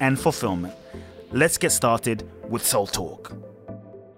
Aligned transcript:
and 0.00 0.18
fulfillment. 0.18 0.74
Let's 1.32 1.58
get 1.58 1.72
started 1.72 2.28
with 2.48 2.64
Soul 2.64 2.86
Talk. 2.86 3.32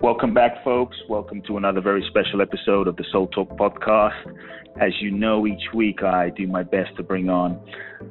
Welcome 0.01 0.33
back, 0.33 0.65
folks. 0.65 0.97
Welcome 1.09 1.43
to 1.43 1.57
another 1.57 1.81
very 1.81 2.05
special 2.09 2.41
episode 2.41 2.89
of 2.89 2.97
the 2.97 3.05
Soul 3.13 3.27
Talk 3.27 3.51
podcast. 3.59 4.35
As 4.81 4.93
you 5.01 5.11
know, 5.11 5.47
each 5.47 5.75
week 5.75 6.03
I 6.03 6.31
do 6.31 6.47
my 6.47 6.63
best 6.63 6.97
to 6.97 7.03
bring 7.03 7.29
on 7.29 7.61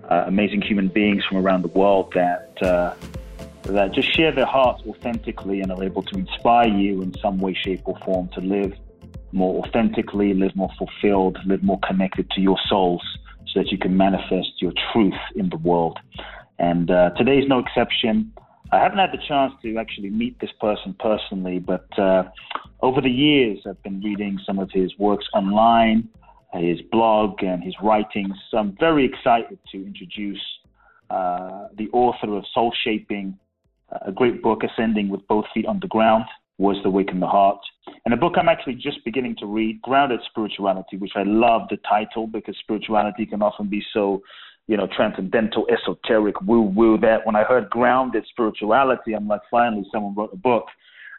uh, 0.10 0.26
amazing 0.28 0.62
human 0.62 0.90
beings 0.90 1.24
from 1.26 1.38
around 1.38 1.64
the 1.64 1.70
world 1.70 2.14
that 2.14 2.62
uh, 2.62 2.94
that 3.64 3.92
just 3.94 4.16
share 4.16 4.32
their 4.32 4.46
hearts 4.46 4.84
authentically 4.88 5.62
and 5.62 5.72
are 5.72 5.84
able 5.84 6.04
to 6.04 6.16
inspire 6.18 6.68
you 6.68 7.02
in 7.02 7.14
some 7.20 7.40
way, 7.40 7.54
shape, 7.54 7.82
or 7.86 7.98
form 8.06 8.30
to 8.36 8.42
live 8.42 8.74
more 9.32 9.64
authentically, 9.66 10.34
live 10.34 10.56
more 10.56 10.72
fulfilled, 10.78 11.38
live 11.46 11.64
more 11.64 11.80
connected 11.88 12.30
to 12.32 12.42
your 12.42 12.58
souls 12.68 13.02
so 13.48 13.62
that 13.62 13.72
you 13.72 13.78
can 13.78 13.96
manifest 13.96 14.62
your 14.62 14.74
truth 14.92 15.20
in 15.36 15.50
the 15.50 15.58
world. 15.58 16.00
And 16.60 16.92
uh, 16.92 17.12
today 17.12 17.38
is 17.38 17.46
no 17.48 17.60
exception. 17.60 18.32
I 18.72 18.78
haven't 18.78 19.00
had 19.00 19.12
the 19.12 19.24
chance 19.28 19.54
to 19.64 19.78
actually 19.78 20.12
meet 20.12 20.40
this 20.40 20.52
person 20.60 20.96
personally, 21.00 21.58
but 21.58 21.88
uh, 21.98 22.24
over 22.82 23.02
the 23.02 23.10
years, 23.10 23.60
I've 23.68 23.82
been 23.82 24.02
reading 24.02 24.38
some 24.46 24.60
of 24.60 24.70
his 24.72 24.92
works 25.00 25.26
online, 25.34 26.10
his 26.54 26.80
blog, 26.92 27.42
and 27.42 27.64
his 27.64 27.74
writings. 27.82 28.36
So 28.52 28.58
I'm 28.58 28.76
very 28.80 29.06
excited 29.06 29.58
to 29.72 29.78
introduce 29.86 30.42
uh, 31.10 31.70
the 31.78 31.90
author 31.94 32.38
of 32.38 32.44
Soul 32.54 32.72
Shaping, 32.84 33.40
a 34.06 34.12
great 34.12 34.44
book, 34.44 34.62
Ascending 34.64 35.10
with 35.10 35.28
Both 35.28 35.46
Feet 35.54 35.66
on 35.66 35.80
the 35.80 35.88
Ground. 35.88 36.26
Was 36.60 36.76
the 36.84 36.90
Awaken 36.90 37.22
the 37.22 37.26
Heart. 37.26 37.62
And 38.04 38.14
a 38.14 38.18
book 38.18 38.34
I'm 38.38 38.50
actually 38.50 38.76
just 38.76 39.06
beginning 39.06 39.38
to 39.40 39.46
read, 39.46 39.82
Grounded 39.82 40.20
Spirituality, 40.30 40.98
which 40.98 41.14
I 41.16 41.24
love 41.24 41.62
the 41.70 41.78
title 41.88 42.28
because 42.28 42.54
spirituality 42.60 43.26
can 43.26 43.42
often 43.42 43.70
be 43.70 43.82
so, 43.94 44.22
you 44.70 44.78
know, 44.78 44.88
transcendental, 44.96 45.66
esoteric, 45.72 46.40
woo 46.42 46.62
woo. 46.62 46.96
That 47.00 47.26
when 47.26 47.36
I 47.36 47.44
heard 47.44 47.72
grounded 47.72 48.24
spirituality, 48.30 49.14
I'm 49.14 49.28
like, 49.28 49.42
finally, 49.50 49.84
someone 49.92 50.14
wrote 50.14 50.30
a 50.32 50.38
book 50.38 50.66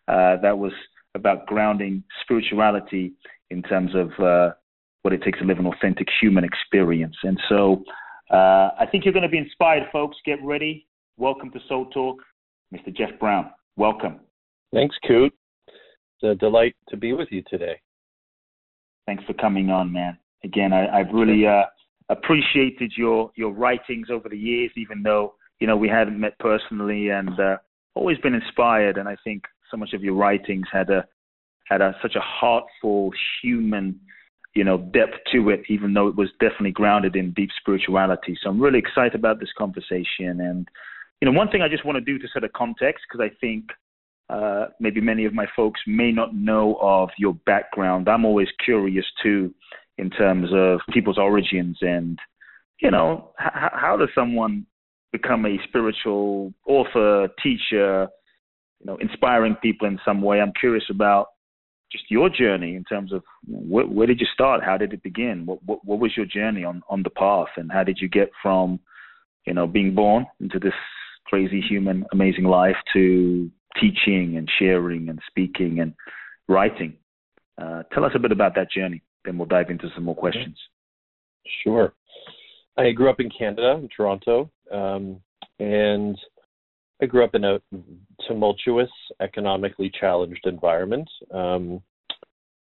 uh, 0.06 0.36
that 0.40 0.56
was 0.56 0.70
about 1.16 1.46
grounding 1.46 2.04
spirituality 2.22 3.12
in 3.50 3.60
terms 3.62 3.90
of 3.96 4.24
uh, 4.24 4.52
what 5.02 5.12
it 5.12 5.24
takes 5.24 5.40
to 5.40 5.44
live 5.44 5.58
an 5.58 5.66
authentic 5.66 6.06
human 6.20 6.44
experience. 6.44 7.16
And 7.24 7.40
so 7.48 7.82
uh, 8.30 8.70
I 8.78 8.86
think 8.88 9.04
you're 9.04 9.12
going 9.12 9.24
to 9.24 9.28
be 9.28 9.38
inspired, 9.38 9.82
folks. 9.92 10.16
Get 10.24 10.38
ready. 10.44 10.86
Welcome 11.16 11.50
to 11.50 11.58
Soul 11.68 11.86
Talk, 11.86 12.22
Mr. 12.72 12.96
Jeff 12.96 13.18
Brown. 13.18 13.50
Welcome. 13.76 14.20
Thanks, 14.72 14.94
Kute. 15.04 15.32
It's 15.66 16.22
a 16.22 16.36
delight 16.36 16.76
to 16.90 16.96
be 16.96 17.14
with 17.14 17.26
you 17.32 17.42
today. 17.50 17.80
Thanks 19.06 19.24
for 19.24 19.32
coming 19.32 19.70
on, 19.70 19.92
man. 19.92 20.16
Again, 20.44 20.72
I, 20.72 20.98
have 20.98 21.12
really 21.12 21.48
uh, 21.48 21.64
appreciated 22.10 22.92
your 22.96 23.30
your 23.36 23.52
writings 23.52 24.08
over 24.10 24.28
the 24.28 24.36
years, 24.36 24.70
even 24.76 25.02
though 25.02 25.34
you 25.60 25.66
know 25.66 25.76
we 25.76 25.88
hadn't 25.88 26.20
met 26.20 26.38
personally, 26.38 27.08
and 27.08 27.38
uh, 27.40 27.56
always 27.94 28.18
been 28.18 28.34
inspired. 28.34 28.98
And 28.98 29.08
I 29.08 29.16
think 29.24 29.44
so 29.70 29.76
much 29.76 29.92
of 29.94 30.02
your 30.02 30.14
writings 30.14 30.66
had 30.72 30.90
a 30.90 31.06
had 31.70 31.80
a, 31.80 31.94
such 32.02 32.16
a 32.16 32.20
heartful, 32.20 33.12
human, 33.40 33.98
you 34.54 34.64
know, 34.64 34.78
depth 34.78 35.18
to 35.32 35.50
it, 35.50 35.62
even 35.68 35.94
though 35.94 36.08
it 36.08 36.16
was 36.16 36.28
definitely 36.40 36.72
grounded 36.72 37.14
in 37.14 37.32
deep 37.32 37.50
spirituality. 37.60 38.36
So 38.42 38.50
I'm 38.50 38.60
really 38.60 38.80
excited 38.80 39.14
about 39.14 39.38
this 39.38 39.52
conversation. 39.56 40.40
And 40.40 40.68
you 41.20 41.30
know, 41.30 41.36
one 41.36 41.48
thing 41.48 41.62
I 41.62 41.68
just 41.68 41.84
want 41.84 41.96
to 41.96 42.04
do 42.04 42.18
to 42.18 42.28
set 42.32 42.44
a 42.44 42.48
context, 42.48 43.04
because 43.08 43.24
I 43.24 43.34
think 43.40 43.66
uh, 44.28 44.66
maybe 44.80 45.00
many 45.00 45.24
of 45.26 45.34
my 45.34 45.46
folks 45.54 45.80
may 45.86 46.10
not 46.10 46.34
know 46.34 46.78
of 46.80 47.10
your 47.18 47.34
background. 47.46 48.08
I'm 48.08 48.24
always 48.24 48.48
curious 48.64 49.04
too, 49.22 49.54
in 50.00 50.10
terms 50.10 50.48
of 50.52 50.80
people's 50.92 51.18
origins 51.18 51.78
and, 51.80 52.18
you 52.80 52.90
know, 52.90 53.32
h- 53.40 53.72
how 53.72 53.96
does 53.98 54.08
someone 54.14 54.66
become 55.12 55.44
a 55.46 55.56
spiritual 55.68 56.52
author, 56.66 57.28
teacher, 57.42 58.08
you 58.80 58.86
know, 58.86 58.96
inspiring 58.96 59.56
people 59.62 59.86
in 59.86 59.98
some 60.04 60.22
way? 60.22 60.40
I'm 60.40 60.52
curious 60.58 60.84
about 60.90 61.26
just 61.92 62.04
your 62.10 62.30
journey 62.30 62.76
in 62.76 62.84
terms 62.84 63.12
of 63.12 63.22
wh- 63.46 63.90
where 63.94 64.06
did 64.06 64.20
you 64.20 64.26
start? 64.32 64.62
How 64.62 64.76
did 64.76 64.92
it 64.92 65.02
begin? 65.02 65.44
What, 65.46 65.62
what, 65.64 65.84
what 65.84 65.98
was 65.98 66.16
your 66.16 66.26
journey 66.26 66.64
on, 66.64 66.82
on 66.88 67.02
the 67.02 67.10
path, 67.10 67.48
and 67.56 67.70
how 67.70 67.84
did 67.84 67.98
you 68.00 68.08
get 68.08 68.30
from, 68.42 68.80
you 69.46 69.54
know, 69.54 69.66
being 69.66 69.94
born 69.94 70.26
into 70.40 70.58
this 70.58 70.74
crazy 71.26 71.60
human 71.60 72.04
amazing 72.12 72.44
life 72.44 72.76
to 72.92 73.50
teaching 73.80 74.36
and 74.36 74.50
sharing 74.58 75.08
and 75.08 75.20
speaking 75.28 75.80
and 75.80 75.94
writing. 76.48 76.94
Uh, 77.60 77.82
tell 77.92 78.04
us 78.04 78.12
a 78.14 78.18
bit 78.18 78.32
about 78.32 78.54
that 78.54 78.70
journey, 78.70 79.02
then 79.24 79.38
we'll 79.38 79.48
dive 79.48 79.70
into 79.70 79.88
some 79.94 80.04
more 80.04 80.16
questions. 80.16 80.56
Sure. 81.64 81.92
I 82.76 82.92
grew 82.92 83.10
up 83.10 83.20
in 83.20 83.30
Canada, 83.30 83.78
in 83.80 83.88
Toronto, 83.94 84.50
um, 84.72 85.20
and 85.58 86.16
I 87.02 87.06
grew 87.06 87.24
up 87.24 87.34
in 87.34 87.44
a 87.44 87.60
tumultuous, 88.26 88.90
economically 89.20 89.90
challenged 89.98 90.46
environment 90.46 91.08
um, 91.32 91.82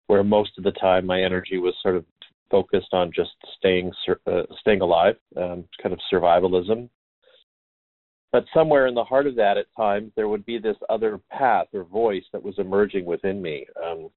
where 0.06 0.24
most 0.24 0.52
of 0.56 0.64
the 0.64 0.72
time 0.72 1.06
my 1.06 1.22
energy 1.22 1.58
was 1.58 1.74
sort 1.82 1.96
of 1.96 2.04
focused 2.50 2.92
on 2.92 3.12
just 3.14 3.30
staying 3.58 3.92
uh, 4.26 4.42
staying 4.60 4.80
alive, 4.80 5.16
um, 5.36 5.64
kind 5.82 5.92
of 5.92 6.00
survivalism, 6.10 6.88
but 8.32 8.44
somewhere 8.52 8.86
in 8.86 8.94
the 8.94 9.04
heart 9.04 9.26
of 9.26 9.36
that, 9.36 9.56
at 9.56 9.66
times, 9.76 10.12
there 10.14 10.28
would 10.28 10.44
be 10.44 10.58
this 10.58 10.76
other 10.90 11.18
path 11.30 11.66
or 11.72 11.84
voice 11.84 12.24
that 12.32 12.42
was 12.42 12.54
emerging 12.58 13.06
within 13.06 13.40
me. 13.40 13.66
Um, 13.82 14.10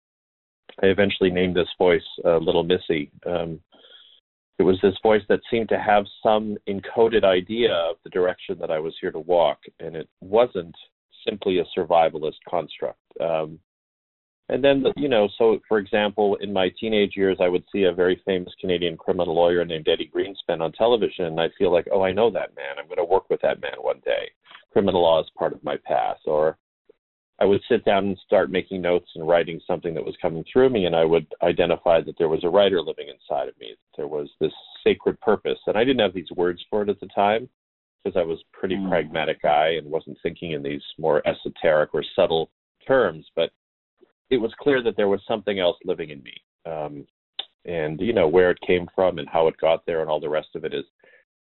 I 0.81 0.87
eventually 0.87 1.29
named 1.29 1.55
this 1.55 1.69
voice 1.77 2.01
uh, 2.25 2.37
Little 2.37 2.63
Missy. 2.63 3.11
Um, 3.25 3.59
it 4.59 4.63
was 4.63 4.77
this 4.81 4.97
voice 5.01 5.23
that 5.27 5.39
seemed 5.49 5.69
to 5.69 5.79
have 5.79 6.05
some 6.21 6.57
encoded 6.69 7.23
idea 7.23 7.73
of 7.73 7.95
the 8.03 8.09
direction 8.11 8.57
that 8.59 8.69
I 8.69 8.79
was 8.79 8.95
here 9.01 9.11
to 9.11 9.19
walk, 9.19 9.59
and 9.79 9.95
it 9.95 10.07
wasn't 10.21 10.75
simply 11.27 11.59
a 11.59 11.65
survivalist 11.79 12.37
construct. 12.47 12.99
Um, 13.19 13.59
and 14.49 14.63
then, 14.63 14.83
you 14.97 15.07
know, 15.07 15.29
so 15.37 15.59
for 15.67 15.79
example, 15.79 16.35
in 16.41 16.51
my 16.51 16.69
teenage 16.79 17.13
years, 17.15 17.37
I 17.39 17.47
would 17.47 17.63
see 17.71 17.83
a 17.83 17.93
very 17.93 18.21
famous 18.25 18.53
Canadian 18.59 18.97
criminal 18.97 19.33
lawyer 19.33 19.63
named 19.63 19.87
Eddie 19.87 20.11
Greenspan 20.13 20.61
on 20.61 20.73
television, 20.73 21.25
and 21.25 21.39
I 21.39 21.47
feel 21.57 21.71
like, 21.71 21.87
oh, 21.91 22.03
I 22.03 22.11
know 22.11 22.29
that 22.31 22.55
man. 22.55 22.77
I'm 22.77 22.87
going 22.87 22.97
to 22.97 23.05
work 23.05 23.29
with 23.29 23.41
that 23.41 23.61
man 23.61 23.75
one 23.79 24.01
day. 24.03 24.29
Criminal 24.73 25.03
law 25.03 25.21
is 25.21 25.31
part 25.37 25.53
of 25.53 25.63
my 25.63 25.77
past. 25.85 26.21
Or 26.25 26.57
I 27.41 27.45
would 27.45 27.61
sit 27.67 27.83
down 27.83 28.05
and 28.05 28.17
start 28.23 28.51
making 28.51 28.81
notes 28.81 29.09
and 29.15 29.27
writing 29.27 29.59
something 29.65 29.95
that 29.95 30.05
was 30.05 30.15
coming 30.21 30.45
through 30.51 30.69
me, 30.69 30.85
and 30.85 30.95
I 30.95 31.03
would 31.03 31.25
identify 31.41 31.99
that 32.01 32.15
there 32.19 32.29
was 32.29 32.43
a 32.43 32.49
writer 32.49 32.81
living 32.81 33.07
inside 33.09 33.49
of 33.49 33.59
me. 33.59 33.75
There 33.97 34.07
was 34.07 34.29
this 34.39 34.53
sacred 34.83 35.19
purpose, 35.21 35.57
and 35.65 35.75
I 35.75 35.83
didn't 35.83 36.01
have 36.01 36.13
these 36.13 36.31
words 36.35 36.63
for 36.69 36.83
it 36.83 36.89
at 36.89 36.99
the 36.99 37.07
time 37.07 37.49
because 38.03 38.15
I 38.15 38.23
was 38.23 38.39
a 38.39 38.57
pretty 38.57 38.75
mm. 38.75 38.87
pragmatic 38.87 39.41
guy 39.41 39.69
and 39.79 39.87
wasn't 39.87 40.17
thinking 40.21 40.51
in 40.51 40.61
these 40.61 40.83
more 40.99 41.27
esoteric 41.27 41.93
or 41.93 42.03
subtle 42.15 42.51
terms, 42.87 43.25
but 43.35 43.49
it 44.29 44.37
was 44.37 44.53
clear 44.59 44.83
that 44.83 44.95
there 44.95 45.09
was 45.09 45.21
something 45.27 45.59
else 45.59 45.77
living 45.83 46.11
in 46.11 46.21
me. 46.21 46.33
Um, 46.65 47.07
and 47.65 47.99
you 47.99 48.13
know 48.13 48.27
where 48.27 48.51
it 48.51 48.59
came 48.65 48.87
from 48.95 49.19
and 49.19 49.27
how 49.27 49.47
it 49.47 49.55
got 49.59 49.85
there 49.85 50.01
and 50.01 50.09
all 50.09 50.19
the 50.19 50.29
rest 50.29 50.49
of 50.55 50.65
it 50.65 50.73
is 50.73 50.85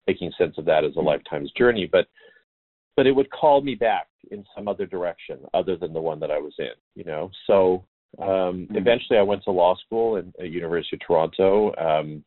making 0.07 0.31
sense 0.37 0.57
of 0.57 0.65
that 0.65 0.83
as 0.83 0.95
a 0.95 1.01
lifetime's 1.01 1.51
journey 1.51 1.89
but 1.91 2.07
but 2.95 3.05
it 3.05 3.11
would 3.11 3.29
call 3.31 3.61
me 3.61 3.75
back 3.75 4.07
in 4.31 4.43
some 4.55 4.67
other 4.67 4.85
direction 4.85 5.39
other 5.53 5.75
than 5.75 5.93
the 5.93 6.01
one 6.01 6.19
that 6.19 6.31
I 6.31 6.37
was 6.37 6.53
in 6.59 6.73
you 6.95 7.03
know 7.03 7.31
so 7.47 7.85
um 8.19 8.27
mm-hmm. 8.27 8.77
eventually 8.77 9.19
I 9.19 9.23
went 9.23 9.43
to 9.43 9.51
law 9.51 9.75
school 9.85 10.17
in, 10.17 10.33
at 10.39 10.49
University 10.49 10.95
of 10.97 11.05
Toronto 11.05 11.75
um 11.75 12.23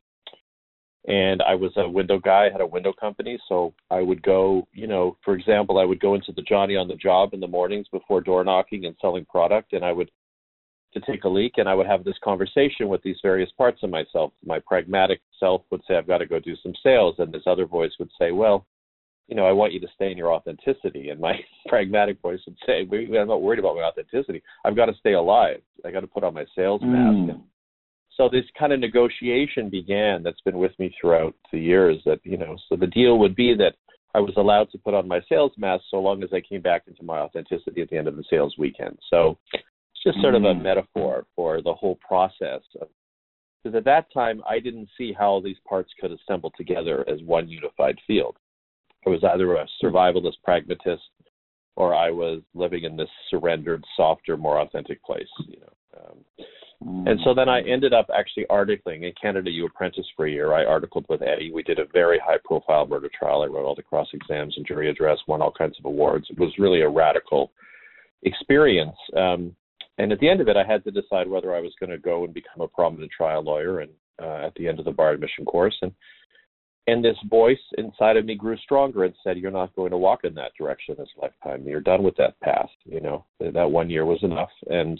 and 1.07 1.41
I 1.43 1.55
was 1.55 1.73
a 1.77 1.89
window 1.89 2.19
guy, 2.19 2.47
I 2.47 2.53
had 2.53 2.61
a 2.61 2.67
window 2.67 2.93
company, 2.93 3.39
so 3.49 3.73
I 3.91 4.03
would 4.03 4.23
go, 4.23 4.69
you 4.75 4.87
know, 4.87 5.17
for 5.25 5.35
example, 5.35 5.79
I 5.79 5.85
would 5.85 6.01
go 6.01 6.15
into 6.15 6.33
the 6.33 6.43
Johnny 6.43 6.77
on 6.77 6.87
the 6.87 6.97
job 6.97 7.33
in 7.33 7.41
the 7.41 7.47
mornings 7.47 7.87
before 7.91 8.21
door 8.21 8.45
knocking 8.45 8.85
and 8.85 8.95
selling 9.01 9.25
product 9.25 9.73
and 9.73 9.85
I 9.85 9.93
would 9.93 10.11
to 10.95 11.01
take 11.01 11.25
a 11.25 11.29
leak 11.29 11.55
and 11.57 11.69
I 11.69 11.75
would 11.75 11.87
have 11.87 12.05
this 12.05 12.17
conversation 12.23 12.89
with 12.89 13.03
these 13.03 13.19
various 13.23 13.51
parts 13.57 13.83
of 13.83 13.91
myself. 13.91 14.33
My 14.45 14.59
pragmatic 14.59 15.21
self 15.39 15.63
would 15.71 15.83
say, 15.87 15.97
I've 15.97 16.07
got 16.07 16.19
to 16.19 16.27
go 16.27 16.39
do 16.39 16.57
some 16.63 16.73
sales. 16.83 17.17
And 17.19 17.33
this 17.33 17.43
other 17.47 17.67
voice 17.67 17.93
would 17.99 18.11
say, 18.19 18.33
Well, 18.33 18.67
you 19.29 19.37
know, 19.37 19.47
I 19.47 19.53
want 19.53 19.75
you 19.75 19.81
to 19.81 19.89
stay 19.95 20.11
in 20.11 20.17
your 20.19 20.33
authenticity. 20.33 21.11
And 21.11 21.21
my 21.21 21.35
pragmatic 21.69 22.21
voice 22.21 22.41
would 22.47 22.57
say, 22.67 22.81
I'm 22.91 23.29
not 23.29 23.43
worried 23.43 23.59
about 23.59 23.77
my 23.77 23.83
authenticity. 23.83 24.43
I've 24.65 24.77
got 24.77 24.87
to 24.87 24.95
stay 24.99 25.13
alive. 25.13 25.61
I 25.85 25.91
got 25.91 26.01
to 26.01 26.07
put 26.07 26.25
on 26.25 26.35
my 26.35 26.47
sales 26.57 26.81
Mm. 26.83 26.93
mask. 26.93 27.31
And 27.37 27.43
so 28.17 28.29
this 28.29 28.45
kind 28.59 28.73
of 28.73 28.81
negotiation 28.81 29.69
began 29.69 30.23
that's 30.23 30.41
been 30.41 30.59
with 30.59 30.77
me 30.79 30.95
throughout 31.01 31.35
the 31.53 31.61
years 31.61 31.99
that, 32.05 32.21
you 32.25 32.37
know, 32.37 32.57
so 32.69 32.75
the 32.75 32.87
deal 32.87 33.19
would 33.19 33.37
be 33.37 33.55
that 33.55 33.75
I 34.15 34.21
was 34.21 34.35
allowed 34.37 34.71
to 34.73 34.79
put 34.79 34.95
on 34.95 35.07
my 35.07 35.21
sales 35.29 35.53
mask 35.59 35.85
so 35.91 35.99
long 36.01 36.23
as 36.23 36.31
I 36.33 36.41
came 36.41 36.63
back 36.63 36.85
into 36.89 37.05
my 37.05 37.19
authenticity 37.19 37.83
at 37.83 37.91
the 37.91 37.99
end 37.99 38.09
of 38.09 38.17
the 38.17 38.25
sales 38.29 38.55
weekend. 38.59 38.99
So 39.11 39.39
it's 39.53 40.03
just 40.03 40.21
sort 40.21 40.35
of 40.35 40.45
a 40.45 40.55
Mm. 40.55 40.63
metaphor 40.63 41.27
for 41.37 41.61
the 41.61 41.75
whole 41.75 41.97
process 41.97 42.63
of 42.81 42.89
because 43.63 43.77
at 43.77 43.85
that 43.85 44.11
time 44.13 44.43
I 44.49 44.61
didn't 44.61 44.89
see 44.97 45.13
how 45.13 45.41
these 45.41 45.59
parts 45.69 45.93
could 46.01 46.13
assemble 46.13 46.51
together 46.57 47.05
as 47.09 47.21
one 47.23 47.49
unified 47.49 47.99
field. 48.07 48.37
I 49.07 49.11
was 49.11 49.23
either 49.25 49.55
a 49.55 49.67
survivalist 49.83 50.43
pragmatist 50.45 51.03
or 51.77 51.95
I 51.95 52.11
was 52.11 52.43
living 52.55 52.85
in 52.85 52.97
this 52.97 53.09
surrendered, 53.31 53.85
softer, 53.97 54.37
more 54.37 54.61
authentic 54.61 55.03
place. 55.05 55.29
You 55.47 55.61
know, 55.61 56.01
um, 56.01 56.47
and 56.81 57.19
so 57.25 57.35
then 57.35 57.49
I 57.49 57.61
ended 57.63 57.93
up 57.93 58.07
actually 58.17 58.47
articling 58.51 59.03
in 59.03 59.13
Canada. 59.21 59.51
You 59.51 59.67
apprentice 59.67 60.07
for 60.17 60.27
a 60.27 60.31
year. 60.31 60.55
I 60.55 60.65
articled 60.65 61.07
with 61.09 61.23
Eddie. 61.23 61.51
We 61.53 61.65
did 61.65 61.81
a 61.81 61.87
very 61.93 62.21
high-profile 62.25 62.87
murder 62.87 63.11
trial. 63.19 63.43
I 63.43 63.47
wrote 63.47 63.65
all 63.65 63.75
the 63.75 63.83
cross 63.83 64.07
exams 64.13 64.55
and 64.57 64.67
jury 64.67 64.89
address. 64.89 65.19
Won 65.27 65.43
all 65.43 65.51
kinds 65.51 65.77
of 65.79 65.87
awards. 65.87 66.27
It 66.31 66.39
was 66.39 66.53
really 66.59 66.83
a 66.83 66.89
radical 66.89 67.53
experience. 68.23 68.97
Um, 69.17 69.57
and 69.99 70.13
at 70.13 70.21
the 70.21 70.29
end 70.29 70.41
of 70.41 70.47
it, 70.47 70.57
I 70.57 70.65
had 70.65 70.85
to 70.85 70.93
decide 70.93 71.29
whether 71.29 71.53
I 71.53 71.61
was 71.61 71.75
going 71.81 71.91
to 71.91 71.99
go 71.99 72.25
and 72.25 72.33
become 72.33 72.61
a 72.61 72.69
prominent 72.69 73.11
trial 73.11 73.43
lawyer. 73.43 73.81
And 73.81 73.91
uh, 74.23 74.47
at 74.47 74.55
the 74.55 74.69
end 74.69 74.79
of 74.79 74.85
the 74.85 74.93
bar 74.93 75.11
admission 75.13 75.45
course, 75.45 75.77
and 75.83 75.93
and 76.89 77.05
this 77.05 77.19
voice 77.29 77.61
inside 77.77 78.17
of 78.17 78.25
me 78.25 78.35
grew 78.35 78.57
stronger 78.57 79.05
and 79.05 79.15
said, 79.23 79.37
"You're 79.37 79.51
not 79.51 79.77
going 79.77 79.91
to 79.91 79.99
walk 79.99 80.25
in 80.25 80.35
that 80.35 80.53
direction 80.59 80.95
this 80.99 81.09
lifetime. 81.21 81.63
You're 81.69 81.81
done 81.83 82.03
with 82.03 82.17
that 82.17 82.41
path. 82.41 82.71
You 82.85 83.01
know 83.01 83.27
that 83.41 83.71
one 83.71 83.91
year 83.91 84.07
was 84.07 84.23
enough." 84.23 84.51
And 84.71 84.99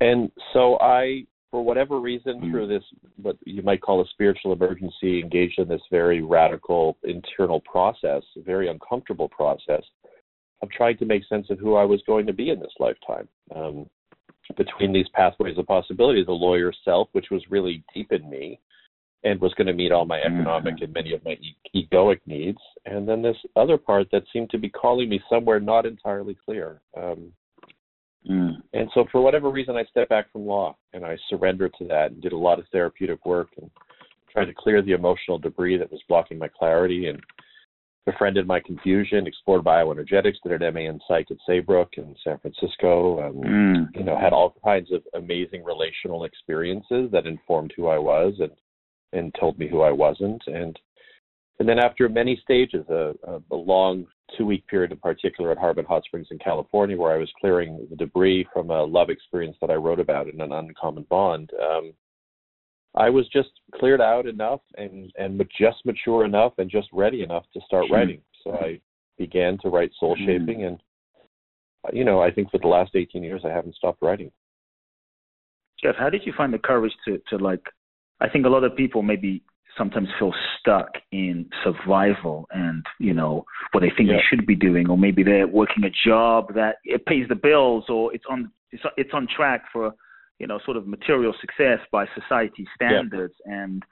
and 0.00 0.30
so 0.52 0.76
I, 0.80 1.24
for 1.52 1.64
whatever 1.64 2.00
reason, 2.00 2.40
through 2.50 2.66
this 2.66 2.82
what 3.22 3.36
you 3.46 3.62
might 3.62 3.80
call 3.80 4.02
a 4.02 4.08
spiritual 4.08 4.52
emergency, 4.52 5.20
engaged 5.20 5.60
in 5.60 5.68
this 5.68 5.82
very 5.88 6.20
radical 6.20 6.98
internal 7.04 7.60
process, 7.60 8.24
a 8.36 8.42
very 8.42 8.68
uncomfortable 8.68 9.28
process 9.28 9.84
of 10.62 10.70
trying 10.70 10.96
to 10.98 11.04
make 11.04 11.24
sense 11.26 11.48
of 11.48 11.60
who 11.60 11.76
I 11.76 11.84
was 11.84 12.02
going 12.06 12.26
to 12.26 12.32
be 12.32 12.50
in 12.50 12.58
this 12.58 12.74
lifetime. 12.80 13.28
Um, 13.54 13.88
between 14.56 14.92
these 14.92 15.08
pathways 15.12 15.58
of 15.58 15.66
possibility, 15.66 16.24
the 16.24 16.32
lawyer 16.32 16.72
self, 16.84 17.08
which 17.12 17.30
was 17.30 17.42
really 17.50 17.84
deep 17.94 18.12
in 18.12 18.28
me, 18.28 18.60
and 19.24 19.40
was 19.40 19.52
going 19.54 19.66
to 19.66 19.72
meet 19.72 19.92
all 19.92 20.04
my 20.04 20.20
economic 20.22 20.76
Mhm. 20.76 20.82
and 20.82 20.92
many 20.92 21.12
of 21.12 21.24
my 21.24 21.32
e- 21.40 21.56
egoic 21.74 22.20
needs, 22.26 22.60
and 22.84 23.08
then 23.08 23.22
this 23.22 23.36
other 23.56 23.76
part 23.78 24.10
that 24.10 24.26
seemed 24.28 24.50
to 24.50 24.58
be 24.58 24.68
calling 24.68 25.08
me 25.08 25.20
somewhere 25.28 25.58
not 25.58 25.86
entirely 25.86 26.34
clear. 26.34 26.80
Um, 26.96 27.32
Mm. 28.28 28.60
and 28.72 28.90
so, 28.92 29.04
for 29.06 29.20
whatever 29.20 29.50
reason, 29.50 29.76
I 29.76 29.84
stepped 29.84 30.10
back 30.10 30.30
from 30.32 30.46
law 30.46 30.76
and 30.92 31.04
I 31.06 31.16
surrendered 31.28 31.74
to 31.74 31.84
that 31.84 32.10
and 32.10 32.20
did 32.20 32.32
a 32.32 32.36
lot 32.36 32.58
of 32.58 32.66
therapeutic 32.68 33.24
work 33.24 33.50
and 33.56 33.70
tried 34.28 34.46
to 34.46 34.54
clear 34.54 34.82
the 34.82 34.92
emotional 34.92 35.38
debris 35.38 35.76
that 35.76 35.92
was 35.92 36.02
blocking 36.08 36.36
my 36.36 36.48
clarity 36.48 37.06
and 37.08 37.22
befriended 38.04 38.46
my 38.46 38.60
confusion, 38.60 39.26
explored 39.26 39.64
bioenergetics, 39.64 40.40
did 40.42 40.60
an 40.60 40.74
MA 40.74 40.80
in 40.88 41.00
Psych 41.06 41.30
at 41.30 41.36
Saybrook 41.46 41.96
in 41.98 42.16
San 42.22 42.38
Francisco. 42.38 43.20
Um, 43.28 43.34
Mm. 43.42 43.96
you 43.96 44.04
know, 44.04 44.16
had 44.16 44.32
all 44.32 44.50
kinds 44.64 44.90
of 44.92 45.06
amazing 45.14 45.62
relational 45.64 46.24
experiences 46.24 47.10
that 47.12 47.26
informed 47.26 47.72
who 47.76 47.86
I 47.88 47.98
was 47.98 48.38
and 48.40 48.50
and 49.12 49.34
told 49.38 49.58
me 49.58 49.68
who 49.68 49.82
I 49.82 49.92
wasn't. 49.92 50.42
And 50.46 50.78
and 51.58 51.68
then 51.68 51.78
after 51.78 52.06
many 52.08 52.38
stages, 52.42 52.84
a, 52.90 53.14
a, 53.26 53.40
a 53.50 53.56
long 53.56 54.06
two 54.36 54.44
week 54.44 54.66
period 54.66 54.92
in 54.92 54.98
particular 54.98 55.50
at 55.52 55.58
Harbin 55.58 55.86
Hot 55.86 56.04
Springs 56.04 56.28
in 56.30 56.38
California, 56.38 56.96
where 56.96 57.14
I 57.14 57.18
was 57.18 57.32
clearing 57.40 57.86
the 57.88 57.96
debris 57.96 58.46
from 58.52 58.70
a 58.70 58.82
love 58.82 59.08
experience 59.08 59.56
that 59.60 59.70
I 59.70 59.74
wrote 59.74 60.00
about 60.00 60.28
in 60.28 60.40
an 60.40 60.52
uncommon 60.52 61.06
bond. 61.08 61.50
Um, 61.62 61.94
I 62.94 63.10
was 63.10 63.28
just 63.28 63.50
cleared 63.74 64.00
out 64.00 64.26
enough 64.26 64.60
and 64.76 65.12
and 65.18 65.42
just 65.58 65.84
mature 65.84 66.24
enough 66.24 66.54
and 66.58 66.70
just 66.70 66.88
ready 66.92 67.22
enough 67.22 67.44
to 67.54 67.60
start 67.62 67.86
Hmm. 67.88 67.94
writing. 67.94 68.22
So 68.42 68.54
I 68.54 68.80
began 69.18 69.58
to 69.58 69.68
write 69.68 69.92
soul 69.98 70.16
Hmm. 70.16 70.26
shaping 70.26 70.64
and 70.64 70.80
you 71.92 72.04
know, 72.04 72.20
I 72.20 72.32
think 72.32 72.50
for 72.50 72.58
the 72.58 72.66
last 72.66 72.96
18 72.96 73.22
years 73.22 73.44
I 73.44 73.50
haven't 73.50 73.76
stopped 73.76 74.02
writing. 74.02 74.32
Jeff, 75.80 75.94
how 75.96 76.10
did 76.10 76.26
you 76.26 76.32
find 76.32 76.52
the 76.52 76.58
courage 76.58 76.94
to, 77.04 77.20
to 77.28 77.36
like? 77.36 77.62
I 78.20 78.28
think 78.28 78.46
a 78.46 78.48
lot 78.48 78.64
of 78.64 78.74
people 78.76 79.02
maybe 79.02 79.42
sometimes 79.76 80.08
feel 80.18 80.32
stuck 80.58 80.88
in 81.12 81.48
survival 81.62 82.48
and 82.50 82.84
you 82.98 83.12
know 83.12 83.44
what 83.72 83.80
they 83.80 83.90
think 83.96 84.08
Yeah. 84.08 84.16
they 84.16 84.22
should 84.28 84.46
be 84.46 84.54
doing, 84.56 84.88
or 84.88 84.96
maybe 84.96 85.22
they're 85.22 85.46
working 85.46 85.84
a 85.84 85.90
job 85.90 86.54
that 86.54 86.76
it 86.84 87.04
pays 87.06 87.28
the 87.28 87.34
bills, 87.34 87.84
or 87.88 88.14
it's 88.14 88.24
on 88.28 88.50
it's 88.72 88.82
it's 88.96 89.12
on 89.12 89.26
track 89.26 89.64
for 89.72 89.94
you 90.38 90.46
know 90.46 90.58
sort 90.64 90.76
of 90.76 90.86
material 90.86 91.34
success 91.40 91.78
by 91.92 92.06
society 92.14 92.66
standards, 92.74 93.34
and 93.44 93.82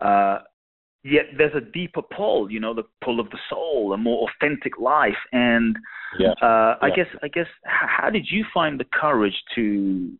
uh, 0.00 0.38
yet 1.02 1.26
there's 1.36 1.54
a 1.54 1.60
deeper 1.60 2.02
pull, 2.02 2.50
you 2.50 2.60
know, 2.60 2.74
the 2.74 2.84
pull 3.04 3.20
of 3.20 3.30
the 3.30 3.38
soul, 3.48 3.92
a 3.92 3.96
more 3.96 4.28
authentic 4.28 4.78
life, 4.78 5.18
and 5.32 5.76
Yeah. 6.18 6.32
uh, 6.40 6.78
I 6.80 6.90
guess 6.90 7.08
I 7.22 7.28
guess 7.28 7.48
how 7.64 8.10
did 8.10 8.30
you 8.30 8.44
find 8.54 8.78
the 8.78 8.84
courage 8.84 9.42
to 9.56 10.12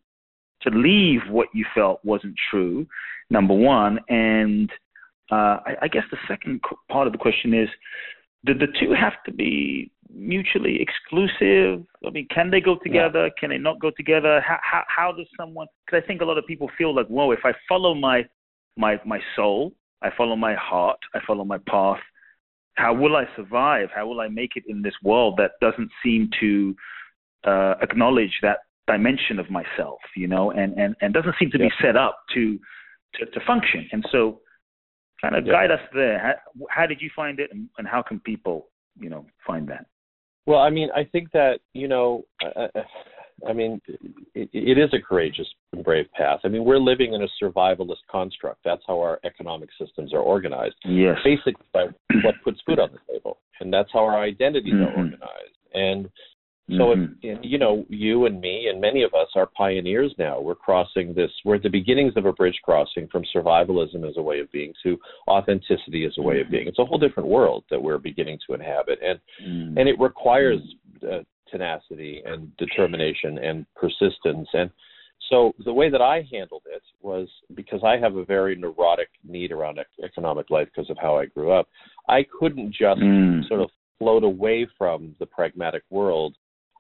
to 0.69 0.77
leave 0.77 1.21
what 1.31 1.49
you 1.55 1.65
felt 1.75 2.01
wasn't 2.05 2.35
true? 2.51 2.87
Number 3.31 3.55
one, 3.55 3.99
and 4.09 4.71
uh, 5.31 5.59
I, 5.67 5.75
I 5.83 5.89
guess 5.89 6.05
the 6.11 6.19
second 6.29 6.61
part 6.91 7.07
of 7.07 7.13
the 7.13 7.19
question 7.19 7.53
is: 7.55 7.69
Did 8.45 8.61
the 8.61 8.69
two 8.81 8.93
have 8.93 9.15
to 9.27 9.33
be 9.33 9.91
mutually 10.13 10.81
exclusive? 10.81 11.85
I 12.07 12.11
mean, 12.11 12.29
can 12.33 12.51
they 12.51 12.61
go 12.61 12.77
together? 12.83 13.31
Can 13.39 13.51
they 13.51 13.59
not 13.59 13.81
go 13.81 13.91
together? 13.91 14.41
How 14.41 14.59
how, 14.63 14.83
how 14.89 15.13
does 15.13 15.27
someone? 15.37 15.67
Because 15.85 16.03
I 16.05 16.07
think 16.07 16.21
a 16.21 16.25
lot 16.25 16.39
of 16.39 16.47
people 16.47 16.71
feel 16.79 16.95
like, 16.95 17.07
whoa, 17.09 17.33
if 17.33 17.41
I 17.45 17.53
follow 17.69 17.95
my 17.95 18.25
my 18.77 19.01
my 19.05 19.21
soul, 19.35 19.73
I 20.03 20.11
follow 20.17 20.37
my 20.37 20.55
heart, 20.55 20.99
I 21.15 21.21
follow 21.27 21.45
my 21.45 21.59
path. 21.69 22.01
How 22.75 22.93
will 22.93 23.17
I 23.17 23.25
survive? 23.35 23.89
How 23.95 24.07
will 24.07 24.21
I 24.21 24.29
make 24.29 24.53
it 24.57 24.65
in 24.69 24.83
this 24.83 24.95
world 25.03 25.39
that 25.39 25.53
doesn't 25.61 25.91
seem 26.05 26.29
to 26.41 26.77
uh, 27.45 27.75
acknowledge 27.81 28.39
that 28.43 28.59
dimension 28.87 29.39
of 29.39 29.51
myself, 29.51 29.99
you 30.17 30.29
know, 30.29 30.51
and, 30.53 30.75
and, 30.79 30.95
and 31.01 31.13
doesn't 31.13 31.35
seem 31.39 31.51
to 31.51 31.59
be 31.59 31.71
set 31.83 31.97
up 31.97 32.19
to, 32.35 32.59
to, 33.15 33.27
to 33.27 33.41
function. 33.47 33.89
And 33.93 34.05
so 34.13 34.41
kind 35.21 35.35
of 35.35 35.47
Yeah. 35.47 35.53
guide 35.53 35.71
us 35.71 35.81
there. 35.95 36.19
How, 36.19 36.35
how 36.71 36.87
did 36.87 37.01
you 37.01 37.11
find 37.15 37.41
it 37.41 37.51
and, 37.53 37.69
and 37.79 37.87
how 37.87 38.03
can 38.03 38.21
people, 38.21 38.69
you 38.99 39.09
know, 39.11 39.27
find 39.47 39.69
that? 39.69 39.87
Well, 40.47 40.61
I 40.61 40.71
mean, 40.71 40.91
I 40.95 41.03
think 41.05 41.33
that 41.33 41.59
you 41.73 41.89
know, 41.89 42.25
uh, 42.45 42.69
I 43.49 43.53
mean, 43.53 43.81
it, 44.35 44.49
it 44.53 44.79
is 44.79 44.91
a 44.95 45.01
courageous 45.03 45.49
and 45.73 45.85
brave 45.85 46.07
path. 46.13 46.41
I 46.45 46.49
mean, 46.49 46.65
we're 46.65 46.79
living 46.79 47.13
in 47.15 47.23
a 47.23 47.29
survivalist 47.43 48.05
construct. 48.11 48.61
That's 48.65 48.83
how 48.87 48.99
our 49.01 49.19
economic 49.25 49.71
systems 49.79 50.15
are 50.15 50.21
organized, 50.21 50.77
Yes. 50.85 51.19
basically 51.25 51.67
by 51.75 51.87
what 52.23 52.35
puts 52.45 52.61
food 52.65 52.79
on 52.79 52.91
the 52.93 53.13
table, 53.13 53.39
and 53.61 53.73
that's 53.73 53.91
how 53.93 54.05
our 54.05 54.21
identities 54.23 54.75
Mhm. 54.75 54.87
are 54.87 54.95
organized. 54.95 55.59
And 55.75 56.09
so, 56.69 56.95
Mhm. 56.95 57.17
if, 57.23 57.37
and, 57.37 57.45
you 57.45 57.59
know, 57.59 57.87
you 57.89 58.27
and 58.27 58.41
me 58.41 58.67
and 58.69 58.81
many 58.81 59.03
of 59.03 59.15
us 59.15 59.29
are 59.37 59.47
pioneers 59.47 60.13
now. 60.19 60.41
We're 60.41 60.57
crossing 60.57 61.15
this. 61.15 61.31
We're 61.45 61.57
at 61.57 61.63
the 61.63 61.71
beginnings 61.71 62.17
of 62.17 62.27
a 62.27 62.33
bridge 62.33 62.61
crossing 62.65 63.07
from 63.07 63.25
survivalism 63.35 64.09
as 64.09 64.17
a 64.17 64.23
way 64.23 64.41
of 64.41 64.51
being 64.51 64.75
to 64.83 64.99
authenticity 65.29 66.05
as 66.05 66.19
a 66.19 66.23
way 66.23 66.41
of 66.41 66.49
Mhm. 66.49 66.51
being. 66.51 66.67
It's 66.69 66.81
a 66.81 66.85
whole 66.85 66.99
different 66.99 67.29
world 67.29 67.65
that 67.71 67.81
we're 67.81 67.99
beginning 67.99 68.39
to 68.47 68.55
inhabit, 68.55 68.99
and 69.01 69.21
Mm. 69.41 69.79
and 69.79 69.89
it 69.89 69.99
requires 70.01 70.61
uh, 71.09 71.23
tenacity 71.47 72.23
and 72.25 72.57
determination 72.57 73.39
and 73.39 73.67
persistence 73.77 74.49
and 74.55 74.71
so 75.29 75.55
the 75.65 75.73
way 75.73 75.89
that 75.89 76.01
i 76.03 76.23
handled 76.33 76.63
it 76.67 76.83
was 77.03 77.29
because 77.55 77.85
i 77.85 77.97
have 77.97 78.17
a 78.17 78.25
very 78.25 78.57
neurotic 78.57 79.11
need 79.23 79.53
around 79.53 79.79
economic 80.03 80.51
life 80.51 80.67
because 80.75 80.91
of 80.91 80.99
how 80.99 81.17
i 81.17 81.25
grew 81.27 81.53
up 81.53 81.69
i 82.09 82.23
couldn't 82.25 82.73
just 82.73 83.01
Mm. 83.01 83.47
sort 83.47 83.61
of 83.61 83.71
float 83.99 84.25
away 84.25 84.65
from 84.79 85.15
the 85.21 85.27
pragmatic 85.27 85.85
world 85.91 86.35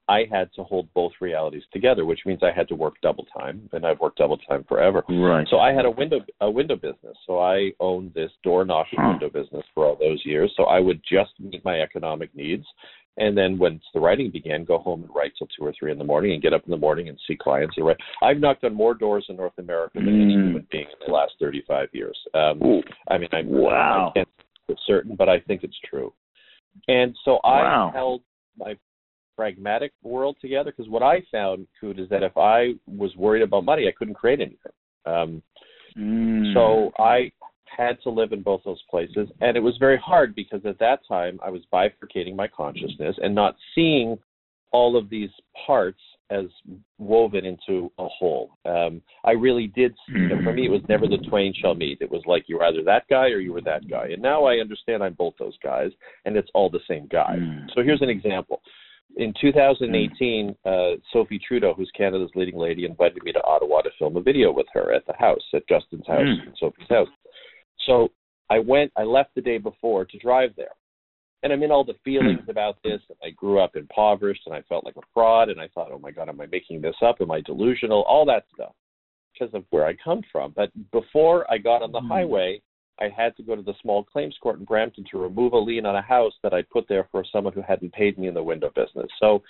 i 0.08 0.24
had 0.30 0.52
to 0.54 0.62
hold 0.62 0.88
both 0.94 1.12
realities 1.20 1.62
together 1.72 2.04
which 2.04 2.20
means 2.26 2.40
i 2.42 2.50
had 2.50 2.68
to 2.68 2.74
work 2.74 2.94
double 3.02 3.24
time 3.36 3.68
and 3.72 3.86
i've 3.86 4.00
worked 4.00 4.18
double 4.18 4.38
time 4.38 4.64
forever 4.68 5.02
Right. 5.08 5.46
so 5.50 5.58
I 5.58 5.72
had 5.72 5.84
a 5.84 5.90
window 5.90 6.20
a 6.40 6.50
window 6.50 6.76
business. 6.76 7.16
So 7.26 7.38
I 7.38 7.70
owned 7.80 8.12
this 8.14 8.30
door 8.42 8.64
knocking 8.64 8.98
Huh. 9.00 9.10
window 9.10 9.30
business 9.30 9.64
for 9.74 9.86
all 9.86 9.96
those 9.96 10.20
years. 10.24 10.52
So 10.56 10.64
I 10.64 10.80
would 10.80 11.00
just 11.10 11.30
meet 11.38 11.64
my 11.64 11.80
economic 11.80 12.34
needs, 12.34 12.64
and 13.16 13.36
then 13.36 13.58
once 13.58 13.82
the 13.94 14.00
writing 14.00 14.30
began, 14.30 14.64
go 14.64 14.78
home 14.78 15.02
and 15.04 15.14
write 15.14 15.32
till 15.38 15.46
two 15.48 15.64
or 15.64 15.72
three 15.78 15.90
in 15.92 15.98
the 15.98 16.04
morning, 16.04 16.32
and 16.32 16.42
get 16.42 16.52
up 16.52 16.64
in 16.64 16.70
the 16.70 16.76
morning 16.76 17.08
and 17.08 17.18
see 17.26 17.36
clients 17.36 17.76
and 17.76 17.86
write. 17.86 17.96
I've 18.22 18.38
knocked 18.38 18.64
on 18.64 18.74
more 18.74 18.94
doors 18.94 19.26
in 19.28 19.36
North 19.36 19.56
America 19.58 19.98
than 20.00 20.08
any 20.08 20.34
Mm. 20.36 20.44
human 20.44 20.66
being 20.70 20.86
in 20.86 21.06
the 21.06 21.12
last 21.12 21.32
thirty 21.40 21.62
five 21.62 21.88
years. 21.92 22.18
Um, 22.34 22.62
Ooh. 22.64 22.82
I 23.08 23.18
mean, 23.18 23.28
I, 23.32 23.42
Wow. 23.42 24.08
I 24.10 24.18
can't 24.18 24.28
say 24.68 24.76
certain, 24.86 25.14
but 25.16 25.28
I 25.28 25.40
think 25.40 25.62
it's 25.64 25.78
true. 25.90 26.12
And 26.88 27.16
so 27.24 27.38
I 27.44 27.90
held 27.92 28.22
my 28.58 28.76
pragmatic 29.36 29.92
world 30.02 30.36
together 30.40 30.72
because 30.74 30.90
what 30.90 31.02
I 31.02 31.22
found, 31.30 31.66
Kute, 31.80 32.00
is 32.00 32.08
that 32.08 32.22
if 32.22 32.36
I 32.36 32.72
was 32.86 33.14
worried 33.16 33.42
about 33.42 33.64
money, 33.64 33.86
I 33.86 33.92
couldn't 33.96 34.14
create 34.14 34.40
anything. 34.40 34.72
Um, 35.04 35.42
Mm. 35.96 36.52
so 36.52 36.92
I 36.98 37.32
had 37.64 38.00
to 38.02 38.10
live 38.10 38.32
in 38.32 38.42
both 38.42 38.62
those 38.64 38.82
places. 38.90 39.28
And 39.40 39.56
it 39.56 39.60
was 39.60 39.76
very 39.78 39.98
hard 39.98 40.34
because 40.34 40.64
at 40.64 40.78
that 40.78 41.00
time 41.08 41.38
I 41.42 41.50
was 41.50 41.62
bifurcating 41.72 42.36
my 42.36 42.48
consciousness 42.48 43.16
and 43.22 43.34
not 43.34 43.56
seeing 43.74 44.18
all 44.72 44.96
of 44.96 45.08
these 45.08 45.30
parts 45.66 46.00
as 46.30 46.46
woven 46.98 47.44
into 47.44 47.90
a 47.98 48.08
whole. 48.08 48.50
Um, 48.64 49.00
I 49.24 49.30
really 49.32 49.68
did 49.68 49.94
see, 50.06 50.28
for 50.42 50.52
me, 50.52 50.66
it 50.66 50.70
was 50.70 50.82
never 50.88 51.06
the 51.06 51.18
twain 51.28 51.54
shall 51.54 51.74
meet. 51.74 51.98
It 52.00 52.10
was 52.10 52.22
like 52.26 52.44
you 52.48 52.56
were 52.58 52.64
either 52.64 52.82
that 52.84 53.04
guy 53.08 53.28
or 53.28 53.38
you 53.38 53.52
were 53.52 53.60
that 53.62 53.88
guy. 53.88 54.08
And 54.12 54.20
now 54.20 54.44
I 54.44 54.56
understand 54.56 55.02
I'm 55.02 55.14
both 55.14 55.34
those 55.38 55.56
guys, 55.62 55.92
and 56.24 56.36
it's 56.36 56.50
all 56.52 56.68
the 56.68 56.80
same 56.88 57.06
guy. 57.06 57.36
Mm-hmm. 57.38 57.68
So 57.74 57.82
here's 57.82 58.02
an 58.02 58.10
example. 58.10 58.60
In 59.16 59.32
2018, 59.40 60.54
uh, 60.64 60.70
Sophie 61.10 61.38
Trudeau, 61.38 61.72
who's 61.74 61.90
Canada's 61.96 62.30
leading 62.34 62.58
lady, 62.58 62.84
invited 62.84 63.22
me 63.22 63.32
to 63.32 63.42
Ottawa 63.44 63.80
to 63.80 63.90
film 63.98 64.16
a 64.16 64.20
video 64.20 64.52
with 64.52 64.66
her 64.74 64.92
at 64.92 65.06
the 65.06 65.14
house, 65.18 65.40
at 65.54 65.66
Justin's 65.68 66.06
house, 66.06 66.20
mm. 66.20 66.52
Sophie's 66.58 66.88
house. 66.88 67.08
So 67.86 68.10
I 68.50 68.58
went, 68.58 68.92
I 68.96 69.04
left 69.04 69.34
the 69.34 69.40
day 69.40 69.58
before 69.58 70.04
to 70.04 70.18
drive 70.18 70.50
there. 70.56 70.74
And 71.42 71.52
I'm 71.52 71.62
in 71.62 71.70
all 71.70 71.84
the 71.84 71.94
feelings 72.04 72.40
hmm. 72.44 72.50
about 72.50 72.76
this. 72.82 73.00
And 73.08 73.18
I 73.22 73.30
grew 73.30 73.60
up 73.60 73.76
impoverished 73.76 74.42
and 74.46 74.54
I 74.54 74.62
felt 74.62 74.84
like 74.84 74.96
a 74.96 75.06
fraud. 75.14 75.48
And 75.48 75.60
I 75.60 75.68
thought, 75.68 75.90
oh 75.92 75.98
my 75.98 76.10
God, 76.10 76.28
am 76.28 76.40
I 76.40 76.46
making 76.46 76.80
this 76.80 76.96
up? 77.02 77.16
Am 77.20 77.30
I 77.30 77.40
delusional? 77.40 78.02
All 78.02 78.24
that 78.26 78.46
stuff 78.52 78.72
because 79.32 79.54
of 79.54 79.64
where 79.70 79.86
I 79.86 79.94
come 80.02 80.22
from. 80.32 80.54
But 80.56 80.70
before 80.92 81.48
I 81.50 81.58
got 81.58 81.82
on 81.82 81.92
the 81.92 82.00
mm. 82.00 82.08
highway, 82.08 82.60
I 83.00 83.08
had 83.14 83.36
to 83.36 83.42
go 83.42 83.54
to 83.54 83.62
the 83.62 83.74
small 83.82 84.04
claims 84.04 84.36
court 84.42 84.58
in 84.58 84.64
Brampton 84.64 85.04
to 85.10 85.18
remove 85.18 85.52
a 85.52 85.58
lien 85.58 85.86
on 85.86 85.96
a 85.96 86.02
house 86.02 86.32
that 86.42 86.54
I 86.54 86.62
put 86.62 86.86
there 86.88 87.08
for 87.12 87.24
someone 87.30 87.52
who 87.52 87.62
hadn't 87.62 87.92
paid 87.92 88.18
me 88.18 88.28
in 88.28 88.34
the 88.34 88.42
window 88.42 88.70
business. 88.74 89.08
So 89.20 89.42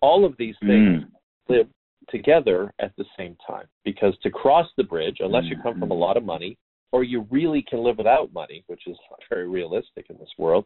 all 0.00 0.24
of 0.24 0.34
these 0.38 0.56
things 0.60 1.04
mm. 1.04 1.06
live 1.48 1.68
together 2.08 2.72
at 2.80 2.92
the 2.96 3.04
same 3.16 3.36
time 3.46 3.66
because 3.84 4.14
to 4.22 4.30
cross 4.30 4.66
the 4.76 4.84
bridge, 4.84 5.18
unless 5.20 5.44
you 5.44 5.56
come 5.62 5.78
from 5.78 5.90
a 5.90 5.94
lot 5.94 6.16
of 6.16 6.24
money, 6.24 6.56
or 6.92 7.04
you 7.04 7.26
really 7.30 7.64
can 7.68 7.84
live 7.84 7.98
without 7.98 8.32
money, 8.32 8.64
which 8.66 8.82
is 8.86 8.96
not 9.10 9.20
very 9.28 9.48
realistic 9.48 10.06
in 10.10 10.18
this 10.18 10.32
world, 10.38 10.64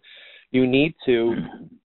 you 0.53 0.67
need 0.67 0.95
to 1.05 1.35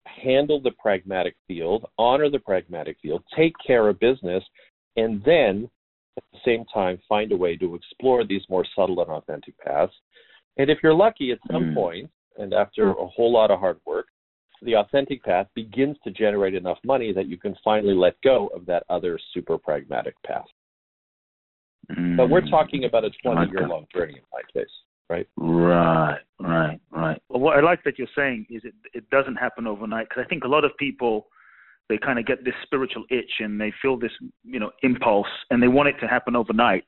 handle 0.05 0.61
the 0.61 0.73
pragmatic 0.73 1.37
field, 1.47 1.87
honor 1.99 2.29
the 2.29 2.39
pragmatic 2.39 2.99
field, 3.01 3.23
take 3.35 3.55
care 3.67 3.89
of 3.89 3.99
business, 3.99 4.45
and 4.97 5.23
then 5.25 5.69
at 6.17 6.25
the 6.33 6.39
same 6.45 6.65
time 6.73 6.99
find 7.09 7.33
a 7.33 7.37
way 7.37 7.57
to 7.57 7.75
explore 7.75 8.25
these 8.25 8.43
more 8.49 8.65
subtle 8.75 9.01
and 9.01 9.11
authentic 9.11 9.57
paths. 9.59 9.93
And 10.57 10.71
if 10.71 10.79
you're 10.83 10.95
lucky 10.95 11.33
at 11.33 11.39
some 11.51 11.71
mm. 11.71 11.75
point, 11.75 12.11
and 12.39 12.53
after 12.53 12.91
a 12.91 13.07
whole 13.07 13.33
lot 13.33 13.51
of 13.51 13.61
hard 13.61 13.79
work, 13.87 14.07
the 14.63 14.77
authentic 14.77 15.23
path 15.23 15.47
begins 15.55 15.97
to 16.05 16.11
generate 16.11 16.55
enough 16.55 16.79
money 16.85 17.13
that 17.13 17.27
you 17.27 17.37
can 17.37 17.55
finally 17.63 17.95
let 17.95 18.21
go 18.23 18.49
of 18.55 18.65
that 18.67 18.85
other 18.89 19.19
super 19.35 19.59
pragmatic 19.59 20.15
path. 20.25 20.47
Mm. 21.91 22.17
But 22.17 22.31
we're 22.31 22.41
mm. 22.41 22.51
talking 22.51 22.85
about 22.85 23.05
a 23.05 23.11
20 23.23 23.51
year 23.51 23.69
long 23.69 23.87
journey 23.95 24.15
in 24.15 24.23
my 24.33 24.41
case, 24.53 24.71
right? 25.09 25.29
Right, 25.37 26.21
right, 26.41 26.81
right. 26.91 27.23
Well, 27.29 27.41
what 27.41 27.57
I 27.57 27.61
like 27.61 27.85
that 27.85 27.99
you're 27.99 28.09
saying 28.17 28.47
is 28.51 28.63
it 28.65 28.75
it 28.93 29.09
doesn't 29.11 29.37
happen 29.37 29.67
overnight 29.67 30.09
because 30.09 30.25
I 30.25 30.29
think 30.29 30.45
a 30.45 30.49
lot 30.49 30.65
of 30.65 30.73
people 30.79 31.27
they 31.89 31.99
kind 31.99 32.19
of 32.19 32.27
get 32.27 32.45
this 32.45 32.55
spiritual 32.63 33.05
itch 33.11 33.31
and 33.41 33.61
they 33.61 33.73
feel 33.81 33.97
this 33.97 34.11
you 34.45 34.59
know 34.59 34.71
impulse 34.83 35.27
and 35.51 35.63
they 35.63 35.69
want 35.69 35.89
it 35.89 35.97
to 36.01 36.07
happen 36.07 36.37
overnight. 36.37 36.85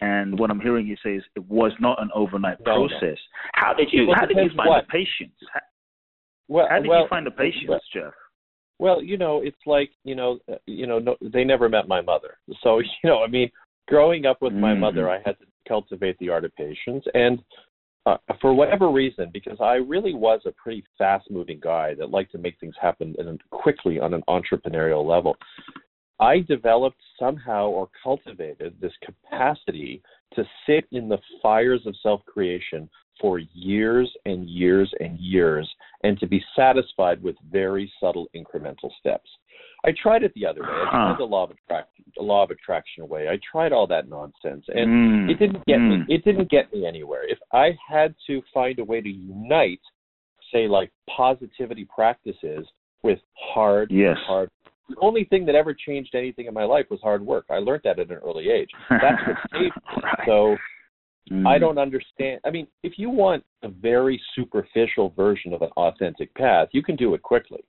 And 0.00 0.38
what 0.38 0.50
I'm 0.50 0.60
hearing 0.60 0.86
you 0.86 0.96
say 1.04 1.16
is 1.16 1.24
it 1.36 1.44
was 1.46 1.72
not 1.78 2.00
an 2.02 2.08
overnight 2.14 2.58
no, 2.64 2.88
process. 2.88 3.00
No. 3.02 3.50
How 3.54 3.74
did 3.74 3.88
you 3.92 4.06
well, 4.06 4.16
how 4.18 4.26
did 4.26 4.38
you 4.38 4.50
find 4.56 4.68
what? 4.68 4.86
the 4.86 4.92
patience? 4.92 5.36
How, 5.52 5.60
well, 6.48 6.66
how 6.68 6.78
did 6.78 6.88
well, 6.88 7.02
you 7.02 7.08
find 7.08 7.26
the 7.26 7.30
patience, 7.30 7.68
well, 7.68 7.80
Jeff? 7.92 8.12
Well, 8.78 9.02
you 9.02 9.18
know, 9.18 9.42
it's 9.42 9.60
like 9.66 9.90
you 10.04 10.14
know, 10.14 10.38
uh, 10.50 10.56
you 10.66 10.86
know, 10.86 10.98
no, 10.98 11.16
they 11.20 11.44
never 11.44 11.68
met 11.68 11.86
my 11.86 12.00
mother, 12.00 12.38
so 12.62 12.78
you 13.02 13.10
know, 13.10 13.22
I 13.22 13.28
mean, 13.28 13.50
growing 13.88 14.24
up 14.24 14.40
with 14.40 14.54
my 14.54 14.74
mother, 14.74 15.04
mm. 15.04 15.18
I 15.18 15.22
had 15.24 15.38
to 15.40 15.46
cultivate 15.68 16.18
the 16.18 16.30
art 16.30 16.44
of 16.44 16.54
patience. 16.56 17.04
And 17.14 17.40
uh, 18.06 18.16
for 18.40 18.54
whatever 18.54 18.90
reason, 18.90 19.30
because 19.32 19.58
I 19.60 19.74
really 19.74 20.14
was 20.14 20.40
a 20.46 20.52
pretty 20.52 20.84
fast 20.96 21.30
moving 21.30 21.60
guy 21.60 21.94
that 21.94 22.10
liked 22.10 22.32
to 22.32 22.38
make 22.38 22.58
things 22.58 22.74
happen 22.80 23.14
quickly 23.50 24.00
on 24.00 24.14
an 24.14 24.22
entrepreneurial 24.28 25.06
level, 25.06 25.36
I 26.18 26.40
developed 26.40 27.00
somehow 27.18 27.68
or 27.68 27.88
cultivated 28.02 28.74
this 28.80 28.92
capacity 29.04 30.02
to 30.34 30.44
sit 30.66 30.86
in 30.92 31.08
the 31.08 31.18
fires 31.42 31.82
of 31.86 31.94
self 32.02 32.24
creation 32.26 32.88
for 33.20 33.38
years 33.38 34.10
and 34.24 34.48
years 34.48 34.92
and 35.00 35.18
years 35.18 35.68
and 36.04 36.18
to 36.20 36.26
be 36.26 36.42
satisfied 36.56 37.22
with 37.22 37.36
very 37.50 37.92
subtle 38.00 38.28
incremental 38.34 38.90
steps. 38.98 39.28
I 39.84 39.90
tried 40.02 40.22
it 40.22 40.32
the 40.34 40.46
other 40.46 40.62
way. 40.62 40.68
I 40.68 40.90
tried 40.90 41.12
huh. 41.12 41.16
the 41.18 41.24
law 41.24 41.44
of 41.44 41.50
attraction, 41.50 42.04
the 42.16 42.22
law 42.22 42.44
of 42.44 42.50
attraction 42.50 43.08
way. 43.08 43.28
I 43.28 43.38
tried 43.50 43.72
all 43.72 43.86
that 43.86 44.08
nonsense, 44.08 44.64
and 44.68 45.28
mm. 45.28 45.30
it 45.30 45.38
didn't 45.38 45.64
get 45.66 45.78
mm. 45.78 46.06
me. 46.06 46.14
It 46.14 46.24
didn't 46.24 46.50
get 46.50 46.72
me 46.72 46.86
anywhere. 46.86 47.22
If 47.26 47.38
I 47.52 47.70
had 47.88 48.14
to 48.26 48.42
find 48.52 48.78
a 48.78 48.84
way 48.84 49.00
to 49.00 49.08
unite, 49.08 49.80
say, 50.52 50.68
like 50.68 50.90
positivity 51.14 51.86
practices 51.94 52.66
with 53.02 53.18
hard, 53.34 53.90
yes. 53.90 54.16
hard. 54.26 54.50
The 54.88 54.96
only 55.00 55.24
thing 55.24 55.46
that 55.46 55.54
ever 55.54 55.72
changed 55.72 56.14
anything 56.14 56.46
in 56.46 56.54
my 56.54 56.64
life 56.64 56.86
was 56.90 57.00
hard 57.02 57.24
work. 57.24 57.46
I 57.48 57.58
learned 57.58 57.82
that 57.84 57.98
at 57.98 58.10
an 58.10 58.18
early 58.24 58.50
age. 58.50 58.70
That's 58.90 59.22
what 59.26 59.36
saved 59.52 59.74
me. 59.74 60.02
right. 60.02 60.26
So. 60.26 60.56
Mm. 61.30 61.46
I 61.46 61.58
don't 61.58 61.78
understand. 61.78 62.40
I 62.44 62.50
mean, 62.50 62.66
if 62.82 62.94
you 62.96 63.08
want 63.08 63.44
a 63.62 63.68
very 63.68 64.20
superficial 64.34 65.10
version 65.10 65.52
of 65.52 65.62
an 65.62 65.68
authentic 65.76 66.34
path, 66.34 66.68
you 66.72 66.82
can 66.82 66.96
do 66.96 67.14
it 67.14 67.22
quickly. 67.22 67.60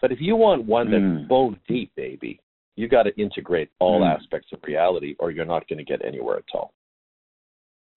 But 0.00 0.12
if 0.12 0.18
you 0.20 0.36
want 0.36 0.64
one 0.64 0.90
that's 0.90 1.02
mm. 1.02 1.28
bone 1.28 1.58
deep, 1.68 1.92
baby, 1.96 2.40
you 2.76 2.88
got 2.88 3.02
to 3.04 3.14
integrate 3.20 3.70
all 3.78 4.00
mm. 4.00 4.16
aspects 4.16 4.48
of 4.52 4.60
reality, 4.64 5.14
or 5.18 5.30
you're 5.30 5.44
not 5.44 5.68
going 5.68 5.78
to 5.78 5.84
get 5.84 6.04
anywhere 6.04 6.38
at 6.38 6.44
all. 6.54 6.72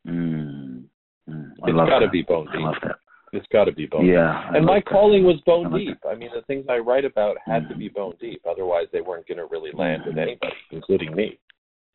Mm. 0.07 0.83
It's 1.27 1.89
got 1.89 2.00
to 2.00 2.10
be 2.10 2.24
bone 2.24 2.48
deep. 2.53 2.91
It's 3.31 3.48
got 3.51 3.65
to 3.65 3.72
be 3.72 3.88
bone 3.88 4.05
yeah, 4.05 4.43
deep. 4.48 4.57
And 4.57 4.65
my 4.65 4.81
calling 4.81 5.24
was 5.24 5.41
bone 5.45 5.72
like 5.72 5.81
deep. 5.81 5.98
That. 6.03 6.10
I 6.10 6.15
mean, 6.15 6.29
the 6.36 6.41
things 6.43 6.65
I 6.69 6.77
write 6.77 7.05
about 7.05 7.38
had 7.45 7.67
to 7.69 7.75
mm. 7.75 7.79
be 7.79 7.89
bone 7.89 8.13
deep. 8.19 8.41
Otherwise, 8.50 8.88
they 8.91 9.01
weren't 9.01 9.27
going 9.27 9.38
to 9.38 9.45
really 9.45 9.72
land 9.74 10.03
with 10.05 10.17
anybody, 10.17 10.53
including 10.72 11.15
me. 11.15 11.39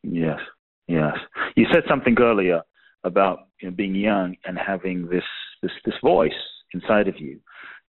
Yes, 0.03 0.39
yes. 0.87 1.15
You 1.57 1.67
said 1.73 1.83
something 1.89 2.17
earlier 2.19 2.63
about 3.05 3.49
you 3.61 3.69
know, 3.69 3.77
being 3.77 3.95
young 3.95 4.35
and 4.47 4.59
having 4.59 5.09
this 5.09 5.25
this 5.63 5.73
this 5.85 5.95
voice 6.03 6.33
inside 6.73 7.09
of 7.09 7.19
you, 7.19 7.39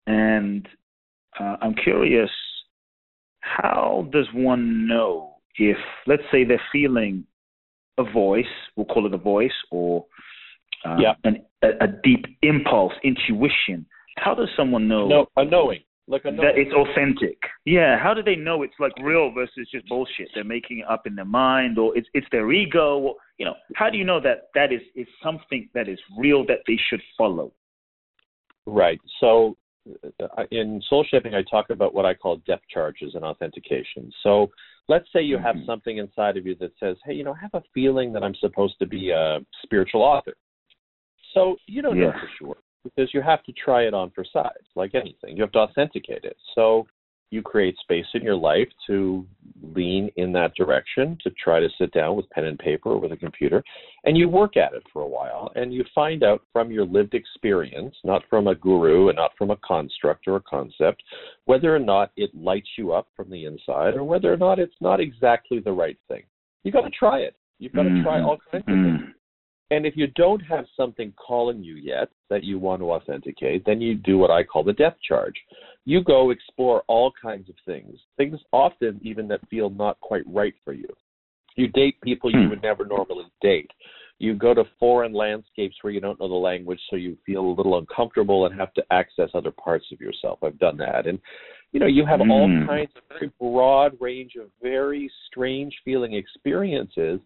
and 0.06 0.66
uh, 1.38 1.56
I'm 1.60 1.74
curious, 1.74 2.30
how 3.40 4.08
does 4.12 4.26
one 4.32 4.86
know 4.88 5.34
if, 5.58 5.76
let's 6.06 6.22
say, 6.32 6.44
they're 6.44 6.60
feeling 6.72 7.24
a 7.98 8.04
voice, 8.04 8.44
we'll 8.76 8.86
call 8.86 9.06
it 9.06 9.14
a 9.14 9.18
voice, 9.18 9.52
or 9.70 10.06
uh, 10.84 10.96
yeah. 10.98 11.14
an, 11.24 11.44
a, 11.62 11.68
a, 11.84 11.86
deep 12.02 12.24
impulse, 12.42 12.92
intuition? 13.02 13.86
How 14.16 14.34
does 14.34 14.48
someone 14.56 14.88
know? 14.88 15.08
No, 15.08 15.26
a 15.36 15.44
knowing. 15.44 15.80
Like 16.06 16.24
a 16.24 16.30
knowing. 16.30 16.48
That 16.48 16.58
it's 16.58 16.72
authentic. 16.72 17.38
Yeah. 17.64 17.98
How 17.98 18.14
do 18.14 18.22
they 18.22 18.36
know 18.36 18.62
it's 18.62 18.74
like 18.78 18.92
real 19.02 19.32
versus 19.32 19.68
just 19.72 19.88
bullshit? 19.88 20.28
They're 20.34 20.44
making 20.44 20.80
it 20.80 20.86
up 20.88 21.06
in 21.06 21.14
their 21.14 21.24
mind, 21.24 21.78
or 21.78 21.96
it's 21.96 22.08
it's 22.14 22.26
their 22.30 22.52
ego. 22.52 22.98
Or, 22.98 23.14
you 23.38 23.44
know, 23.44 23.54
how 23.74 23.90
do 23.90 23.98
you 23.98 24.04
know 24.04 24.20
that 24.20 24.48
that 24.54 24.72
is 24.72 24.82
is 24.94 25.06
something 25.22 25.68
that 25.74 25.88
is 25.88 25.98
real 26.16 26.44
that 26.46 26.58
they 26.66 26.78
should 26.90 27.00
follow? 27.16 27.52
Right. 28.66 29.00
So 29.20 29.56
in 30.50 30.82
soul 30.88 31.04
shaping, 31.10 31.34
I 31.34 31.42
talk 31.50 31.70
about 31.70 31.94
what 31.94 32.06
I 32.06 32.14
call 32.14 32.36
depth 32.46 32.64
charges 32.72 33.14
and 33.14 33.24
authentication. 33.24 34.10
So 34.22 34.50
let's 34.88 35.06
say 35.12 35.22
you 35.22 35.38
have 35.38 35.56
mm-hmm. 35.56 35.66
something 35.66 35.98
inside 35.98 36.36
of 36.36 36.46
you 36.46 36.54
that 36.60 36.72
says, 36.80 36.96
hey, 37.04 37.14
you 37.14 37.24
know, 37.24 37.32
I 37.32 37.40
have 37.40 37.54
a 37.54 37.62
feeling 37.72 38.12
that 38.12 38.22
I'm 38.22 38.34
supposed 38.36 38.78
to 38.78 38.86
be 38.86 39.10
a 39.10 39.40
spiritual 39.62 40.02
author. 40.02 40.34
So 41.32 41.56
you 41.66 41.82
don't 41.82 41.96
yeah. 41.96 42.06
know 42.06 42.12
for 42.12 42.28
sure 42.38 42.56
because 42.84 43.12
you 43.14 43.22
have 43.22 43.42
to 43.44 43.52
try 43.52 43.82
it 43.82 43.94
on 43.94 44.10
for 44.14 44.24
size, 44.30 44.52
like 44.76 44.94
anything. 44.94 45.36
You 45.36 45.42
have 45.42 45.52
to 45.52 45.60
authenticate 45.60 46.24
it. 46.24 46.36
So 46.54 46.86
you 47.34 47.42
create 47.42 47.76
space 47.78 48.06
in 48.14 48.22
your 48.22 48.36
life 48.36 48.68
to 48.86 49.26
lean 49.62 50.08
in 50.16 50.32
that 50.32 50.54
direction, 50.54 51.18
to 51.22 51.30
try 51.42 51.60
to 51.60 51.68
sit 51.78 51.92
down 51.92 52.16
with 52.16 52.30
pen 52.30 52.44
and 52.44 52.58
paper 52.58 52.90
or 52.90 52.98
with 52.98 53.12
a 53.12 53.16
computer, 53.16 53.62
and 54.04 54.16
you 54.16 54.28
work 54.28 54.56
at 54.56 54.72
it 54.72 54.82
for 54.92 55.02
a 55.02 55.06
while, 55.06 55.50
and 55.56 55.74
you 55.74 55.84
find 55.94 56.22
out 56.22 56.42
from 56.52 56.70
your 56.70 56.86
lived 56.86 57.14
experience, 57.14 57.94
not 58.04 58.22
from 58.30 58.46
a 58.46 58.54
guru 58.54 59.08
and 59.08 59.16
not 59.16 59.32
from 59.36 59.50
a 59.50 59.56
construct 59.66 60.26
or 60.28 60.36
a 60.36 60.40
concept, 60.40 61.02
whether 61.44 61.74
or 61.74 61.80
not 61.80 62.12
it 62.16 62.30
lights 62.34 62.68
you 62.78 62.92
up 62.92 63.08
from 63.16 63.28
the 63.30 63.44
inside 63.44 63.94
or 63.94 64.04
whether 64.04 64.32
or 64.32 64.36
not 64.36 64.58
it's 64.58 64.80
not 64.80 65.00
exactly 65.00 65.58
the 65.58 65.72
right 65.72 65.98
thing. 66.08 66.22
You've 66.62 66.74
got 66.74 66.82
to 66.82 66.90
try 66.90 67.18
it. 67.18 67.34
You've 67.58 67.72
got 67.72 67.82
to 67.82 67.90
mm-hmm. 67.90 68.04
try 68.04 68.20
all 68.22 68.38
kinds 68.50 68.62
of 68.62 68.74
things. 68.74 69.14
And 69.70 69.86
if 69.86 69.96
you 69.96 70.08
don't 70.08 70.40
have 70.40 70.66
something 70.76 71.12
calling 71.16 71.62
you 71.64 71.74
yet 71.74 72.08
that 72.30 72.44
you 72.44 72.58
want 72.58 72.80
to 72.80 72.92
authenticate, 72.92 73.64
then 73.64 73.80
you 73.80 73.94
do 73.94 74.18
what 74.18 74.30
I 74.30 74.44
call 74.44 74.62
the 74.62 74.72
depth 74.74 75.00
charge. 75.02 75.34
You 75.84 76.02
go 76.02 76.30
explore 76.30 76.82
all 76.88 77.12
kinds 77.20 77.48
of 77.48 77.56
things, 77.66 77.98
things 78.16 78.38
often 78.52 78.98
even 79.02 79.28
that 79.28 79.46
feel 79.48 79.70
not 79.70 80.00
quite 80.00 80.22
right 80.26 80.54
for 80.64 80.72
you. 80.72 80.88
You 81.56 81.68
date 81.68 82.00
people 82.02 82.32
you 82.32 82.44
hmm. 82.44 82.50
would 82.50 82.62
never 82.62 82.84
normally 82.84 83.26
date. 83.40 83.70
You 84.18 84.34
go 84.34 84.54
to 84.54 84.64
foreign 84.78 85.12
landscapes 85.12 85.76
where 85.82 85.92
you 85.92 86.00
don't 86.00 86.18
know 86.20 86.28
the 86.28 86.34
language, 86.34 86.80
so 86.88 86.96
you 86.96 87.16
feel 87.26 87.42
a 87.42 87.56
little 87.56 87.78
uncomfortable 87.78 88.46
and 88.46 88.58
have 88.58 88.72
to 88.74 88.84
access 88.90 89.30
other 89.34 89.50
parts 89.50 89.86
of 89.92 90.00
yourself. 90.00 90.38
I've 90.42 90.58
done 90.58 90.76
that. 90.78 91.06
And, 91.06 91.18
you 91.72 91.80
know, 91.80 91.86
you 91.86 92.06
have 92.06 92.20
mm. 92.20 92.30
all 92.30 92.48
hmm. 92.48 92.66
kinds 92.66 92.90
of 92.96 93.02
very 93.08 93.32
broad 93.38 93.92
range 94.00 94.32
of 94.40 94.48
very 94.62 95.10
strange 95.26 95.74
feeling 95.84 96.14
experiences 96.14 97.20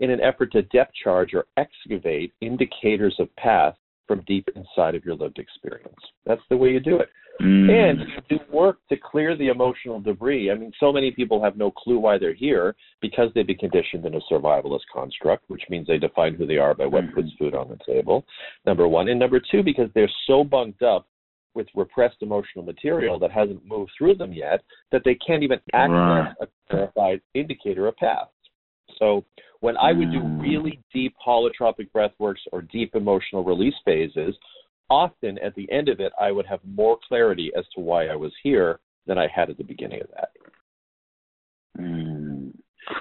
in 0.00 0.10
an 0.10 0.20
effort 0.20 0.52
to 0.52 0.62
depth 0.62 0.92
charge 1.02 1.34
or 1.34 1.46
excavate 1.56 2.32
indicators 2.40 3.14
of 3.18 3.34
path 3.36 3.76
from 4.06 4.22
deep 4.26 4.48
inside 4.54 4.94
of 4.94 5.04
your 5.04 5.14
lived 5.14 5.38
experience. 5.38 5.94
That's 6.26 6.42
the 6.50 6.56
way 6.56 6.70
you 6.70 6.80
do 6.80 6.98
it. 6.98 7.08
Mm. 7.40 7.70
And 7.70 7.98
you 8.00 8.38
do 8.38 8.44
work 8.52 8.78
to 8.90 8.96
clear 8.96 9.36
the 9.36 9.48
emotional 9.48 10.00
debris. 10.00 10.50
I 10.50 10.54
mean, 10.54 10.70
so 10.78 10.92
many 10.92 11.10
people 11.10 11.42
have 11.42 11.56
no 11.56 11.70
clue 11.70 11.98
why 11.98 12.16
they're 12.16 12.34
here 12.34 12.76
because 13.00 13.30
they've 13.34 13.46
been 13.46 13.56
conditioned 13.56 14.06
in 14.06 14.14
a 14.14 14.20
survivalist 14.30 14.82
construct, 14.92 15.44
which 15.48 15.62
means 15.68 15.86
they 15.86 15.98
define 15.98 16.34
who 16.34 16.46
they 16.46 16.58
are 16.58 16.74
by 16.74 16.86
what 16.86 17.04
Mhm. 17.04 17.14
puts 17.14 17.32
food 17.32 17.54
on 17.54 17.68
the 17.68 17.78
table. 17.84 18.24
Number 18.64 18.86
one. 18.86 19.08
And 19.08 19.18
number 19.18 19.40
two, 19.40 19.64
because 19.64 19.90
they're 19.94 20.10
so 20.26 20.44
bunked 20.44 20.82
up 20.82 21.08
with 21.54 21.66
repressed 21.74 22.22
emotional 22.22 22.64
material 22.64 23.18
that 23.18 23.30
hasn't 23.30 23.64
moved 23.66 23.92
through 23.96 24.14
them 24.14 24.32
yet 24.32 24.62
that 24.90 25.02
they 25.04 25.14
can't 25.16 25.42
even 25.42 25.60
access 25.72 25.90
Right. 25.90 26.34
a 26.40 26.48
clarified 26.68 27.20
indicator 27.34 27.86
of 27.88 27.96
path. 27.96 28.28
So 28.98 29.24
when 29.64 29.78
I 29.78 29.92
would 29.92 30.10
do 30.12 30.20
Mm. 30.20 30.42
really 30.42 30.78
deep 30.92 31.14
holotropic 31.26 31.88
breathworks 31.96 32.42
or 32.52 32.60
deep 32.60 32.94
emotional 32.94 33.42
release 33.44 33.74
phases, 33.86 34.36
often 34.90 35.38
at 35.38 35.54
the 35.54 35.66
end 35.72 35.88
of 35.88 36.00
it, 36.00 36.12
I 36.20 36.32
would 36.32 36.44
have 36.44 36.60
more 36.66 36.98
clarity 37.08 37.50
as 37.56 37.66
to 37.70 37.80
why 37.80 38.08
I 38.08 38.14
was 38.14 38.32
here 38.42 38.80
than 39.06 39.16
I 39.16 39.26
had 39.26 39.48
at 39.48 39.56
the 39.56 39.64
beginning 39.64 40.02
of 40.02 40.08
that. 40.16 40.28
Mm. 41.78 42.52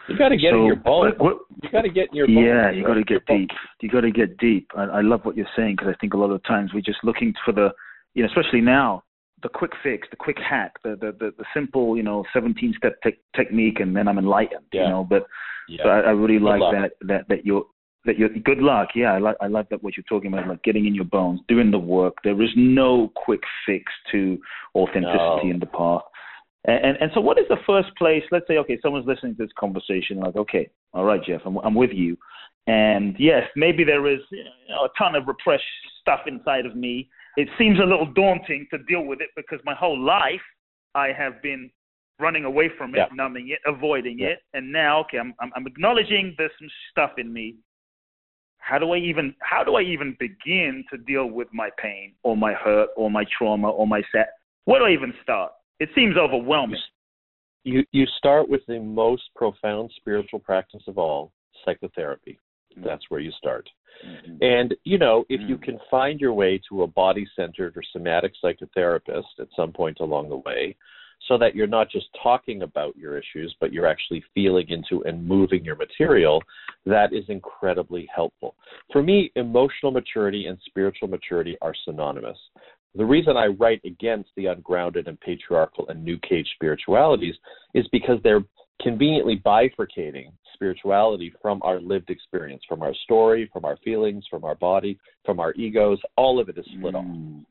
You 0.08 0.18
got 0.18 0.30
to 0.30 0.38
get 0.38 0.54
in 0.54 0.64
your 0.64 0.78
bones. 0.78 1.16
what- 1.20 1.42
You 1.62 1.70
got 1.70 1.82
to 1.82 1.90
get 1.90 2.08
in 2.12 2.16
your 2.16 2.28
bones. 2.28 2.40
Yeah, 2.48 2.72
you 2.72 2.86
got 2.86 2.94
to 2.94 3.04
get 3.04 3.26
deep. 3.26 3.50
You 3.82 3.90
got 3.90 4.02
to 4.02 4.12
get 4.12 4.38
deep. 4.38 4.72
I, 4.78 4.84
I 4.84 5.02
love 5.02 5.26
what 5.26 5.36
you're 5.36 5.54
saying 5.58 5.76
because 5.76 5.90
I 5.94 5.98
think 6.00 6.14
a 6.14 6.18
lot 6.18 6.32
of 6.32 6.42
times 6.44 6.74
we're 6.74 6.80
just 6.80 7.04
looking 7.04 7.34
for 7.44 7.52
the, 7.52 7.74
you 8.14 8.24
know, 8.24 8.30
especially 8.30 8.62
now, 8.62 9.04
the 9.44 9.50
quick 9.50 9.72
fix, 9.84 10.08
the 10.10 10.16
quick 10.18 10.38
hack, 10.40 10.74
the 10.84 10.92
the 11.00 11.12
the, 11.20 11.34
the 11.38 11.46
simple, 11.54 11.96
you 11.98 12.04
know, 12.04 12.24
17 12.34 12.74
step 12.78 12.96
te- 13.04 13.20
technique, 13.36 13.80
and 13.80 13.96
then 13.96 14.08
I'm 14.08 14.18
enlightened. 14.18 14.66
Yeah. 14.72 14.84
You 14.84 14.90
know, 14.90 15.08
but 15.10 15.24
Yeah. 15.68 15.84
so 15.84 15.90
I, 15.90 16.00
I 16.00 16.12
really 16.12 16.40
like 16.40 16.60
luck. 16.62 16.74
that 16.74 16.92
that 17.08 17.28
that 17.30 17.46
you're 17.46 17.66
that 18.06 18.18
you're 18.18 18.30
good 18.30 18.60
luck. 18.60 18.90
Yeah, 18.96 19.14
I 19.14 19.20
like 19.20 19.38
I 19.42 19.48
like 19.48 19.70
that 19.70 19.84
what 19.84 19.96
you're 19.96 20.04
talking 20.10 20.32
about, 20.34 20.48
like 20.48 20.64
getting 20.64 20.86
in 20.88 20.96
your 20.96 21.06
bones, 21.06 21.40
doing 21.48 21.72
the 21.72 21.80
work. 21.80 22.16
There 22.24 22.42
is 22.42 22.50
no 22.56 23.12
quick 23.16 23.42
fix 23.66 23.92
to 24.12 24.38
authenticity 24.76 25.46
No. 25.48 25.52
in 25.52 25.60
the 25.60 25.68
path. 25.68 26.02
And, 26.66 26.86
and 26.86 26.98
and 27.02 27.12
so, 27.14 27.22
what 27.22 27.38
is 27.38 27.46
the 27.50 27.58
first 27.66 27.90
place? 27.98 28.24
Let's 28.32 28.48
say, 28.48 28.58
okay, 28.58 28.78
someone's 28.82 29.06
listening 29.08 29.36
to 29.36 29.44
this 29.44 29.52
conversation, 29.60 30.18
like, 30.20 30.36
okay, 30.36 30.70
all 30.94 31.06
right, 31.06 31.22
Jeff, 31.24 31.42
I'm 31.46 31.58
I'm 31.58 31.76
with 31.76 31.92
you. 31.94 32.18
And 32.68 33.16
yes, 33.20 33.44
maybe 33.58 33.84
there 33.84 34.08
is 34.08 34.20
you 34.32 34.44
know, 34.70 34.86
a 34.86 34.90
ton 34.98 35.16
of 35.16 35.28
repressed 35.28 35.64
stuff 36.02 36.22
inside 36.28 36.66
of 36.66 36.76
me. 36.76 37.10
It 37.36 37.50
seems 37.58 37.80
a 37.80 37.84
little 37.84 38.06
daunting 38.06 38.68
to 38.72 38.78
deal 38.84 39.04
with 39.06 39.22
it 39.22 39.30
because 39.36 39.60
my 39.66 39.74
whole 39.74 40.00
life 40.00 40.42
I 40.96 41.08
have 41.12 41.42
been 41.42 41.72
running 42.20 42.46
away 42.46 42.70
from 42.78 42.94
it, 42.94 43.00
Yeah. 43.00 43.08
numbing 43.12 43.50
it, 43.50 43.60
avoiding 43.66 44.20
Yeah. 44.20 44.30
it, 44.30 44.44
and 44.54 44.72
now, 44.72 45.00
okay, 45.02 45.18
I'm, 45.18 45.34
I'm 45.40 45.52
I'm 45.56 45.66
acknowledging 45.68 46.36
there's 46.38 46.52
some 46.60 46.70
stuff 46.92 47.18
in 47.18 47.34
me. 47.34 47.56
How 48.60 48.78
do 48.78 48.92
I 48.92 48.98
even 48.98 49.36
how 49.42 49.64
do 49.64 49.76
I 49.76 49.82
even 49.82 50.16
begin 50.20 50.86
to 50.92 50.98
deal 50.98 51.26
with 51.26 51.52
my 51.52 51.70
pain 51.78 52.14
or 52.24 52.38
my 52.38 52.54
hurt 52.54 52.90
or 52.96 53.10
my 53.10 53.26
trauma 53.38 53.70
or 53.70 53.88
my 53.88 54.02
set? 54.12 54.30
Where 54.66 54.80
do 54.80 54.86
I 54.86 54.92
even 54.92 55.14
start? 55.22 55.52
It 55.80 55.90
seems 55.96 56.16
overwhelming. 56.18 56.80
You 57.64 57.84
you 57.92 58.06
start 58.18 58.48
with 58.48 58.62
the 58.68 58.80
most 58.80 59.24
profound 59.36 59.92
spiritual 59.98 60.40
practice 60.40 60.84
of 60.88 60.98
all, 60.98 61.34
psychotherapy. 61.66 62.40
That's 62.78 63.10
where 63.10 63.20
you 63.20 63.32
start. 63.32 63.70
Mhm. 64.06 64.42
And 64.42 64.76
you 64.84 64.98
know, 64.98 65.26
if 65.30 65.42
you 65.42 65.58
Mm. 65.58 65.64
can 65.64 65.80
find 65.90 66.20
your 66.20 66.34
way 66.34 66.60
to 66.70 66.84
a 66.84 66.88
body-centered 66.88 67.78
or 67.78 67.84
somatic 67.84 68.34
psychotherapist 68.44 69.40
at 69.40 69.48
some 69.56 69.72
point 69.72 70.00
along 70.00 70.30
the 70.30 70.38
way, 70.38 70.76
so 71.28 71.38
that 71.38 71.56
you're 71.56 71.68
not 71.68 71.90
just 71.90 72.08
talking 72.22 72.64
about 72.64 72.98
your 72.98 73.18
issues, 73.18 73.56
but 73.60 73.72
you're 73.72 73.86
actually 73.86 74.22
feeling 74.34 74.68
into 74.70 75.04
and 75.06 75.26
moving 75.26 75.64
your 75.64 75.78
material, 75.78 76.44
that 76.86 77.14
is 77.14 77.30
incredibly 77.30 78.06
helpful. 78.14 78.56
For 78.92 79.02
me, 79.02 79.32
emotional 79.36 79.92
maturity 79.92 80.48
and 80.48 80.60
spiritual 80.66 81.08
maturity 81.08 81.58
are 81.62 81.74
synonymous. 81.86 82.38
The 82.96 83.06
reason 83.06 83.38
I 83.38 83.48
write 83.48 83.82
against 83.86 84.32
the 84.36 84.48
ungrounded 84.48 85.08
and 85.08 85.20
patriarchal 85.22 85.88
and 85.88 86.04
new 86.04 86.18
cage 86.20 86.50
spiritualities 86.56 87.36
is 87.74 87.88
because 87.88 88.22
they're 88.22 88.44
conveniently 88.82 89.42
bifurcating 89.46 90.32
spirituality 90.54 91.34
from 91.42 91.62
our 91.64 91.80
lived 91.80 92.10
experience, 92.10 92.64
from 92.68 92.82
our 92.82 92.94
story, 93.04 93.50
from 93.52 93.66
our 93.66 93.78
feelings, 93.78 94.26
from 94.30 94.44
our 94.44 94.56
body, 94.56 94.98
from 95.26 95.40
our 95.40 95.54
egos. 95.54 96.00
All 96.18 96.40
of 96.40 96.50
it 96.50 96.58
is 96.58 96.66
split 96.78 96.96
off. 96.96 97.06
Mm. 97.06 97.46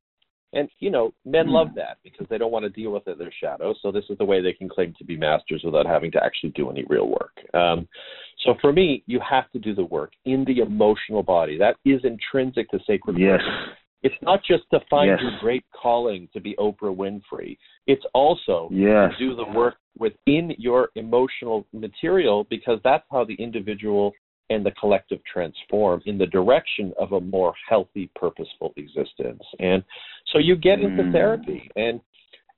And 0.54 0.68
you 0.80 0.90
know, 0.90 1.14
men 1.24 1.46
Hmm. 1.46 1.52
love 1.52 1.74
that 1.76 1.96
because 2.04 2.26
they 2.28 2.36
don't 2.36 2.52
want 2.52 2.64
to 2.64 2.68
deal 2.68 2.90
with 2.92 3.08
it, 3.08 3.18
their 3.18 3.32
shadow. 3.40 3.74
So 3.80 3.90
this 3.90 4.04
is 4.10 4.18
the 4.18 4.24
way 4.24 4.42
they 4.42 4.52
can 4.52 4.68
claim 4.68 4.92
to 4.98 5.04
be 5.04 5.16
masters 5.16 5.62
without 5.64 5.86
having 5.86 6.10
to 6.12 6.22
actually 6.22 6.50
do 6.50 6.70
any 6.70 6.84
real 6.88 7.08
work. 7.08 7.32
Um, 7.54 7.88
so 8.44 8.54
for 8.60 8.70
me, 8.72 9.02
you 9.06 9.18
have 9.20 9.50
to 9.52 9.58
do 9.58 9.74
the 9.74 9.84
work 9.84 10.12
in 10.26 10.44
the 10.44 10.58
emotional 10.58 11.22
body. 11.22 11.56
That 11.56 11.76
is 11.86 12.04
intrinsic 12.04 12.68
to 12.70 12.78
sacred. 12.86 13.18
Yes. 13.18 13.40
practice. 13.40 13.78
It's 14.02 14.20
not 14.22 14.42
just 14.42 14.64
to 14.70 14.80
find 14.90 15.10
Yes. 15.10 15.20
your 15.20 15.38
great 15.40 15.64
calling 15.72 16.28
to 16.32 16.40
be 16.40 16.54
Oprah 16.56 16.94
Winfrey. 16.94 17.56
It's 17.86 18.04
also 18.14 18.68
Yes. 18.72 19.12
to 19.12 19.18
do 19.18 19.34
the 19.34 19.46
work 19.46 19.76
within 19.96 20.54
your 20.58 20.90
emotional 20.96 21.66
material 21.72 22.44
because 22.44 22.80
that's 22.82 23.06
how 23.10 23.24
the 23.24 23.34
individual 23.34 24.12
and 24.50 24.66
the 24.66 24.72
collective 24.72 25.22
transform 25.24 26.02
in 26.06 26.18
the 26.18 26.26
direction 26.26 26.92
of 26.98 27.12
a 27.12 27.20
more 27.20 27.54
healthy, 27.68 28.10
purposeful 28.14 28.72
existence. 28.76 29.42
And 29.60 29.82
so 30.26 30.38
you 30.38 30.56
get 30.56 30.80
into 30.80 31.04
Mm. 31.04 31.12
therapy 31.12 31.70
and 31.76 32.00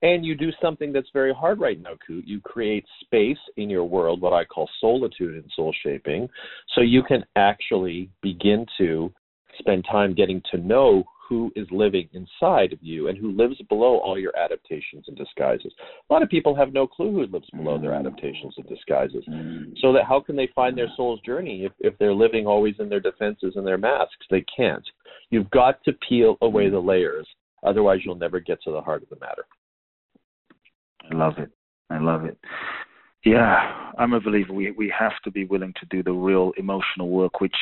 and 0.02 0.22
you 0.22 0.34
do 0.34 0.52
something 0.60 0.92
that's 0.92 1.08
very 1.10 1.32
hard 1.32 1.60
right 1.60 1.80
now, 1.80 1.94
Kute. 2.06 2.26
You 2.26 2.38
create 2.40 2.86
space 3.00 3.38
in 3.56 3.70
your 3.70 3.84
world, 3.84 4.20
what 4.20 4.34
I 4.34 4.44
call 4.44 4.68
solitude 4.78 5.34
and 5.34 5.50
soul 5.52 5.72
shaping, 5.82 6.28
so 6.74 6.82
you 6.82 7.02
can 7.02 7.24
actually 7.36 8.10
begin 8.20 8.66
to 8.76 9.10
spend 9.58 9.86
time 9.86 10.12
getting 10.12 10.42
to 10.50 10.58
know 10.58 11.04
who 11.28 11.50
is 11.56 11.66
living 11.70 12.08
inside 12.12 12.72
of 12.72 12.78
you 12.82 13.08
and 13.08 13.16
who 13.16 13.32
lives 13.32 13.56
below 13.68 13.98
all 13.98 14.18
your 14.18 14.36
adaptations 14.36 15.04
and 15.08 15.16
disguises. 15.16 15.72
A 16.08 16.12
lot 16.12 16.22
of 16.22 16.28
people 16.28 16.54
have 16.54 16.72
no 16.72 16.86
clue 16.86 17.12
who 17.12 17.26
lives 17.26 17.48
below 17.50 17.78
their 17.78 17.94
adaptations 17.94 18.54
and 18.56 18.66
disguises. 18.66 19.24
Mm. 19.28 19.74
So 19.80 19.92
that 19.92 20.04
how 20.06 20.20
can 20.20 20.36
they 20.36 20.48
find 20.54 20.76
their 20.76 20.88
soul's 20.96 21.20
journey 21.20 21.64
if, 21.64 21.72
if 21.80 21.96
they're 21.98 22.14
living 22.14 22.46
always 22.46 22.74
in 22.78 22.88
their 22.88 23.00
defenses 23.00 23.54
and 23.56 23.66
their 23.66 23.78
masks? 23.78 24.26
They 24.30 24.44
can't. 24.54 24.84
You've 25.30 25.50
got 25.50 25.82
to 25.84 25.92
peel 26.08 26.36
away 26.42 26.68
the 26.68 26.78
layers, 26.78 27.26
otherwise 27.64 28.00
you'll 28.04 28.14
never 28.14 28.40
get 28.40 28.62
to 28.64 28.72
the 28.72 28.80
heart 28.80 29.02
of 29.02 29.08
the 29.08 29.24
matter. 29.24 29.46
I 31.10 31.14
love 31.14 31.38
it. 31.38 31.50
I 31.90 31.98
love 31.98 32.24
it. 32.24 32.38
Yeah, 33.24 33.90
I'm 33.98 34.12
a 34.12 34.20
believer. 34.20 34.52
We 34.52 34.72
we 34.72 34.92
have 34.98 35.12
to 35.24 35.30
be 35.30 35.44
willing 35.44 35.72
to 35.80 35.86
do 35.86 36.02
the 36.02 36.12
real 36.12 36.52
emotional 36.58 37.08
work, 37.08 37.40
which 37.40 37.54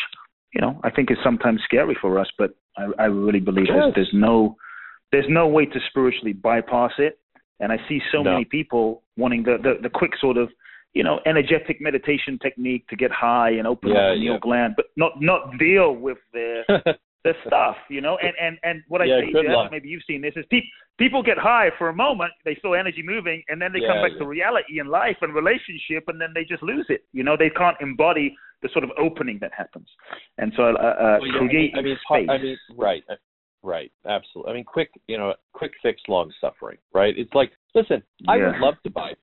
you 0.52 0.60
know 0.60 0.80
I 0.82 0.90
think 0.90 1.10
is 1.10 1.18
sometimes 1.22 1.60
scary 1.64 1.96
for 2.00 2.18
us. 2.18 2.28
But 2.36 2.54
I, 2.76 2.86
I 2.98 3.04
really 3.06 3.40
believe 3.40 3.66
there's, 3.68 3.94
there's 3.94 4.10
no 4.12 4.56
there's 5.10 5.26
no 5.28 5.46
way 5.46 5.66
to 5.66 5.78
spiritually 5.90 6.32
bypass 6.32 6.92
it. 6.98 7.18
And 7.60 7.70
I 7.70 7.76
see 7.88 8.00
so 8.10 8.24
No. 8.24 8.32
many 8.32 8.44
people 8.44 9.02
wanting 9.16 9.42
the, 9.42 9.58
the 9.62 9.74
the 9.82 9.90
quick 9.90 10.12
sort 10.20 10.36
of 10.36 10.48
you 10.94 11.04
know 11.04 11.20
energetic 11.26 11.80
meditation 11.80 12.38
technique 12.42 12.86
to 12.88 12.96
get 12.96 13.10
high 13.10 13.50
and 13.50 13.66
open 13.66 13.90
Yeah, 13.90 13.98
up 14.08 14.14
the 14.14 14.20
needle 14.20 14.34
yeah. 14.34 14.40
gland, 14.40 14.74
but 14.76 14.86
not 14.96 15.12
not 15.20 15.58
deal 15.58 15.92
with 15.94 16.18
their 16.32 16.64
the 17.24 17.32
stuff, 17.46 17.76
you 17.88 18.00
know. 18.00 18.18
And 18.22 18.32
and 18.40 18.58
and 18.62 18.82
what 18.88 19.00
I 19.00 19.06
Yeah, 19.06 19.20
say, 19.20 19.32
Jeff, 19.32 19.70
maybe 19.70 19.88
you've 19.88 20.02
seen 20.06 20.22
this, 20.22 20.32
is 20.36 20.44
pe- 20.50 20.60
people 20.98 21.22
get 21.22 21.38
high 21.38 21.70
for 21.78 21.88
a 21.88 21.94
moment, 21.94 22.32
they 22.44 22.56
feel 22.60 22.74
energy 22.74 23.02
moving, 23.02 23.42
and 23.48 23.60
then 23.62 23.72
they 23.72 23.80
come 23.80 23.96
Yeah, 23.96 24.02
back 24.02 24.18
to 24.18 24.26
reality 24.26 24.80
and 24.80 24.88
life 24.88 25.16
and 25.22 25.34
relationship, 25.34 26.04
and 26.08 26.20
then 26.20 26.30
they 26.34 26.44
just 26.44 26.62
lose 26.62 26.86
it. 26.88 27.04
You 27.12 27.22
know, 27.22 27.36
they 27.36 27.50
can't 27.50 27.76
embody 27.80 28.34
the 28.62 28.68
sort 28.72 28.84
of 28.84 28.90
opening 28.98 29.38
that 29.40 29.52
happens. 29.56 29.88
And 30.38 30.52
so, 30.56 30.64
uh, 30.64 30.66
uh, 30.68 31.18
Well, 31.20 31.26
yeah, 31.26 31.48
create 31.48 31.74
I 31.76 31.82
mean, 31.82 31.96
space. 32.08 32.28
I 32.30 32.38
mean, 32.38 32.56
right, 32.76 33.02
uh, 33.10 33.14
right, 33.62 33.92
absolutely. 34.06 34.52
I 34.52 34.54
mean, 34.54 34.64
quick, 34.64 34.90
you 35.08 35.18
know, 35.18 35.34
quick 35.52 35.72
fix, 35.82 36.00
long 36.08 36.32
suffering, 36.40 36.78
right? 36.94 37.14
It's 37.16 37.32
like, 37.34 37.52
listen, 37.74 38.02
I 38.28 38.36
would 38.38 38.58
love 38.58 38.74
to 38.84 38.90
bypass. 38.90 39.16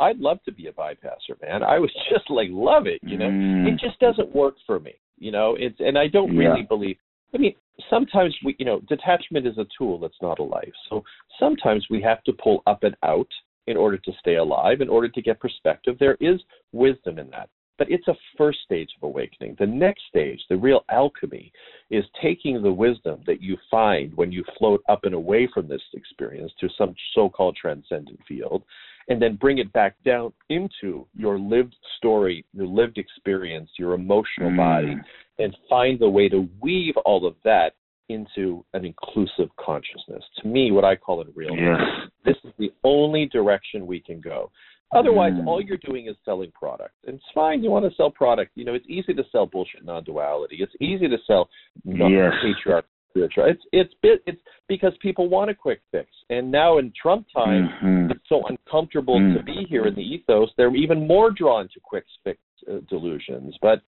I'd 0.00 0.18
love 0.18 0.38
to 0.44 0.52
be 0.52 0.68
a 0.68 0.72
bypasser, 0.72 1.40
man. 1.42 1.62
I 1.62 1.78
would 1.78 1.90
just 2.10 2.30
like 2.30 2.48
love 2.50 2.86
it, 2.86 3.00
you 3.02 3.18
know. 3.18 3.28
Mm. 3.28 3.66
It 3.66 3.80
just 3.80 3.98
doesn't 3.98 4.34
work 4.34 4.54
for 4.66 4.78
me, 4.78 4.94
you 5.18 5.32
know. 5.32 5.56
It's 5.58 5.76
and 5.80 5.98
I 5.98 6.06
don't 6.06 6.36
really 6.36 6.60
Yeah. 6.60 6.66
believe. 6.66 6.96
I 7.34 7.38
mean, 7.38 7.54
sometimes 7.90 8.34
we, 8.44 8.56
you 8.58 8.64
know, 8.64 8.80
detachment 8.88 9.46
is 9.46 9.58
a 9.58 9.66
tool. 9.76 9.98
That's 9.98 10.22
not 10.22 10.38
a 10.38 10.42
life. 10.42 10.72
So 10.88 11.04
sometimes 11.38 11.86
we 11.90 12.00
have 12.02 12.22
to 12.24 12.32
pull 12.32 12.62
up 12.66 12.84
and 12.84 12.96
out 13.02 13.28
in 13.66 13.76
order 13.76 13.98
to 13.98 14.12
stay 14.18 14.36
alive, 14.36 14.80
in 14.80 14.88
order 14.88 15.08
to 15.08 15.20
get 15.20 15.38
perspective. 15.40 15.96
There 16.00 16.16
is 16.20 16.40
wisdom 16.72 17.18
in 17.18 17.28
that. 17.30 17.50
But 17.78 17.90
it's 17.90 18.08
a 18.08 18.14
first 18.36 18.58
stage 18.64 18.90
of 18.96 19.06
awakening. 19.08 19.56
The 19.58 19.66
next 19.66 20.02
stage, 20.08 20.40
the 20.50 20.56
real 20.56 20.84
alchemy, 20.90 21.52
is 21.90 22.04
taking 22.20 22.60
the 22.60 22.72
wisdom 22.72 23.22
that 23.26 23.40
you 23.40 23.56
find 23.70 24.12
when 24.14 24.32
you 24.32 24.44
float 24.58 24.82
up 24.88 25.04
and 25.04 25.14
away 25.14 25.48
from 25.54 25.68
this 25.68 25.82
experience 25.94 26.52
to 26.60 26.68
some 26.76 26.94
so 27.14 27.28
called 27.28 27.56
transcendent 27.56 28.18
field, 28.26 28.64
and 29.08 29.22
then 29.22 29.36
bring 29.36 29.58
it 29.58 29.72
back 29.72 29.94
down 30.04 30.32
into 30.50 31.06
your 31.14 31.38
lived 31.38 31.76
story, 31.96 32.44
your 32.52 32.66
lived 32.66 32.98
experience, 32.98 33.70
your 33.78 33.94
emotional 33.94 34.50
Mm. 34.50 34.56
body, 34.56 35.00
and 35.38 35.56
find 35.68 35.98
the 35.98 36.10
way 36.10 36.28
to 36.28 36.48
weave 36.60 36.96
all 36.98 37.24
of 37.24 37.40
that 37.42 37.74
into 38.08 38.64
an 38.72 38.84
inclusive 38.84 39.54
consciousness. 39.56 40.24
To 40.36 40.48
me, 40.48 40.72
what 40.72 40.84
I 40.84 40.96
call 40.96 41.20
it 41.20 41.28
real 41.34 41.54
Yes. 41.54 42.08
this 42.24 42.36
is 42.44 42.52
the 42.56 42.72
only 42.84 43.26
direction 43.26 43.86
we 43.86 44.00
can 44.00 44.20
go 44.20 44.50
Otherwise, 44.92 45.34
Mm. 45.34 45.46
all 45.46 45.60
you're 45.60 45.76
doing 45.78 46.06
is 46.06 46.16
selling 46.24 46.50
product. 46.52 46.94
And 47.06 47.16
it's 47.16 47.30
fine. 47.34 47.62
You 47.62 47.70
want 47.70 47.84
to 47.88 47.94
sell 47.94 48.10
product. 48.10 48.52
You 48.54 48.64
know, 48.64 48.74
it's 48.74 48.88
easy 48.88 49.12
to 49.14 49.24
sell 49.30 49.44
bullshit 49.46 49.84
non-duality. 49.84 50.56
It's 50.60 50.74
easy 50.80 51.08
to 51.08 51.18
sell 51.26 51.50
non 51.84 52.10
Yes. 52.10 52.32
patriarch 52.40 52.86
spiritual. 53.10 53.44
It's 53.46 53.64
it's 53.72 53.94
bit 54.02 54.22
it's 54.26 54.40
because 54.66 54.96
people 54.98 55.28
want 55.28 55.50
a 55.50 55.54
quick 55.54 55.80
fix. 55.90 56.08
And 56.30 56.50
now 56.50 56.78
in 56.78 56.92
Trump 56.92 57.26
time, 57.34 57.68
Mhm. 57.82 58.10
it's 58.12 58.28
so 58.28 58.42
uncomfortable 58.46 59.18
Mm. 59.18 59.34
to 59.36 59.42
be 59.42 59.64
here 59.64 59.86
in 59.86 59.94
the 59.94 60.02
ethos. 60.14 60.52
They're 60.56 60.74
even 60.74 61.06
more 61.06 61.30
drawn 61.30 61.68
to 61.68 61.80
quick 61.80 62.04
fix 62.24 62.38
uh, 62.66 62.78
delusions. 62.88 63.56
But 63.62 63.82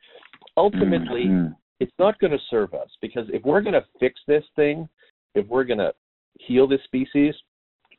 ultimately, 0.57 1.25
Mhm. 1.27 1.57
it's 1.81 1.99
not 1.99 2.19
going 2.19 2.33
to 2.33 2.39
serve 2.51 2.73
us 2.75 2.95
because 3.01 3.29
if 3.31 3.43
we're 3.45 3.61
going 3.63 3.75
to 3.75 3.85
fix 3.99 4.21
this 4.27 4.47
thing, 4.57 4.89
if 5.35 5.47
we're 5.49 5.65
going 5.65 5.79
to 5.79 5.95
heal 6.39 6.67
this 6.67 6.83
species, 6.85 7.35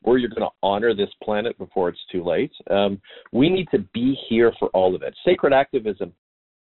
or 0.04 0.18
you're 0.18 0.28
going 0.28 0.42
to 0.42 0.54
honor 0.62 0.94
this 0.94 1.10
planet 1.22 1.56
before 1.58 1.88
it's 1.88 2.04
too 2.10 2.24
late, 2.24 2.52
um, 2.70 3.00
we 3.32 3.48
need 3.48 3.68
to 3.70 3.78
be 3.92 4.16
here 4.28 4.52
for 4.58 4.68
all 4.68 4.94
of 4.94 5.02
it. 5.02 5.14
Sacred 5.24 5.52
activism, 5.52 6.12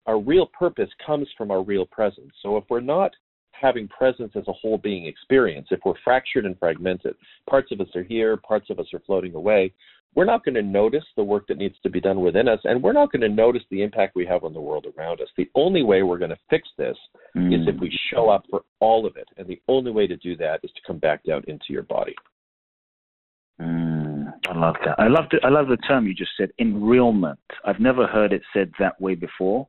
our 0.07 0.19
real 0.21 0.47
purpose 0.47 0.91
comes 1.05 1.29
from 1.37 1.51
our 1.51 1.63
real 1.63 1.87
presence. 1.87 2.33
So 2.43 2.57
if 2.57 2.65
we're 2.71 2.81
not 2.81 3.13
having 3.53 3.89
presence 3.89 4.33
as 4.37 4.47
a 4.49 4.53
whole 4.53 4.79
being 4.79 5.07
experience, 5.07 5.69
if 5.71 5.81
we're 5.85 5.95
fractured 6.05 6.45
and 6.45 6.59
fragmented, 6.59 7.15
parts 7.49 7.73
of 7.73 7.81
us 7.81 7.89
are 7.95 8.03
here, 8.05 8.37
parts 8.37 8.69
of 8.71 8.79
us 8.79 8.87
are 8.93 9.01
floating 9.07 9.35
away, 9.35 9.73
we're 10.15 10.25
not 10.25 10.45
going 10.45 10.55
to 10.55 10.63
notice 10.63 11.05
the 11.17 11.23
work 11.23 11.47
that 11.47 11.59
needs 11.59 11.75
to 11.83 11.91
be 11.91 12.01
done 12.01 12.21
within 12.21 12.49
us, 12.49 12.61
and 12.65 12.83
we're 12.83 12.95
not 12.95 13.13
going 13.13 13.21
to 13.21 13.29
notice 13.29 13.63
the 13.71 13.83
impact 13.83 14.17
we 14.17 14.25
have 14.25 14.45
on 14.45 14.55
the 14.55 14.61
world 14.61 14.87
around 14.97 15.21
us. 15.21 15.29
The 15.37 15.51
only 15.55 15.83
way 15.83 16.03
we're 16.03 16.17
going 16.17 16.31
to 16.31 16.39
fix 16.49 16.67
this 16.79 16.97
is 17.35 17.69
if 17.69 17.75
Mm. 17.75 17.81
we 17.81 17.99
show 18.11 18.31
up 18.31 18.47
for 18.49 18.63
all 18.81 19.05
of 19.05 19.17
it. 19.17 19.29
And 19.37 19.47
the 19.47 19.61
only 19.69 19.91
way 19.91 20.07
to 20.07 20.17
do 20.17 20.35
that 20.37 20.61
is 20.63 20.71
to 20.73 20.81
come 20.87 20.99
back 20.99 21.23
down 21.25 21.45
into 21.49 21.67
your 21.69 21.83
body. 21.83 22.15
Mm, 23.61 24.33
I 24.49 24.59
love 24.59 24.77
that. 24.85 24.99
I 24.99 25.09
love 25.09 25.25
the 25.31 25.39
I 25.43 25.49
love 25.49 25.69
the 25.69 25.79
term 25.79 26.07
you 26.07 26.15
just 26.15 26.33
said, 26.37 26.51
enrealment. 26.61 27.39
I've 27.65 27.81
never 27.81 28.07
heard 28.07 28.33
it 28.33 28.43
said 28.53 28.71
that 28.79 29.01
way 29.01 29.15
before, 29.15 29.67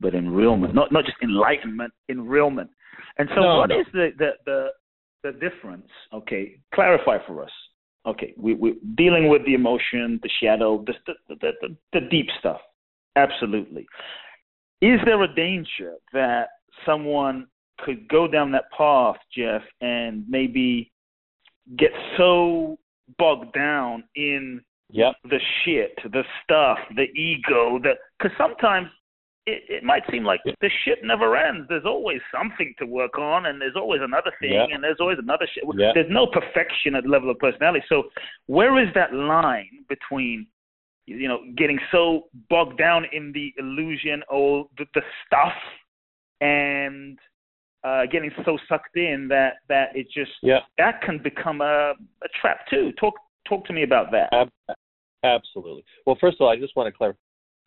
but 0.00 0.12
enrealment, 0.12 0.74
not 0.74 0.92
not 0.92 1.04
just 1.04 1.16
enlightenment, 1.22 1.92
enrealment. 2.10 2.68
And 3.18 3.28
so, 3.34 3.40
No, 3.40 3.56
what 3.58 3.70
no. 3.70 3.80
is 3.80 3.86
the, 3.92 4.10
the 4.18 4.30
the 4.44 4.66
the 5.22 5.32
difference? 5.32 5.88
Okay, 6.12 6.60
clarify 6.74 7.18
for 7.26 7.42
us. 7.42 7.50
Okay, 8.06 8.34
we 8.36 8.54
we 8.54 8.78
dealing 8.96 9.28
with 9.28 9.44
the 9.46 9.54
emotion, 9.54 10.20
the 10.22 10.30
shadow, 10.42 10.84
the 10.86 10.94
the 11.06 11.36
the, 11.40 11.52
the, 11.62 11.76
the 11.94 12.00
deep 12.08 12.26
stuff. 12.38 12.60
Absolutely. 13.16 13.86
Is 14.82 15.00
there 15.04 15.22
a 15.22 15.34
danger 15.34 15.94
that 16.12 16.48
someone 16.86 17.46
could 17.78 18.08
go 18.08 18.28
down 18.28 18.52
that 18.52 18.64
path, 18.76 19.16
Jeff, 19.36 19.62
and 19.80 20.24
maybe 20.28 20.92
get 21.76 21.90
so 22.16 22.78
bogged 23.18 23.52
down 23.52 24.04
in 24.14 24.62
Yep. 24.92 25.14
the 25.24 25.40
shit, 25.64 25.96
the 26.02 26.24
stuff, 26.42 26.78
the 26.96 27.06
ego, 27.14 27.78
that 27.84 27.98
because 28.18 28.36
sometimes 28.36 28.88
it, 29.46 29.62
it 29.68 29.84
might 29.84 30.02
seem 30.10 30.24
like 30.24 30.40
Yeah. 30.44 30.54
the 30.60 30.68
shit 30.84 30.98
never 31.04 31.36
ends. 31.36 31.66
There's 31.68 31.84
always 31.86 32.20
something 32.32 32.74
to 32.78 32.86
work 32.86 33.16
on, 33.18 33.46
and 33.46 33.60
there's 33.60 33.76
always 33.76 34.02
another 34.02 34.32
thing, 34.40 34.52
Yeah. 34.52 34.66
and 34.70 34.82
there's 34.82 34.98
always 35.00 35.18
another 35.18 35.46
shit. 35.46 35.64
Yeah. 35.76 35.92
There's 35.94 36.10
no 36.10 36.26
perfection 36.26 36.94
at 36.96 37.04
the 37.04 37.08
level 37.08 37.30
of 37.30 37.38
personality. 37.38 37.84
So 37.88 38.10
where 38.46 38.78
is 38.78 38.92
that 38.94 39.14
line 39.14 39.84
between 39.88 40.46
you 41.06 41.26
know 41.28 41.40
getting 41.56 41.78
so 41.90 42.28
bogged 42.48 42.78
down 42.78 43.04
in 43.12 43.32
the 43.32 43.52
illusion 43.58 44.22
or 44.28 44.68
the, 44.76 44.86
the 44.94 45.02
stuff 45.26 45.54
and 46.40 47.18
uh, 47.84 48.06
getting 48.10 48.30
so 48.44 48.58
sucked 48.68 48.96
in 48.96 49.26
that 49.28 49.54
that 49.68 49.94
it 49.94 50.06
just 50.10 50.32
Yeah. 50.42 50.60
that 50.78 51.00
can 51.02 51.18
become 51.22 51.60
a, 51.60 51.92
a 52.22 52.28
trap 52.40 52.66
too. 52.68 52.92
Talk 52.98 53.14
talk 53.48 53.64
to 53.66 53.72
me 53.72 53.82
about 53.82 54.10
that. 54.12 54.32
Ab- 54.32 54.76
absolutely. 55.24 55.84
Well, 56.06 56.16
first 56.20 56.36
of 56.36 56.42
all, 56.42 56.50
I 56.50 56.56
just 56.56 56.76
want 56.76 56.86
to 56.92 56.96
clarify. 56.96 57.18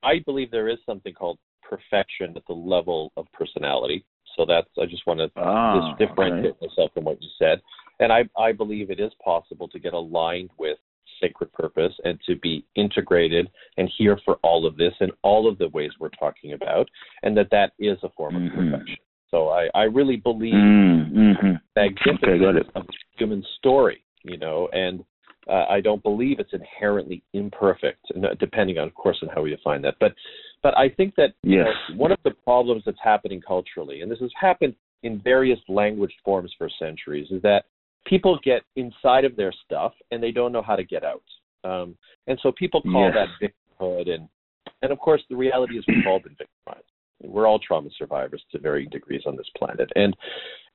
I 0.04 0.20
believe 0.26 0.52
there 0.52 0.68
is 0.68 0.78
something 0.86 1.14
called 1.14 1.40
perfection 1.68 2.34
at 2.36 2.44
the 2.48 2.54
level 2.54 3.12
of 3.18 3.26
personality. 3.34 4.06
So 4.36 4.46
that's 4.46 4.68
I 4.82 4.86
just 4.86 5.06
want 5.08 5.20
to 5.20 5.32
Ah, 5.36 5.96
just 5.96 6.00
differentiate 6.00 6.56
myself 6.62 6.92
from 6.94 7.06
what 7.06 7.22
you 7.22 7.30
said. 7.40 7.62
And 8.00 8.12
I, 8.12 8.26
I 8.38 8.52
believe 8.52 8.90
it 8.90 9.00
is 9.00 9.12
possible 9.24 9.68
to 9.70 9.80
get 9.80 9.94
aligned 9.94 10.50
with 10.58 10.78
sacred 11.22 11.54
purpose 11.54 11.94
and 12.04 12.20
to 12.28 12.36
be 12.38 12.66
integrated 12.76 13.50
and 13.78 13.90
here 13.98 14.20
for 14.26 14.36
all 14.44 14.66
of 14.66 14.76
this 14.76 14.94
in 15.00 15.10
all 15.22 15.48
of 15.48 15.58
the 15.58 15.70
ways 15.70 15.92
we're 16.00 16.10
talking 16.10 16.54
about, 16.54 16.90
and 17.22 17.38
that 17.38 17.50
that 17.52 17.72
is 17.80 17.98
a 18.04 18.10
form 18.10 18.36
of 18.36 18.42
Mhm. 18.42 18.56
perfection. 18.72 18.98
So 19.34 19.50
I, 19.50 19.68
I 19.74 19.84
really 19.84 20.18
believe 20.18 20.54
Mm, 20.54 21.12
mhm. 21.12 21.60
magnificence 21.76 22.20
Okay, 22.24 22.70
of 22.76 22.86
the 22.86 22.94
human 23.18 23.44
story, 23.58 24.04
you 24.24 24.38
know, 24.38 24.70
and 24.72 25.04
uh, 25.50 25.66
I 25.68 25.82
don't 25.82 26.04
believe 26.04 26.40
it's 26.40 26.54
inherently 26.54 27.24
imperfect, 27.34 28.06
uh, 28.16 28.36
depending 28.40 28.78
on, 28.78 28.88
of 28.88 28.94
course, 28.94 29.18
on 29.24 29.30
how 29.30 29.42
we 29.42 29.50
define 29.50 29.82
that. 29.82 29.96
But, 30.00 30.14
but 30.62 30.78
I 30.78 30.88
think 30.88 31.16
that 31.16 31.34
you 31.42 31.64
know, 31.64 31.72
one 31.98 32.12
of 32.12 32.20
the 32.24 32.32
problems 32.32 32.84
that's 32.86 33.00
happening 33.04 33.42
culturally, 33.42 34.02
and 34.02 34.12
this 34.12 34.20
has 34.20 34.32
happened 34.40 34.76
in 35.02 35.20
various 35.20 35.60
language 35.68 36.14
forms 36.24 36.54
for 36.58 36.70
centuries, 36.78 37.28
is 37.32 37.42
that 37.42 37.66
people 38.06 38.40
get 38.44 38.62
inside 38.76 39.26
of 39.26 39.36
their 39.36 39.54
stuff 39.66 39.94
and 40.12 40.22
they 40.22 40.32
don't 40.32 40.52
know 40.52 40.62
how 40.62 40.76
to 40.76 40.84
get 40.84 41.04
out. 41.04 41.24
Um, 41.64 41.98
and 42.28 42.40
so 42.44 42.52
people 42.52 42.84
call 42.84 43.12
Yes. 43.12 43.28
that 43.42 43.50
victimhood, 43.82 44.10
and 44.10 44.30
and 44.84 44.92
of 44.92 45.00
course 45.00 45.24
the 45.30 45.36
reality 45.36 45.78
is 45.80 45.84
we've 45.88 46.06
all 46.06 46.20
been 46.20 46.36
victimized. 46.38 46.93
We're 47.24 47.48
all 47.48 47.60
trauma 47.60 47.90
survivors 47.98 48.44
to 48.52 48.60
varying 48.60 48.90
degrees 48.90 49.24
on 49.26 49.36
this 49.36 49.50
planet, 49.58 49.90
and 49.96 50.16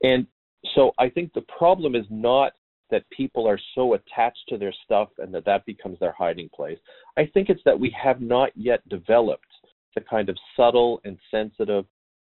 and 0.03 0.27
so 0.75 0.93
I 0.99 1.09
think 1.09 1.33
the 1.33 1.45
problem 1.57 1.95
is 1.95 2.07
not 2.11 2.53
that 2.91 3.09
people 3.11 3.47
are 3.47 3.61
so 3.75 3.95
attached 3.95 4.45
to 4.49 4.57
their 4.59 4.73
stuff 4.85 5.09
and 5.19 5.33
that 5.35 5.45
that 5.45 5.67
becomes 5.67 5.99
their 5.99 6.15
hiding 6.17 6.49
place. 6.55 6.79
I 7.17 7.27
think 7.27 7.49
it's 7.49 7.63
that 7.65 7.79
we 7.79 7.95
have 8.03 8.21
not 8.21 8.51
yet 8.57 8.87
developed 8.89 9.45
the 9.95 10.01
kind 10.01 10.29
of 10.29 10.37
subtle 10.57 11.01
and 11.05 11.19
sensitive 11.31 11.85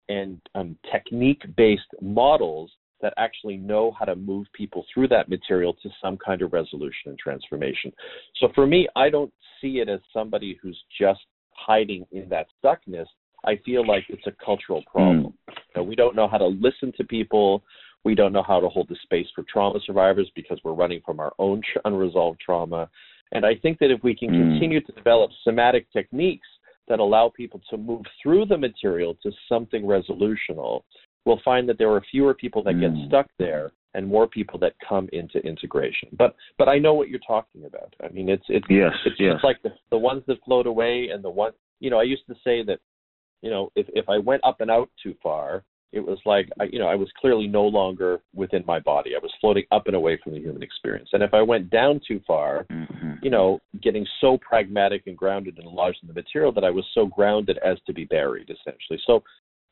and 0.10 0.41
um, 0.55 0.77
technique 0.91 1.43
based 1.55 1.84
models 2.01 2.71
that 3.01 3.13
actually 3.17 3.58
know 3.58 3.95
how 3.97 4.05
to 4.05 4.15
move 4.15 4.47
people 4.53 4.86
through 4.93 5.08
that 5.08 5.29
material 5.29 5.73
to 5.73 5.89
some 6.01 6.17
kind 6.17 6.41
of 6.41 6.51
resolution 6.51 7.08
and 7.08 7.19
transformation. 7.19 7.93
So 8.41 8.49
for 8.53 8.67
me, 8.67 8.88
I 8.95 9.10
don't 9.10 9.32
see 9.62 9.79
it 9.79 9.88
as 9.88 10.01
somebody 10.12 10.60
who's 10.62 10.82
just 10.99 11.21
hiding 11.51 12.05
in 12.12 12.27
that 12.29 12.47
stuckness. 12.62 13.05
I 13.45 13.58
feel 13.65 13.86
like 13.88 14.04
it's 14.10 14.28
a 14.28 14.34
cultural 14.43 14.84
problem. 14.91 15.34
You 15.47 15.54
know, 15.78 15.84
we 15.84 15.95
don't 15.95 16.15
know 16.15 16.28
how 16.28 16.38
to 16.38 16.47
listen 16.47 16.91
to 16.97 17.04
people. 17.04 17.63
We 18.04 18.15
don't 18.15 18.34
know 18.34 18.43
how 18.43 18.60
to 18.60 18.69
hold 18.69 18.88
the 18.89 18.97
space 19.04 19.28
for 19.36 19.43
trauma 19.52 19.80
survivors 19.86 20.30
because 20.36 20.60
we're 20.63 20.73
running 20.73 21.02
from 21.06 21.19
our 21.19 21.34
own 21.39 21.62
tr- 21.62 21.80
unresolved 21.86 22.39
trauma. 22.39 22.89
And 23.32 23.45
I 23.45 23.56
think 23.56 23.80
that 23.80 23.91
if 23.91 24.04
we 24.04 24.15
can 24.15 24.30
Mm. 24.32 24.38
continue 24.52 24.82
to 24.82 24.91
develop 24.93 25.32
somatic 25.43 25.89
techniques 25.91 26.47
that 26.88 26.99
allow 26.99 27.30
people 27.30 27.62
to 27.69 27.78
move 27.78 28.06
through 28.21 28.45
the 28.45 28.58
material 28.58 29.15
to 29.23 29.32
something 29.47 29.86
resolutional, 29.86 30.84
we'll 31.25 31.39
find 31.45 31.69
that 31.69 31.78
there 31.78 31.91
are 31.91 32.02
fewer 32.02 32.34
people 32.34 32.63
that 32.63 32.80
get 32.80 32.91
Mm. 32.91 33.08
stuck 33.08 33.28
there 33.38 33.71
and 33.93 34.08
more 34.08 34.28
people 34.28 34.58
that 34.60 34.73
come 34.80 35.08
into 35.13 35.39
integration. 35.45 36.10
But 36.13 36.36
but 36.58 36.67
I 36.69 36.78
know 36.80 36.93
what 36.93 37.10
you're 37.10 37.19
talking 37.19 37.65
about. 37.65 37.95
I 38.02 38.10
mean, 38.10 38.30
it's 38.30 38.45
it's 38.49 38.67
Yes, 38.69 38.93
it's 39.06 39.19
yes. 39.19 39.34
just 39.34 39.43
like 39.43 39.62
the 39.62 39.73
the 39.91 39.97
ones 39.97 40.23
that 40.28 40.43
float 40.43 40.67
away 40.67 41.10
and 41.10 41.23
the 41.23 41.30
one 41.30 41.54
you 41.80 41.89
know 41.89 41.99
i 41.99 42.04
used 42.04 42.25
to 42.28 42.36
say 42.43 42.62
that 42.63 42.80
you 43.41 43.49
know 43.49 43.71
if 43.75 43.88
if 43.89 44.08
i 44.10 44.17
went 44.17 44.43
up 44.43 44.62
and 44.62 44.71
out 44.71 44.89
too 45.02 45.15
far 45.21 45.63
it 45.91 45.99
was 45.99 46.19
like 46.25 46.47
I, 46.60 46.65
you 46.65 46.80
know 46.80 46.88
i 46.88 46.95
was 46.95 47.10
clearly 47.19 47.47
no 47.47 47.63
longer 47.63 48.21
within 48.36 48.63
my 48.67 48.80
body. 48.80 49.15
I 49.15 49.19
was 49.19 49.32
floating 49.41 49.63
up 49.71 49.88
and 49.88 49.95
away 49.95 50.19
from 50.23 50.34
the 50.34 50.39
human 50.39 50.62
experience. 50.63 51.10
And 51.13 51.23
if 51.23 51.34
i 51.34 51.41
went 51.41 51.69
down 51.69 51.99
too 52.08 52.21
far 52.28 52.65
Mhm. 52.69 53.23
you 53.23 53.30
know 53.30 53.60
getting 53.82 54.06
so 54.21 54.38
pragmatic 54.38 55.08
and 55.08 55.17
grounded 55.17 55.58
and 55.58 55.67
lodged 55.67 55.99
in 56.04 56.08
the 56.08 56.13
material 56.13 56.52
that 56.54 56.63
i 56.63 56.69
was 56.69 56.86
so 56.93 57.06
grounded 57.06 57.58
as 57.60 57.78
to 57.88 57.93
be 57.93 58.06
buried 58.06 58.49
essentially. 58.49 58.99
So 59.06 59.23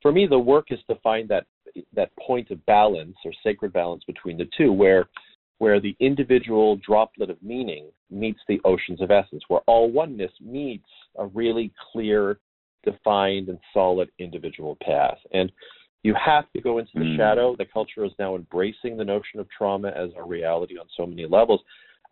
for 0.02 0.12
me 0.12 0.26
the 0.28 0.40
work 0.40 0.72
is 0.72 0.80
to 0.90 0.96
find 0.96 1.28
that 1.30 1.46
that 1.94 2.12
point 2.18 2.50
of 2.52 2.66
balance 2.66 3.18
or 3.26 3.32
sacred 3.44 3.74
balance 3.74 4.04
between 4.06 4.38
the 4.38 4.50
two 4.58 4.72
where 4.72 5.08
where 5.60 5.80
the 5.80 5.96
individual 6.00 6.76
droplet 6.78 7.30
of 7.30 7.42
meaning 7.42 7.90
meets 8.12 8.40
the 8.48 8.62
oceans 8.64 9.02
of 9.02 9.10
essence, 9.10 9.44
where 9.48 9.62
all 9.66 9.90
oneness 9.92 10.32
meets 10.40 10.88
a 11.18 11.26
really 11.28 11.72
clear, 11.92 12.40
defined, 12.92 13.50
and 13.50 13.60
solid 13.74 14.10
individual 14.20 14.78
path. 14.82 15.20
And 15.34 15.52
you 16.04 16.14
have 16.14 16.46
to 16.54 16.62
go 16.62 16.78
into 16.78 16.92
the 16.96 17.06
Mm. 17.06 17.18
shadow. 17.18 17.56
The 17.56 17.66
culture 17.66 18.06
is 18.06 18.14
now 18.18 18.36
embracing 18.36 18.98
the 18.98 19.04
notion 19.04 19.40
of 19.40 19.50
trauma 19.50 19.90
as 19.90 20.10
a 20.16 20.24
reality 20.24 20.78
on 20.78 20.88
so 20.96 21.06
many 21.06 21.26
levels. 21.26 21.62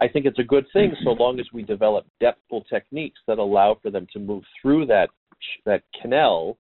I 0.02 0.08
think 0.10 0.26
it's 0.26 0.40
a 0.40 0.44
good 0.44 0.68
thing 0.74 0.96
so 1.04 1.12
long 1.14 1.40
as 1.40 1.48
we 1.54 1.64
develop 1.64 2.06
depthful 2.20 2.68
techniques 2.68 3.22
that 3.28 3.38
allow 3.38 3.76
for 3.76 3.90
them 3.90 4.06
to 4.14 4.20
move 4.20 4.44
through 4.62 4.86
that 4.88 5.10
that 5.66 5.84
canal 6.02 6.58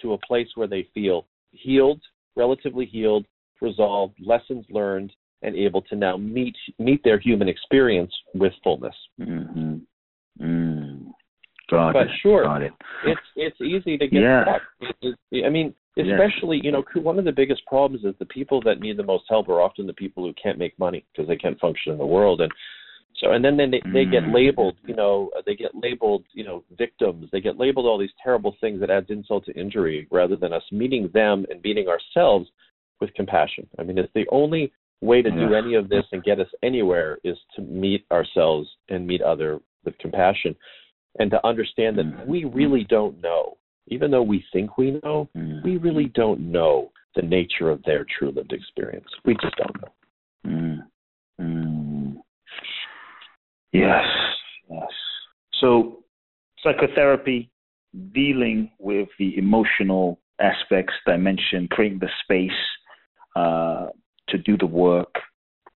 to 0.00 0.14
a 0.14 0.18
place 0.18 0.48
where 0.56 0.66
they 0.66 0.82
feel 0.94 1.26
healed, 1.52 2.02
relatively 2.36 2.84
healed, 2.84 3.24
resolved, 3.60 4.14
lessons 4.20 4.64
learned, 4.70 5.12
and 5.42 5.54
able 5.56 5.82
to 5.82 5.96
now 5.96 6.16
meet 6.16 6.56
meet 6.78 7.02
their 7.04 7.18
human 7.18 7.48
experience 7.48 8.12
with 8.34 8.52
fullness. 8.62 8.96
Mhm. 9.18 9.86
Mm. 10.40 11.03
Got 11.70 11.92
But 11.92 12.06
it. 12.08 12.10
sure, 12.22 12.44
Got 12.44 12.62
it. 12.62 12.72
It's 13.04 13.20
it's 13.36 13.60
easy 13.60 13.96
to 13.98 14.06
get 14.06 14.22
Yeah. 14.22 14.42
stuck. 14.42 14.62
It, 15.02 15.16
it, 15.30 15.44
I 15.44 15.50
mean, 15.50 15.74
especially 15.98 16.60
you 16.62 16.72
know, 16.72 16.82
one 16.96 17.18
of 17.18 17.24
the 17.24 17.32
biggest 17.32 17.64
problems 17.66 18.04
is 18.04 18.14
the 18.18 18.26
people 18.26 18.60
that 18.62 18.80
need 18.80 18.96
the 18.96 19.02
most 19.02 19.24
help 19.28 19.48
are 19.48 19.60
often 19.60 19.86
the 19.86 19.92
people 19.94 20.24
who 20.24 20.32
can't 20.34 20.58
make 20.58 20.78
money 20.78 21.04
because 21.12 21.28
they 21.28 21.36
can't 21.36 21.58
function 21.60 21.92
in 21.92 21.98
the 21.98 22.06
world. 22.06 22.40
And 22.40 22.52
So 23.20 23.30
and 23.32 23.44
then 23.44 23.56
they 23.56 23.80
they 23.92 24.04
get 24.04 24.24
Mm. 24.24 24.34
labeled, 24.34 24.76
you 24.86 24.94
know, 24.94 25.30
they 25.46 25.54
get 25.54 25.72
labeled, 25.74 26.24
you 26.32 26.44
know, 26.44 26.64
victims. 26.76 27.30
They 27.30 27.40
get 27.40 27.56
labeled 27.58 27.86
all 27.86 27.96
these 27.98 28.12
terrible 28.22 28.52
things 28.60 28.80
that 28.80 28.90
adds 28.90 29.08
insult 29.10 29.44
to 29.46 29.52
injury, 29.52 30.06
rather 30.10 30.36
than 30.36 30.52
us 30.52 30.64
meeting 30.72 31.08
them 31.08 31.46
and 31.48 31.62
meeting 31.62 31.86
ourselves 31.88 32.50
with 33.00 33.14
compassion. 33.14 33.68
I 33.78 33.82
mean, 33.84 33.98
it's 33.98 34.12
the 34.14 34.26
only 34.30 34.72
way 35.00 35.22
to 35.22 35.30
do 35.30 35.54
any 35.54 35.74
of 35.74 35.88
this 35.88 36.04
and 36.12 36.24
get 36.24 36.40
us 36.40 36.48
anywhere 36.62 37.18
is 37.24 37.38
to 37.54 37.62
meet 37.62 38.04
ourselves 38.10 38.68
and 38.88 39.06
meet 39.06 39.22
other 39.22 39.60
with 39.84 39.96
compassion, 39.98 40.56
and 41.18 41.30
to 41.30 41.46
understand 41.46 41.98
that 41.98 42.06
Mm. 42.06 42.26
we 42.26 42.44
really 42.44 42.84
don't 42.84 43.20
know, 43.20 43.56
even 43.88 44.10
though 44.10 44.22
we 44.22 44.44
think 44.52 44.76
we 44.78 45.00
know, 45.02 45.28
Mm. 45.36 45.62
we 45.62 45.76
really 45.76 46.06
don't 46.06 46.40
know 46.40 46.92
the 47.14 47.22
nature 47.22 47.70
of 47.70 47.82
their 47.84 48.04
true 48.04 48.30
lived 48.30 48.52
experience. 48.52 49.08
We 49.24 49.36
just 49.36 49.56
don't 49.56 49.82
know. 49.82 49.92
Mm. 50.46 50.86
Mm. 51.40 52.22
Yes, 53.72 54.06
yes. 54.70 54.90
So, 55.60 56.04
psychotherapy, 56.60 57.50
dealing 58.12 58.70
with 58.78 59.08
the 59.18 59.36
emotional 59.38 60.20
aspects, 60.40 60.94
dimension, 61.06 61.68
creating 61.68 61.98
the 62.00 62.10
space 62.22 62.50
uh, 63.36 63.88
to 64.28 64.38
do 64.38 64.56
the 64.56 64.66
work. 64.66 65.14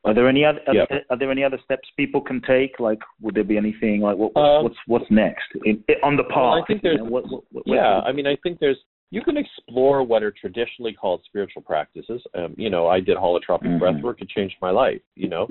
Are 0.05 0.06
there 0.17 0.29
any 0.29 0.45
other 0.45 0.61
Yep. 0.73 0.89
are, 0.91 1.01
are 1.11 1.19
there 1.19 1.31
any 1.31 1.45
other 1.45 1.59
steps 1.65 1.89
people 1.97 2.21
can 2.21 2.41
take? 2.43 2.81
Like, 2.81 2.99
would 3.21 3.35
there 3.35 3.45
be 3.45 3.57
anything 3.57 4.01
like 4.01 4.17
what, 4.17 4.37
Um, 4.37 4.65
what's 4.65 4.77
what's 4.87 5.11
next 5.11 5.47
in, 5.65 5.85
on 6.03 6.17
the 6.17 6.25
path? 6.25 6.37
Well, 6.37 6.63
I 6.63 6.67
think 6.67 6.83
you 6.83 6.97
know, 6.97 7.05
what, 7.05 7.25
what, 7.31 7.45
yeah, 7.67 8.01
I 8.01 8.13
mean, 8.13 8.27
I 8.27 8.37
think 8.43 8.59
there's 8.59 8.79
you 9.11 9.23
can 9.23 9.37
explore 9.37 10.03
what 10.03 10.23
are 10.23 10.33
traditionally 10.33 10.93
called 10.93 11.23
spiritual 11.25 11.63
practices. 11.63 12.21
Um, 12.35 12.55
you 12.57 12.71
know, 12.71 12.89
I 12.89 12.99
did 12.99 13.17
holotropic 13.17 13.69
Mhm. 13.69 13.79
breath 13.79 14.03
work; 14.03 14.21
it 14.21 14.29
changed 14.29 14.57
my 14.61 14.71
life. 14.71 15.01
You 15.15 15.29
know, 15.29 15.49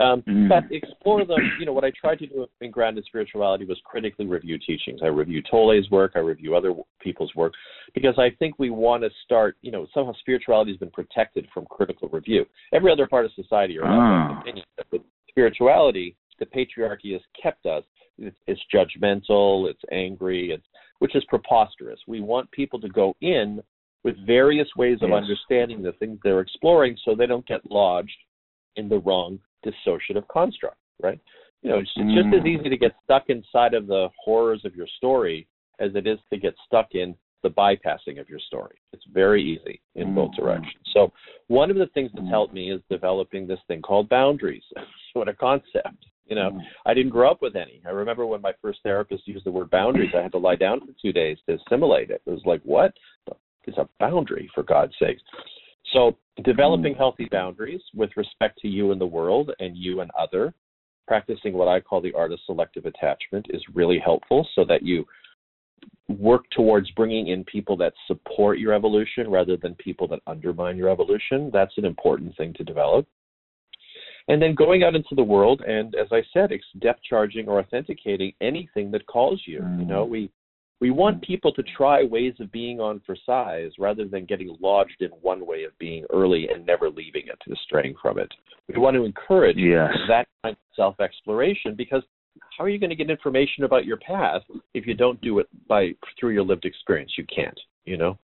um, 0.00 0.22
Mm. 0.22 0.48
but 0.48 0.64
explore 0.70 1.24
them. 1.24 1.38
You 1.58 1.66
know, 1.66 1.72
what 1.72 1.84
I 1.84 1.90
tried 1.90 2.18
to 2.20 2.26
do 2.26 2.46
in 2.60 2.70
grounded 2.70 3.04
spirituality 3.04 3.64
was 3.64 3.78
critically 3.84 4.26
review 4.26 4.58
teachings. 4.58 5.00
I 5.02 5.06
review 5.06 5.42
Tolle's 5.42 5.88
work, 5.90 6.12
I 6.14 6.20
review 6.20 6.56
other 6.56 6.74
people's 7.00 7.34
work, 7.34 7.52
because 7.94 8.18
I 8.18 8.30
think 8.38 8.58
we 8.58 8.70
want 8.70 9.02
to 9.02 9.10
start. 9.24 9.56
You 9.62 9.70
know, 9.70 9.86
somehow 9.94 10.12
spirituality 10.14 10.72
has 10.72 10.78
been 10.78 10.90
protected 10.90 11.46
from 11.52 11.66
critical 11.66 12.08
review. 12.08 12.46
Every 12.72 12.90
other 12.90 13.06
part 13.06 13.24
of 13.26 13.32
society 13.32 13.78
are 13.78 13.84
Ah. 13.86 14.40
opinion, 14.40 14.64
but 14.90 15.02
spirituality, 15.28 16.16
the 16.38 16.46
patriarchy 16.46 17.12
has 17.12 17.22
kept 17.40 17.66
us. 17.66 17.84
It's, 18.18 18.36
it's 18.46 18.60
judgmental, 18.72 19.68
it's 19.70 19.82
angry, 19.90 20.50
it's 20.52 20.66
which 20.98 21.14
is 21.16 21.24
preposterous. 21.24 21.98
We 22.06 22.20
want 22.20 22.50
people 22.52 22.78
to 22.80 22.88
go 22.88 23.14
in 23.22 23.62
with 24.04 24.16
various 24.26 24.68
ways 24.76 24.98
of 25.02 25.10
Yes. 25.10 25.18
understanding 25.22 25.82
the 25.82 25.92
things 25.92 26.18
they're 26.22 26.40
exploring 26.40 26.96
so 27.04 27.14
they 27.14 27.26
don't 27.26 27.46
get 27.46 27.68
lodged 27.70 28.16
in 28.76 28.88
the 28.88 28.98
wrong 29.00 29.38
dissociative 29.64 30.26
construct, 30.28 30.78
right? 31.02 31.20
You 31.62 31.70
know, 31.70 31.78
it's, 31.78 31.90
it's 31.96 32.14
just 32.14 32.34
as 32.34 32.42
Mm. 32.42 32.58
easy 32.60 32.68
to 32.68 32.76
get 32.76 32.92
stuck 33.04 33.30
inside 33.30 33.74
of 33.74 33.86
the 33.86 34.08
horrors 34.22 34.64
of 34.64 34.74
your 34.74 34.88
story 34.96 35.46
as 35.78 35.94
it 35.94 36.06
is 36.06 36.18
to 36.30 36.36
get 36.36 36.54
stuck 36.66 36.94
in 36.94 37.14
the 37.42 37.50
bypassing 37.50 38.20
of 38.20 38.28
your 38.28 38.38
story. 38.38 38.76
It's 38.92 39.04
very 39.12 39.42
easy 39.42 39.80
in 39.94 40.14
both 40.14 40.30
Mm. 40.32 40.36
directions. 40.36 40.82
So 40.92 41.12
one 41.48 41.70
of 41.70 41.76
the 41.76 41.88
things 41.88 42.10
that's 42.12 42.26
Mm. 42.26 42.30
helped 42.30 42.54
me 42.54 42.70
is 42.70 42.80
developing 42.88 43.46
this 43.46 43.60
thing 43.68 43.82
called 43.82 44.08
boundaries. 44.08 44.64
what 45.14 45.28
a 45.28 45.34
concept. 45.34 46.06
You 46.26 46.36
know, 46.36 46.50
Mm. 46.52 46.64
I 46.86 46.94
didn't 46.94 47.10
grow 47.10 47.30
up 47.30 47.42
with 47.42 47.56
any. 47.56 47.82
I 47.84 47.90
remember 47.90 48.26
when 48.26 48.40
my 48.40 48.52
first 48.62 48.80
therapist 48.82 49.26
used 49.26 49.44
the 49.44 49.50
word 49.50 49.70
boundaries, 49.70 50.14
I 50.14 50.22
had 50.22 50.32
to 50.32 50.38
lie 50.38 50.56
down 50.56 50.80
for 50.86 50.92
two 51.00 51.12
days 51.12 51.38
to 51.46 51.54
assimilate 51.54 52.10
it. 52.10 52.22
It 52.24 52.30
was 52.30 52.46
like, 52.46 52.62
what? 52.62 52.96
It's 53.64 53.78
a 53.78 53.88
boundary, 53.98 54.48
for 54.54 54.62
God's 54.62 54.96
sake. 54.98 55.18
So, 55.92 56.16
developing 56.44 56.94
mm. 56.94 56.98
healthy 56.98 57.28
boundaries 57.30 57.82
with 57.94 58.10
respect 58.16 58.58
to 58.60 58.68
you 58.68 58.92
and 58.92 59.00
the 59.00 59.06
world 59.06 59.50
and 59.58 59.76
you 59.76 60.00
and 60.00 60.10
other, 60.18 60.54
practicing 61.06 61.52
what 61.52 61.68
I 61.68 61.80
call 61.80 62.00
the 62.00 62.12
art 62.14 62.32
of 62.32 62.38
selective 62.46 62.86
attachment 62.86 63.46
is 63.50 63.62
really 63.74 63.98
helpful 63.98 64.46
so 64.54 64.64
that 64.68 64.82
you 64.82 65.04
work 66.08 66.44
towards 66.50 66.90
bringing 66.92 67.28
in 67.28 67.44
people 67.44 67.76
that 67.76 67.92
support 68.06 68.58
your 68.58 68.72
evolution 68.72 69.28
rather 69.28 69.56
than 69.56 69.74
people 69.76 70.06
that 70.08 70.20
undermine 70.26 70.76
your 70.76 70.88
evolution. 70.88 71.50
That's 71.52 71.76
an 71.76 71.84
important 71.84 72.36
thing 72.36 72.54
to 72.54 72.64
develop. 72.64 73.06
And 74.28 74.40
then 74.40 74.54
going 74.54 74.84
out 74.84 74.94
into 74.94 75.16
the 75.16 75.22
world 75.24 75.62
and 75.66 75.94
as 75.96 76.06
i 76.12 76.22
said 76.32 76.50
depth 76.80 77.00
charging 77.08 77.48
or 77.48 77.58
authenticating 77.58 78.32
anything 78.40 78.90
that 78.92 79.06
calls 79.06 79.42
you. 79.46 79.56
You 79.78 79.84
know 79.84 80.06
mm. 80.06 80.10
we 80.10 80.30
we 80.82 80.90
want 80.90 81.22
people 81.22 81.52
to 81.52 81.62
try 81.76 82.02
ways 82.02 82.34
of 82.40 82.50
being 82.50 82.80
on 82.80 83.00
for 83.06 83.16
size 83.24 83.70
rather 83.78 84.08
than 84.08 84.24
getting 84.24 84.56
lodged 84.60 85.00
in 85.00 85.10
one 85.22 85.46
way 85.46 85.62
of 85.62 85.70
being 85.78 86.04
early 86.12 86.48
and 86.52 86.66
never 86.66 86.90
leaving 86.90 87.22
it 87.28 87.38
and 87.46 87.56
straying 87.64 87.94
from 88.02 88.18
it 88.18 88.30
we 88.68 88.78
want 88.80 88.96
to 88.96 89.04
encourage 89.04 89.56
Yes. 89.56 89.92
that 90.08 90.26
kind 90.42 90.56
of 90.56 90.74
self 90.74 90.98
exploration 90.98 91.76
because 91.76 92.02
how 92.58 92.64
are 92.64 92.68
you 92.68 92.80
going 92.80 92.90
to 92.90 92.96
get 92.96 93.10
information 93.10 93.62
about 93.62 93.84
your 93.84 93.98
path 93.98 94.42
if 94.74 94.84
you 94.84 94.94
don't 94.94 95.20
do 95.20 95.38
it 95.38 95.46
by 95.68 95.92
through 96.18 96.30
your 96.30 96.42
lived 96.42 96.64
experience 96.64 97.12
you 97.16 97.24
can't 97.32 97.58
you 97.84 97.96
know 97.96 98.18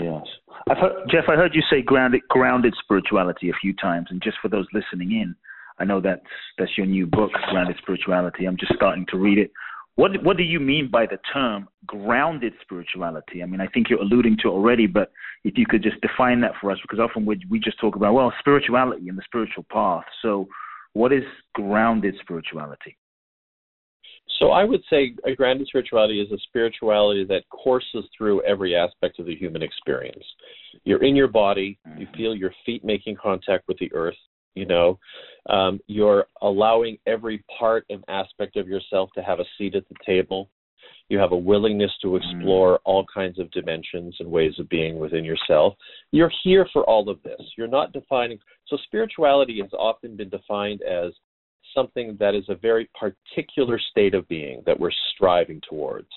Yes. 0.00 0.22
I've 0.70 0.78
heard, 0.78 0.92
Jeff, 1.10 1.24
I 1.28 1.34
heard 1.34 1.54
you 1.54 1.62
say 1.70 1.82
grounded, 1.82 2.22
grounded 2.28 2.72
spirituality 2.82 3.50
a 3.50 3.52
few 3.60 3.74
times, 3.74 4.06
and 4.10 4.22
just 4.22 4.38
for 4.40 4.48
those 4.48 4.66
listening 4.72 5.12
in, 5.12 5.34
I 5.78 5.84
know 5.84 6.00
that's 6.00 6.22
that's 6.58 6.70
your 6.76 6.86
new 6.86 7.06
book, 7.06 7.30
Grounded 7.50 7.76
Spirituality. 7.82 8.46
I'm 8.46 8.56
just 8.58 8.74
starting 8.74 9.06
to 9.10 9.16
read 9.18 9.38
it. 9.38 9.50
What 9.96 10.22
what 10.22 10.36
do 10.36 10.42
you 10.42 10.60
mean 10.60 10.88
by 10.90 11.06
the 11.06 11.18
term 11.32 11.68
grounded 11.86 12.54
spirituality? 12.62 13.42
I 13.42 13.46
mean, 13.46 13.60
I 13.60 13.66
think 13.66 13.90
you're 13.90 14.00
alluding 14.00 14.36
to 14.42 14.48
it 14.48 14.52
already, 14.52 14.86
but 14.86 15.12
if 15.44 15.58
you 15.58 15.66
could 15.66 15.82
just 15.82 16.00
define 16.00 16.40
that 16.42 16.52
for 16.60 16.70
us, 16.70 16.78
because 16.82 16.98
often 16.98 17.26
we 17.26 17.40
we 17.50 17.58
just 17.60 17.78
talk 17.80 17.96
about 17.96 18.14
well 18.14 18.32
spirituality 18.38 19.08
and 19.08 19.18
the 19.18 19.22
spiritual 19.24 19.66
path. 19.70 20.04
So, 20.22 20.48
what 20.92 21.12
is 21.12 21.24
grounded 21.54 22.14
spirituality? 22.20 22.96
So 24.38 24.52
I 24.52 24.64
would 24.64 24.80
say 24.88 25.14
a 25.26 25.34
grounded 25.34 25.66
spirituality 25.66 26.20
is 26.20 26.32
a 26.32 26.38
spirituality 26.48 27.24
that 27.24 27.42
courses 27.50 28.04
through 28.16 28.42
every 28.44 28.74
aspect 28.74 29.18
of 29.18 29.26
the 29.26 29.34
human 29.34 29.62
experience. 29.62 30.24
You're 30.84 31.04
in 31.04 31.14
your 31.14 31.28
body, 31.28 31.78
you 31.98 32.06
mm-hmm. 32.06 32.16
feel 32.16 32.34
your 32.34 32.52
feet 32.64 32.82
making 32.82 33.16
contact 33.16 33.68
with 33.68 33.78
the 33.78 33.92
earth, 33.92 34.16
you 34.54 34.66
know, 34.66 34.98
um, 35.48 35.80
you're 35.86 36.26
allowing 36.42 36.98
every 37.06 37.44
part 37.58 37.84
and 37.90 38.04
aspect 38.08 38.56
of 38.56 38.68
yourself 38.68 39.10
to 39.14 39.22
have 39.22 39.40
a 39.40 39.44
seat 39.56 39.74
at 39.74 39.88
the 39.88 39.94
table. 40.04 40.50
You 41.08 41.18
have 41.18 41.32
a 41.32 41.36
willingness 41.36 41.90
to 42.02 42.16
explore 42.16 42.78
all 42.84 43.04
kinds 43.12 43.40
of 43.40 43.50
dimensions 43.50 44.14
and 44.20 44.30
ways 44.30 44.54
of 44.58 44.68
being 44.68 44.98
within 44.98 45.24
yourself. 45.24 45.74
You're 46.12 46.32
here 46.44 46.68
for 46.72 46.84
all 46.84 47.08
of 47.08 47.20
this. 47.24 47.40
You're 47.58 47.66
not 47.66 47.92
defining. 47.92 48.38
So, 48.68 48.76
spirituality 48.84 49.60
has 49.60 49.70
often 49.72 50.16
been 50.16 50.28
defined 50.28 50.82
as 50.82 51.12
something 51.74 52.16
that 52.20 52.34
is 52.34 52.44
a 52.48 52.54
very 52.54 52.88
particular 52.98 53.78
state 53.90 54.14
of 54.14 54.28
being 54.28 54.62
that 54.66 54.78
we're 54.78 54.92
striving 55.14 55.60
towards. 55.68 56.08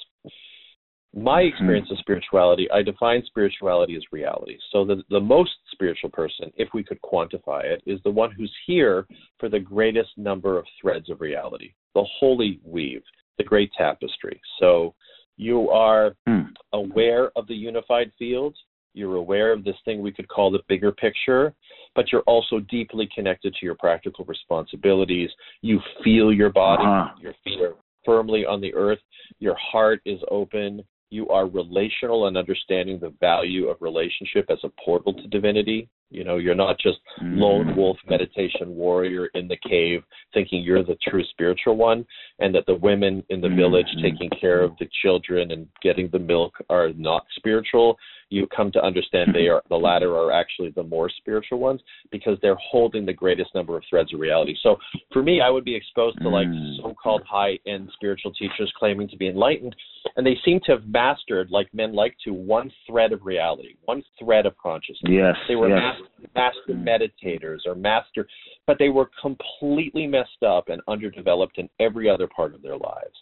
My 1.15 1.41
experience 1.41 1.91
of 1.91 1.99
spirituality, 1.99 2.69
I 2.71 2.81
define 2.81 3.23
spirituality 3.27 3.95
as 3.95 4.01
reality. 4.11 4.57
So 4.71 4.83
the, 4.83 5.03
the 5.11 5.19
most 5.19 5.51
spiritual 5.71 6.09
person, 6.09 6.51
if 6.55 6.69
we 6.73 6.83
could 6.83 6.99
quantify 7.01 7.65
it, 7.65 7.83
is 7.85 7.99
the 8.03 8.09
one 8.09 8.31
who's 8.31 8.51
here 8.65 9.05
for 9.39 9.47
the 9.47 9.59
greatest 9.59 10.09
number 10.17 10.57
of 10.57 10.65
threads 10.81 11.11
of 11.11 11.21
reality, 11.21 11.73
the 11.93 12.05
holy 12.19 12.59
weave, 12.63 13.03
the 13.37 13.43
great 13.43 13.71
tapestry. 13.77 14.41
So 14.59 14.95
you 15.37 15.69
are 15.69 16.15
Hmm. 16.25 16.53
aware 16.73 17.31
of 17.35 17.45
the 17.45 17.55
unified 17.55 18.11
field, 18.17 18.57
you're 18.95 19.17
aware 19.17 19.51
of 19.51 19.63
this 19.63 19.79
thing 19.85 20.01
we 20.01 20.11
could 20.11 20.27
call 20.27 20.49
the 20.49 20.63
bigger 20.67 20.91
picture, 20.91 21.53
but 21.93 22.11
you're 22.11 22.21
also 22.21 22.59
deeply 22.59 23.07
connected 23.13 23.53
to 23.55 23.65
your 23.65 23.75
practical 23.75 24.25
responsibilities. 24.25 25.31
You 25.61 25.79
feel 26.03 26.33
your 26.33 26.49
body, 26.49 26.85
Uh-huh. 26.85 27.13
your 27.19 27.33
feet 27.43 27.61
are 27.61 27.75
firmly 28.03 28.45
on 28.45 28.61
the 28.61 28.73
earth, 28.73 29.01
your 29.39 29.55
heart 29.55 30.01
is 30.05 30.19
open, 30.29 30.83
you 31.13 31.29
are 31.29 31.45
relational 31.45 32.27
and 32.27 32.35
understanding 32.35 32.99
the 32.99 33.13
value 33.19 33.67
of 33.69 33.77
relationship 33.81 34.45
as 34.49 34.57
a 34.63 34.69
portal 34.83 35.13
to 35.13 35.27
divinity. 35.27 35.87
You 36.09 36.23
know, 36.23 36.37
you're 36.37 36.55
not 36.55 36.79
just 36.79 36.99
Mm. 37.21 37.37
lone 37.37 37.75
wolf 37.75 37.97
meditation 38.09 38.75
warrior 38.75 39.27
in 39.35 39.47
the 39.47 39.57
cave 39.57 40.03
thinking 40.33 40.63
you're 40.63 40.83
the 40.83 40.97
true 41.07 41.23
spiritual 41.25 41.75
one 41.75 42.05
and 42.39 42.53
that 42.55 42.65
the 42.65 42.75
women 42.75 43.23
in 43.29 43.41
the 43.41 43.49
village 43.49 43.87
taking 44.01 44.29
care 44.31 44.61
of 44.61 44.75
the 44.79 44.89
children 45.01 45.51
and 45.51 45.67
getting 45.81 46.07
the 46.09 46.19
milk 46.19 46.53
are 46.69 46.89
not 46.93 47.25
spiritual 47.35 47.97
you 48.33 48.47
come 48.47 48.71
to 48.71 48.83
understand 48.83 49.29
they 49.33 49.47
are 49.47 49.61
the 49.69 49.75
latter 49.75 50.11
are 50.17 50.31
actually 50.31 50.71
the 50.71 50.83
more 50.83 51.09
spiritual 51.09 51.59
ones 51.59 51.81
because 52.11 52.37
they're 52.41 52.57
holding 52.71 53.05
the 53.05 53.13
greatest 53.13 53.53
number 53.53 53.77
of 53.77 53.83
threads 53.89 54.13
of 54.13 54.19
reality 54.19 54.55
so 54.63 54.75
for 55.11 55.21
me 55.21 55.39
i 55.41 55.49
would 55.49 55.63
be 55.63 55.75
exposed 55.75 56.17
to 56.21 56.29
like 56.29 56.47
Mm. 56.47 56.77
so-called 56.81 57.23
high-end 57.29 57.89
spiritual 57.93 58.31
teachers 58.33 58.71
claiming 58.77 59.07
to 59.09 59.17
be 59.17 59.27
enlightened 59.27 59.75
and 60.15 60.25
they 60.27 60.37
seem 60.43 60.59
to 60.65 60.71
have 60.73 60.85
mastered 60.87 61.49
like 61.51 61.67
men 61.73 61.93
like 61.93 62.15
to 62.25 62.33
one 62.33 62.71
thread 62.87 63.11
of 63.13 63.25
reality 63.25 63.75
one 63.85 64.03
thread 64.19 64.45
of 64.45 64.57
consciousness 64.57 65.11
Yes. 65.11 65.35
they 65.47 65.55
were 65.55 65.69
yes. 65.69 65.79
master, 65.79 66.33
master 66.35 66.73
Mm. 66.73 66.83
meditators 66.91 67.59
or 67.65 67.75
master, 67.75 68.27
but 68.67 68.77
they 68.79 68.89
were 68.89 69.09
completely 69.21 70.07
messed 70.07 70.43
up 70.43 70.69
and 70.69 70.81
underdeveloped 70.87 71.57
in 71.57 71.69
every 71.79 72.09
other 72.09 72.27
part 72.27 72.53
of 72.55 72.61
their 72.61 72.77
lives. 72.77 73.17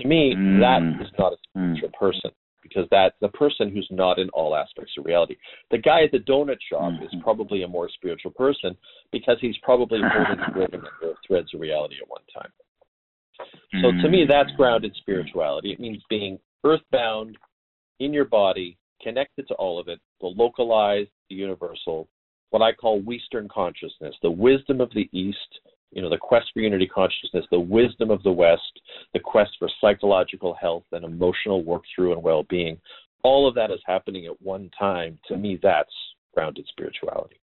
To 0.00 0.06
me, 0.06 0.34
Mm. 0.34 0.60
that 0.60 0.82
is 1.04 1.12
not 1.18 1.32
a 1.34 1.36
Mm. 1.58 1.76
spiritual 1.76 1.90
person. 1.98 2.30
Because 2.68 2.88
that's 2.90 3.14
the 3.20 3.28
person 3.28 3.70
who's 3.70 3.88
not 3.90 4.18
in 4.18 4.28
all 4.30 4.54
aspects 4.54 4.92
of 4.98 5.04
reality. 5.04 5.36
The 5.70 5.78
guy 5.78 6.02
at 6.04 6.12
the 6.12 6.18
donut 6.18 6.58
shop 6.70 6.92
mm-hmm. 6.92 7.04
is 7.04 7.14
probably 7.22 7.62
a 7.62 7.68
more 7.68 7.88
spiritual 7.88 8.32
person 8.32 8.76
because 9.12 9.36
he's 9.40 9.56
probably 9.62 10.00
holding 10.54 10.80
the 10.80 11.14
threads 11.26 11.48
of 11.54 11.60
reality 11.60 11.96
at 12.02 12.08
one 12.08 12.22
time. 12.34 12.50
So 13.82 13.90
to 14.02 14.08
me, 14.08 14.24
that's 14.28 14.48
mm-hmm. 14.48 14.56
grounded 14.56 14.96
spirituality. 14.98 15.72
It 15.72 15.80
means 15.80 16.02
being 16.08 16.38
earthbound 16.64 17.36
in 18.00 18.12
your 18.12 18.24
body, 18.24 18.78
connected 19.02 19.46
to 19.48 19.54
all 19.54 19.78
of 19.78 19.88
it, 19.88 20.00
the 20.20 20.26
localized, 20.26 21.10
the 21.28 21.36
universal, 21.36 22.08
what 22.50 22.62
I 22.62 22.72
call 22.72 23.00
Western 23.00 23.48
consciousness, 23.48 24.14
the 24.22 24.30
wisdom 24.30 24.80
of 24.80 24.90
the 24.94 25.08
East, 25.12 25.60
you 25.96 26.02
know, 26.02 26.10
the 26.10 26.18
quest 26.18 26.48
for 26.52 26.60
unity 26.60 26.86
consciousness, 26.86 27.46
the 27.50 27.58
wisdom 27.58 28.10
of 28.10 28.22
the 28.22 28.30
West, 28.30 28.60
the 29.14 29.18
quest 29.18 29.52
for 29.58 29.66
psychological 29.80 30.52
health 30.52 30.84
and 30.92 31.06
emotional 31.06 31.64
work 31.64 31.82
through 31.94 32.12
and 32.12 32.22
well 32.22 32.42
being. 32.50 32.78
All 33.22 33.48
of 33.48 33.54
that 33.54 33.70
is 33.70 33.80
happening 33.86 34.26
at 34.26 34.42
one 34.42 34.70
time. 34.78 35.18
To 35.28 35.38
me, 35.38 35.58
that's 35.60 35.90
grounded 36.34 36.66
spirituality. 36.68 37.40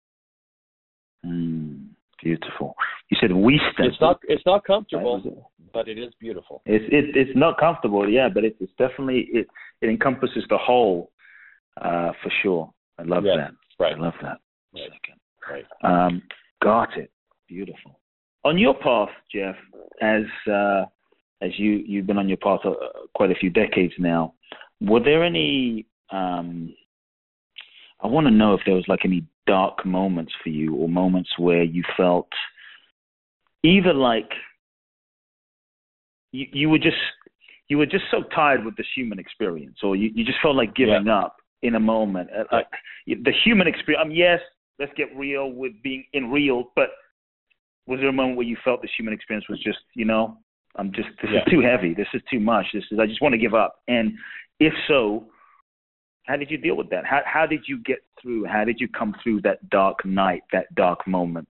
Mm, 1.25 1.87
beautiful. 2.23 2.75
You 3.09 3.17
said 3.19 3.31
Western. 3.31 3.87
It's 3.87 3.99
not. 3.99 4.19
It's 4.27 4.45
not 4.45 4.63
comfortable, 4.65 5.49
but 5.73 5.87
it 5.87 5.97
is 5.97 6.13
beautiful. 6.19 6.61
It's 6.67 6.85
it, 6.93 7.17
it's 7.17 7.35
not 7.35 7.59
comfortable, 7.59 8.07
yeah, 8.07 8.29
but 8.31 8.43
it's, 8.43 8.57
it's 8.59 8.71
definitely 8.77 9.29
it. 9.33 9.47
It 9.81 9.89
encompasses 9.89 10.43
the 10.51 10.59
whole, 10.59 11.09
uh, 11.81 12.11
for 12.21 12.31
sure. 12.43 12.71
I 12.99 13.03
love 13.03 13.23
yes, 13.25 13.35
that. 13.37 13.83
Right. 13.83 13.97
I 13.97 13.99
love 13.99 14.13
that. 14.21 14.37
Right. 14.75 14.91
Second. 14.91 15.65
Right. 15.83 16.05
Um, 16.05 16.21
got 16.61 16.95
it. 16.95 17.09
Beautiful. 17.47 17.99
On 18.45 18.57
your 18.57 18.73
path, 18.73 19.09
Jeff, 19.33 19.55
as 20.01 20.23
uh, 20.51 20.83
as 21.41 21.51
you 21.57 21.83
you've 21.85 22.07
been 22.07 22.17
on 22.17 22.27
your 22.27 22.37
path 22.37 22.59
uh, 22.65 22.73
quite 23.13 23.31
a 23.31 23.35
few 23.35 23.49
decades 23.49 23.93
now, 23.97 24.33
were 24.81 24.99
there 24.99 25.23
any? 25.23 25.85
Um, 26.11 26.73
I 28.01 28.07
want 28.07 28.27
to 28.27 28.31
know 28.31 28.53
if 28.53 28.61
there 28.65 28.75
was 28.75 28.85
like 28.87 29.05
any 29.05 29.25
dark 29.47 29.85
moments 29.85 30.33
for 30.43 30.49
you, 30.49 30.75
or 30.75 30.89
moments 30.89 31.29
where 31.37 31.63
you 31.63 31.83
felt 31.95 32.27
either 33.63 33.93
like 33.93 34.29
you, 36.33 36.47
you 36.51 36.69
were 36.69 36.79
just 36.79 36.97
you 37.69 37.77
were 37.77 37.85
just 37.85 38.03
so 38.11 38.23
tired 38.35 38.65
with 38.65 38.75
this 38.75 38.87
human 38.95 39.19
experience, 39.19 39.77
or 39.83 39.95
you, 39.95 40.11
you 40.13 40.25
just 40.25 40.39
felt 40.41 40.55
like 40.55 40.75
giving 40.75 41.05
yeah. 41.05 41.19
up 41.19 41.37
in 41.61 41.75
a 41.75 41.79
moment. 41.79 42.29
Uh, 42.37 42.43
like 42.51 42.67
the 43.07 43.33
human 43.45 43.67
experience. 43.67 44.03
Um, 44.05 44.11
yes, 44.11 44.39
let's 44.79 44.91
get 44.97 45.15
real 45.15 45.51
with 45.51 45.71
being 45.81 46.03
in 46.11 46.29
real, 46.29 46.71
but 46.75 46.89
was 47.87 47.99
there 47.99 48.09
a 48.09 48.13
moment 48.13 48.37
where 48.37 48.45
you 48.45 48.57
felt 48.63 48.81
this 48.81 48.91
human 48.97 49.13
experience 49.13 49.47
was 49.49 49.61
just, 49.61 49.79
you 49.95 50.05
know, 50.05 50.37
I'm 50.75 50.91
just 50.91 51.09
this 51.21 51.31
yeah. 51.31 51.39
is 51.39 51.51
too 51.51 51.61
heavy, 51.61 51.93
this 51.93 52.07
is 52.13 52.21
too 52.31 52.39
much, 52.39 52.65
this 52.73 52.83
is 52.91 52.99
I 52.99 53.05
just 53.05 53.21
want 53.21 53.33
to 53.33 53.39
give 53.39 53.53
up. 53.53 53.81
And 53.87 54.13
if 54.59 54.73
so, 54.87 55.27
how 56.25 56.37
did 56.37 56.49
you 56.49 56.57
deal 56.57 56.75
with 56.75 56.89
that? 56.89 57.05
How 57.05 57.21
how 57.25 57.45
did 57.45 57.61
you 57.67 57.79
get 57.83 57.99
through? 58.21 58.45
How 58.45 58.63
did 58.63 58.79
you 58.79 58.87
come 58.87 59.15
through 59.21 59.41
that 59.41 59.69
dark 59.69 60.05
night, 60.05 60.41
that 60.51 60.73
dark 60.75 61.05
moment? 61.07 61.49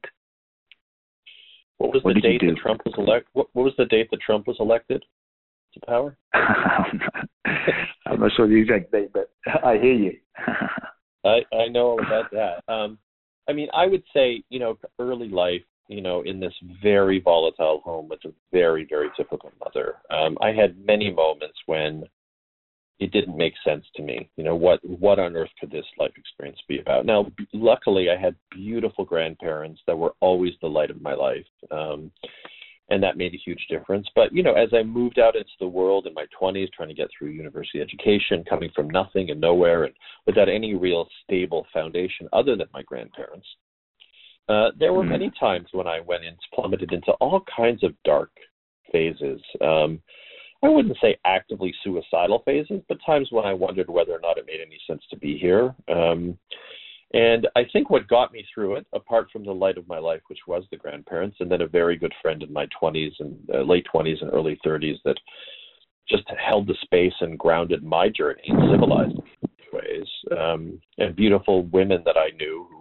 What 1.78 1.94
was 1.94 2.04
what 2.04 2.16
the 2.16 2.22
date 2.22 2.42
that 2.42 2.58
Trump 2.62 2.82
was 2.86 2.96
elected? 2.98 3.28
What, 3.34 3.48
what, 3.54 3.64
was 3.64 3.74
the 3.78 3.86
date 3.86 4.10
that 4.12 4.22
Trump 4.22 4.48
was 4.48 4.58
elected 4.60 5.04
to 5.74 5.80
power? 5.86 6.18
I'm 6.34 8.20
not 8.20 8.32
sure 8.36 8.48
the 8.48 8.56
exact 8.56 8.92
date, 8.92 9.12
but 9.14 9.30
I 9.64 9.78
hear 9.78 9.94
you. 9.94 10.18
I 11.26 11.40
I 11.54 11.68
know 11.70 11.92
all 11.92 12.00
about 12.00 12.32
that. 12.32 12.74
Um, 12.74 12.98
I 13.48 13.54
mean, 13.54 13.68
I 13.74 13.88
would 13.88 14.04
say, 14.14 14.44
you 14.50 14.60
know, 14.60 14.78
early 15.00 15.30
life, 15.30 15.62
you 15.88 16.02
know, 16.02 16.22
in 16.22 16.40
this 16.40 16.54
very 16.82 17.20
volatile 17.20 17.82
home 17.84 18.08
with 18.08 18.24
a 18.26 18.34
very, 18.52 18.86
very 18.90 19.10
typical 19.18 19.52
mother. 19.64 19.96
Um, 20.10 20.38
I 20.42 20.52
had 20.52 20.78
many 20.86 21.12
moments 21.12 21.58
when 21.66 22.04
it 23.00 23.12
didn't 23.12 23.38
make 23.38 23.54
sense 23.66 23.86
to 23.96 24.02
me. 24.02 24.30
You 24.38 24.44
know, 24.44 24.56
what 24.56 24.80
what 24.88 25.20
on 25.20 25.36
earth 25.36 25.50
could 25.60 25.72
this 25.72 25.86
life 25.98 26.14
experience 26.16 26.60
be 26.68 26.80
about? 26.80 27.06
Now, 27.06 27.26
luckily, 27.54 28.10
I 28.10 28.20
had 28.20 28.36
beautiful 28.52 29.04
grandparents 29.04 29.82
that 29.88 29.98
were 29.98 30.14
always 30.20 30.54
the 30.62 30.68
light 30.68 30.90
of 30.90 31.02
my 31.02 31.14
life. 31.14 31.46
Um, 31.72 32.12
and 32.90 33.02
that 33.02 33.18
made 33.18 33.34
a 33.34 33.42
huge 33.44 33.66
difference. 33.70 34.08
But 34.14 34.34
you 34.34 34.44
know, 34.44 34.54
as 34.54 34.70
I 34.74 34.84
moved 34.84 35.18
out 35.18 35.36
into 35.36 35.52
the 35.60 35.68
world 35.68 36.06
in 36.06 36.14
my 36.14 36.26
20s, 36.40 36.72
trying 36.72 36.90
to 36.90 36.94
get 36.94 37.08
through 37.18 37.30
university 37.30 37.82
education, 37.82 38.44
coming 38.48 38.70
from 38.76 38.90
nothing 38.90 39.32
and 39.32 39.40
nowhere, 39.40 39.86
and 39.86 39.94
without 40.26 40.50
any 40.50 40.76
real 40.76 41.08
stable 41.24 41.66
foundation 41.74 42.28
other 42.34 42.56
than 42.56 42.68
my 42.74 42.84
grandparents, 42.84 43.48
uh, 44.50 44.70
there 44.78 44.94
were 44.94 45.02
mm-hmm. 45.02 45.12
many 45.12 45.32
times 45.40 45.68
when 45.72 45.88
I 45.88 46.00
went 46.02 46.26
and 46.26 46.38
plummeted 46.54 46.92
into 46.92 47.12
all 47.14 47.44
kinds 47.56 47.84
of 47.84 47.94
dark 48.04 48.32
phases. 48.92 49.42
Um, 49.62 50.02
I 50.64 50.70
wouldn't 50.70 50.98
say 51.02 51.18
actively 51.26 51.74
suicidal 51.84 52.42
phases, 52.46 52.82
but 52.88 52.98
times 53.06 53.28
when 53.32 53.46
I 53.46 53.54
wondered 53.54 53.90
whether 53.90 54.14
or 54.14 54.22
not 54.22 54.38
it 54.38 54.46
made 54.46 54.62
any 54.66 54.80
sense 54.88 55.02
to 55.10 55.18
be 55.18 55.38
here. 55.38 55.76
Um, 55.94 56.38
and 57.14 57.48
I 57.56 57.64
think 57.72 57.90
what 57.90 58.08
got 58.08 58.32
me 58.32 58.46
through 58.54 58.78
it, 58.78 58.88
apart 58.94 59.28
from 59.32 59.46
the 59.46 59.52
light 59.52 59.78
of 59.78 59.88
my 59.88 60.00
life, 60.00 60.22
which 60.28 60.40
was 60.48 60.64
the 60.72 60.78
grandparents, 60.78 61.38
and 61.40 61.52
then 61.52 61.62
a 61.62 61.68
very 61.68 61.96
good 61.96 62.14
friend 62.22 62.42
in 62.42 62.52
my 62.52 62.68
20s 62.82 63.12
and 63.20 63.38
uh, 63.54 63.62
late 63.62 63.86
20s 63.94 64.22
and 64.22 64.34
early 64.34 64.60
30s 64.66 64.98
that 65.06 65.18
just 66.10 66.24
held 66.44 66.68
the 66.68 66.76
space 66.82 67.14
and 67.22 67.38
grounded 67.38 67.84
my 67.84 68.10
journey 68.10 68.42
in 68.46 68.72
civilized 68.72 69.20
ways, 69.72 70.08
um, 70.38 70.80
and 70.98 71.16
beautiful 71.16 71.64
women 71.64 72.04
that 72.06 72.18
I 72.18 72.30
knew 72.38 72.68
who 72.70 72.80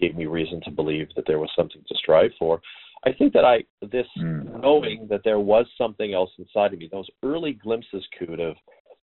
gave 0.00 0.16
me 0.16 0.26
reason 0.26 0.60
to 0.64 0.70
believe 0.70 1.08
that 1.16 1.24
there 1.26 1.38
was 1.38 1.50
something 1.56 1.82
to 1.86 1.94
strive 1.96 2.30
for. 2.38 2.60
I 3.06 3.12
think 3.12 3.32
that 3.32 3.44
I 3.44 3.58
this 3.82 4.06
mm. 4.18 4.60
knowing 4.60 5.06
that 5.08 5.20
there 5.24 5.38
was 5.38 5.66
something 5.76 6.14
else 6.14 6.30
inside 6.38 6.72
of 6.72 6.78
me, 6.80 6.88
those 6.90 7.08
early 7.22 7.52
glimpses, 7.52 8.04
could 8.18 8.40
of 8.40 8.56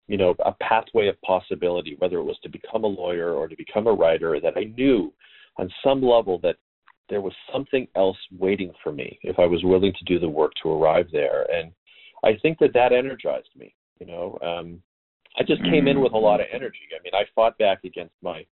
you 0.08 0.18
know, 0.18 0.34
a 0.46 0.54
pathway 0.54 1.08
of 1.08 1.22
possibility, 1.22 1.96
whether 2.00 2.18
it 2.18 2.24
was 2.24 2.40
to 2.42 2.50
become 2.50 2.84
a 2.84 2.88
lawyer 2.88 3.34
or 3.34 3.48
to 3.48 3.56
become 3.58 3.88
a 3.88 3.94
writer, 3.94 4.40
that 4.40 4.56
I 4.56 4.72
knew 4.78 5.14
on 5.58 5.70
some 5.84 6.02
level 6.02 6.40
that 6.44 6.56
there 7.10 7.22
was 7.22 7.34
something 7.52 7.88
else 7.96 8.18
waiting 8.38 8.72
for 8.84 8.92
me 8.92 9.20
if 9.24 9.38
I 9.40 9.46
was 9.46 9.64
willing 9.64 9.94
to 9.94 10.06
do 10.06 10.20
the 10.20 10.30
work 10.30 10.52
to 10.64 10.72
arrive 10.72 11.08
there. 11.12 11.46
And 11.52 11.72
I 12.24 12.38
think 12.42 12.58
that 12.60 12.74
that 12.74 12.94
energized 12.94 13.50
me. 13.56 13.74
You 14.00 14.08
know, 14.08 14.38
um, 14.42 14.82
I 15.38 15.44
just 15.44 15.64
came 15.64 15.88
in 15.88 16.02
with 16.02 16.14
a 16.14 16.18
lot 16.18 16.40
of 16.40 16.48
energy. 16.54 16.78
I 16.98 17.02
mean, 17.04 17.14
I 17.14 17.24
fought 17.36 17.58
back 17.58 17.84
against 17.84 18.14
my 18.22 18.46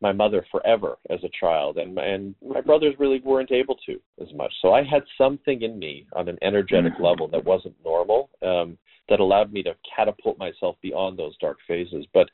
my 0.00 0.12
mother 0.12 0.44
forever 0.50 0.96
as 1.10 1.18
a 1.24 1.30
child, 1.38 1.76
and 1.78 1.98
and 1.98 2.34
my 2.46 2.60
brothers 2.60 2.94
really 2.98 3.20
weren't 3.24 3.52
able 3.52 3.76
to 3.86 4.00
as 4.20 4.32
much. 4.34 4.52
So 4.62 4.72
I 4.72 4.82
had 4.82 5.02
something 5.18 5.62
in 5.62 5.78
me 5.78 6.06
on 6.14 6.28
an 6.28 6.38
energetic 6.42 6.94
level 6.98 7.28
that 7.28 7.44
wasn't 7.44 7.74
normal. 7.84 8.30
Um, 8.42 8.78
that 9.10 9.20
allowed 9.20 9.52
me 9.52 9.62
to 9.64 9.74
catapult 9.94 10.38
myself 10.38 10.76
beyond 10.80 11.18
those 11.18 11.36
dark 11.38 11.58
phases. 11.68 12.06
But 12.14 12.30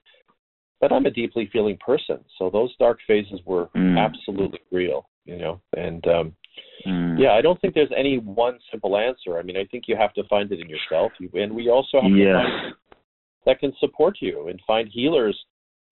but 0.81 0.93
I'm 0.93 1.07
a 1.07 1.11
deeply 1.11 1.49
feeling 1.53 1.79
person, 1.79 2.19
so 2.39 2.51
those 2.51 2.75
dark 2.77 2.99
phases 3.07 3.41
were 3.47 3.69
mm. 3.75 3.99
absolutely 3.99 4.61
real, 4.71 5.09
you 5.25 5.39
know. 5.39 5.61
And 5.75 6.07
um, 6.07 6.37
mm. 6.87 7.19
yeah, 7.19 7.33
I 7.33 7.41
don't 7.41 7.59
think 7.63 7.73
there's 7.75 7.93
any 7.97 8.19
one 8.19 8.59
simple 8.71 8.97
answer. 8.97 9.39
I 9.39 9.43
mean, 9.43 9.57
I 9.57 9.65
think 9.65 9.85
you 9.89 9.97
have 9.97 10.13
to 10.15 10.25
find 10.29 10.53
it 10.53 10.61
in 10.61 10.69
yourself, 10.69 11.13
you, 11.19 11.31
and 11.33 11.53
we 11.53 11.71
also 11.71 12.03
have 12.03 12.11
yes. 12.11 12.27
to 12.27 12.61
find 12.61 12.75
that 13.47 13.61
can 13.61 13.73
support 13.81 14.19
you 14.21 14.49
and 14.49 14.61
find 14.67 14.89
healers. 14.93 15.39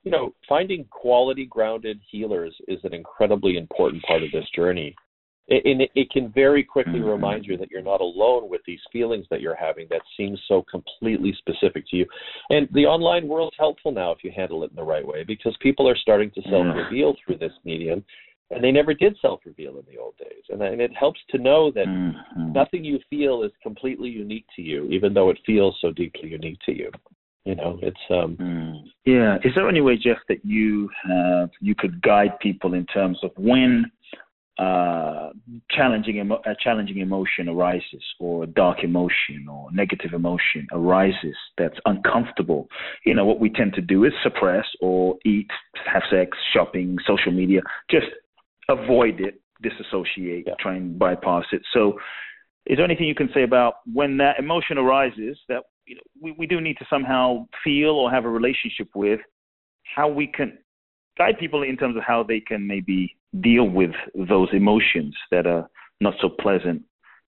You 0.04 0.10
know, 0.10 0.34
finding 0.48 0.84
quality 0.90 1.46
grounded 1.46 2.00
healers 2.10 2.54
is 2.68 2.78
an 2.84 2.94
incredibly 2.94 3.56
important 3.56 4.02
part 4.04 4.22
of 4.22 4.30
this 4.32 4.46
journey 4.54 4.94
and 5.48 5.82
it, 5.82 5.90
it 5.94 6.10
can 6.10 6.32
very 6.32 6.64
quickly 6.64 7.00
mm-hmm. 7.00 7.08
remind 7.08 7.44
you 7.44 7.56
that 7.58 7.70
you're 7.70 7.82
not 7.82 8.00
alone 8.00 8.48
with 8.48 8.62
these 8.66 8.80
feelings 8.90 9.26
that 9.30 9.40
you're 9.40 9.54
having 9.54 9.86
that 9.90 10.00
seem 10.16 10.36
so 10.48 10.64
completely 10.70 11.36
specific 11.38 11.84
to 11.90 11.96
you. 11.96 12.06
And 12.50 12.68
the 12.72 12.86
online 12.86 13.28
world's 13.28 13.56
helpful 13.58 13.92
now 13.92 14.10
if 14.12 14.24
you 14.24 14.32
handle 14.34 14.64
it 14.64 14.70
in 14.70 14.76
the 14.76 14.82
right 14.82 15.06
way 15.06 15.22
because 15.22 15.54
people 15.60 15.88
are 15.88 15.96
starting 15.96 16.30
to 16.32 16.42
self 16.48 16.66
reveal 16.74 17.14
through 17.24 17.38
this 17.38 17.52
medium, 17.64 18.02
and 18.50 18.64
they 18.64 18.72
never 18.72 18.94
did 18.94 19.16
self 19.20 19.40
reveal 19.44 19.78
in 19.78 19.84
the 19.86 19.98
old 19.98 20.16
days. 20.16 20.44
And, 20.48 20.62
and 20.62 20.80
it 20.80 20.92
helps 20.98 21.20
to 21.30 21.38
know 21.38 21.70
that 21.72 21.86
mm-hmm. 21.86 22.52
nothing 22.52 22.82
you 22.82 22.98
feel 23.10 23.42
is 23.42 23.52
completely 23.62 24.08
unique 24.08 24.46
to 24.56 24.62
you, 24.62 24.86
even 24.86 25.12
though 25.12 25.28
it 25.28 25.38
feels 25.44 25.76
so 25.80 25.90
deeply 25.90 26.30
unique 26.30 26.58
to 26.64 26.72
you. 26.72 26.90
You 27.44 27.54
know, 27.56 27.78
it's 27.82 27.96
um. 28.10 28.36
Mm. 28.40 28.82
Yeah. 29.04 29.36
Is 29.44 29.54
there 29.54 29.68
any 29.68 29.80
way, 29.80 29.96
Jeff, 29.96 30.18
that 30.28 30.44
you 30.44 30.88
have 31.08 31.50
you 31.60 31.74
could 31.74 32.00
guide 32.02 32.38
people 32.40 32.74
in 32.74 32.86
terms 32.86 33.18
of 33.22 33.30
when 33.36 33.84
uh, 34.58 35.30
challenging 35.70 36.18
emo- 36.18 36.40
a 36.46 36.54
challenging 36.62 36.98
emotion 36.98 37.48
arises, 37.48 38.02
or 38.20 38.44
a 38.44 38.46
dark 38.46 38.84
emotion, 38.84 39.46
or 39.50 39.70
negative 39.72 40.12
emotion 40.12 40.66
arises 40.72 41.34
that's 41.58 41.76
uncomfortable, 41.86 42.68
you 43.04 43.14
know, 43.14 43.24
what 43.24 43.40
we 43.40 43.50
tend 43.50 43.74
to 43.74 43.80
do 43.80 44.04
is 44.04 44.12
suppress 44.22 44.64
or 44.80 45.16
eat, 45.24 45.48
have 45.92 46.02
sex, 46.10 46.36
shopping, 46.52 46.96
social 47.04 47.32
media, 47.32 47.60
just 47.90 48.06
avoid 48.68 49.20
it, 49.20 49.40
disassociate, 49.60 50.44
yeah. 50.46 50.54
try 50.60 50.76
and 50.76 50.98
bypass 50.98 51.44
it. 51.52 51.62
So, 51.72 51.98
is 52.66 52.76
there 52.76 52.84
anything 52.84 53.08
you 53.08 53.14
can 53.14 53.30
say 53.34 53.42
about 53.42 53.74
when 53.92 54.16
that 54.18 54.38
emotion 54.38 54.78
arises 54.78 55.36
that 55.48 55.64
you 55.86 55.96
know, 55.96 56.02
we, 56.20 56.32
we 56.32 56.46
do 56.46 56.60
need 56.60 56.76
to 56.78 56.86
somehow 56.88 57.46
feel 57.62 57.90
or 57.90 58.10
have 58.10 58.24
a 58.24 58.28
relationship 58.28 58.88
with, 58.94 59.20
how 59.94 60.08
we 60.08 60.26
can 60.26 60.58
guide 61.16 61.38
people 61.38 61.62
in 61.62 61.76
terms 61.76 61.96
of 61.96 62.02
how 62.02 62.22
they 62.22 62.40
can 62.40 62.66
maybe 62.66 63.16
deal 63.40 63.68
with 63.68 63.92
those 64.28 64.48
emotions 64.52 65.14
that 65.30 65.46
are 65.46 65.68
not 66.00 66.14
so 66.20 66.28
pleasant 66.28 66.82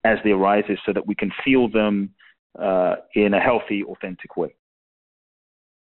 as 0.03 0.17
they 0.23 0.31
arise 0.31 0.63
so 0.85 0.93
that 0.93 1.05
we 1.05 1.15
can 1.15 1.31
feel 1.43 1.69
them 1.69 2.09
uh, 2.59 2.95
in 3.15 3.33
a 3.33 3.39
healthy, 3.39 3.83
authentic 3.83 4.35
way. 4.37 4.53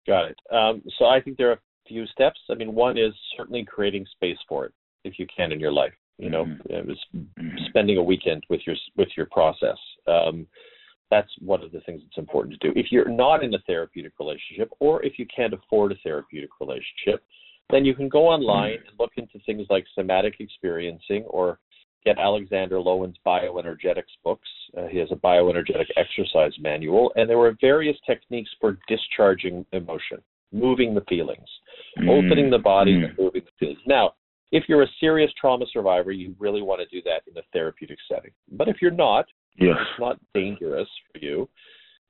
Got 0.06 0.26
it. 0.26 0.38
Um, 0.50 0.82
so 0.98 1.06
I 1.06 1.20
think 1.20 1.36
there 1.36 1.50
are 1.50 1.54
a 1.54 1.60
few 1.88 2.06
steps. 2.06 2.38
I 2.50 2.54
mean, 2.54 2.74
one 2.74 2.98
is 2.98 3.12
certainly 3.36 3.64
creating 3.64 4.06
space 4.12 4.38
for 4.48 4.66
it 4.66 4.72
if 5.04 5.18
you 5.18 5.26
can 5.34 5.52
in 5.52 5.60
your 5.60 5.72
life. 5.72 5.94
You 6.18 6.30
know, 6.30 6.44
Mhm. 6.44 6.66
it 6.70 6.86
was 6.86 7.04
Mhm. 7.12 7.66
spending 7.66 7.96
a 7.96 8.02
weekend 8.02 8.44
with 8.48 8.66
your 8.66 8.76
with 8.96 9.16
your 9.16 9.26
process. 9.26 9.78
Um, 10.06 10.46
that's 11.14 11.30
one 11.38 11.62
of 11.62 11.70
the 11.70 11.80
things 11.80 12.02
that's 12.02 12.18
important 12.18 12.60
to 12.60 12.66
do. 12.66 12.72
If 12.82 12.86
you're 12.90 13.08
not 13.08 13.44
in 13.44 13.54
a 13.54 13.58
therapeutic 13.66 14.14
relationship, 14.18 14.68
or 14.80 15.04
if 15.04 15.16
you 15.18 15.26
can't 15.34 15.54
afford 15.54 15.92
a 15.92 15.96
therapeutic 16.02 16.50
relationship, 16.60 17.22
then 17.70 17.84
you 17.84 17.94
can 17.94 18.08
go 18.08 18.26
online 18.26 18.78
and 18.86 18.98
look 18.98 19.12
into 19.16 19.38
things 19.46 19.66
like 19.70 19.84
somatic 19.94 20.34
experiencing 20.40 21.22
or 21.24 21.60
get 22.04 22.18
Alexander 22.18 22.80
Lowen's 22.80 23.16
bioenergetics 23.24 24.14
books. 24.24 24.48
Uh, 24.76 24.86
he 24.88 24.98
has 24.98 25.08
a 25.12 25.16
bioenergetic 25.16 25.86
exercise 25.96 26.52
manual, 26.60 27.12
and 27.16 27.30
there 27.30 27.38
were 27.38 27.56
various 27.60 27.96
techniques 28.04 28.50
for 28.60 28.76
discharging 28.88 29.64
emotion, 29.72 30.18
moving 30.52 30.94
the 30.94 31.04
feelings, 31.08 31.48
opening 32.08 32.50
the 32.50 32.58
body 32.58 32.94
Mm. 32.94 33.04
and 33.04 33.18
moving 33.18 33.42
the 33.44 33.52
feelings. 33.58 33.78
Now, 33.86 34.14
if 34.52 34.64
you're 34.68 34.82
a 34.82 34.92
serious 35.00 35.32
trauma 35.40 35.66
survivor, 35.72 36.12
you 36.12 36.34
really 36.38 36.60
want 36.60 36.80
to 36.80 36.88
do 36.96 37.00
that 37.02 37.22
in 37.28 37.38
a 37.38 37.42
therapeutic 37.52 37.98
setting. 38.10 38.32
But 38.52 38.68
if 38.68 38.82
you're 38.82 38.90
not, 39.08 39.26
Yes. 39.56 39.76
it's 39.80 40.00
not 40.00 40.18
dangerous 40.34 40.88
for 41.12 41.18
you, 41.18 41.48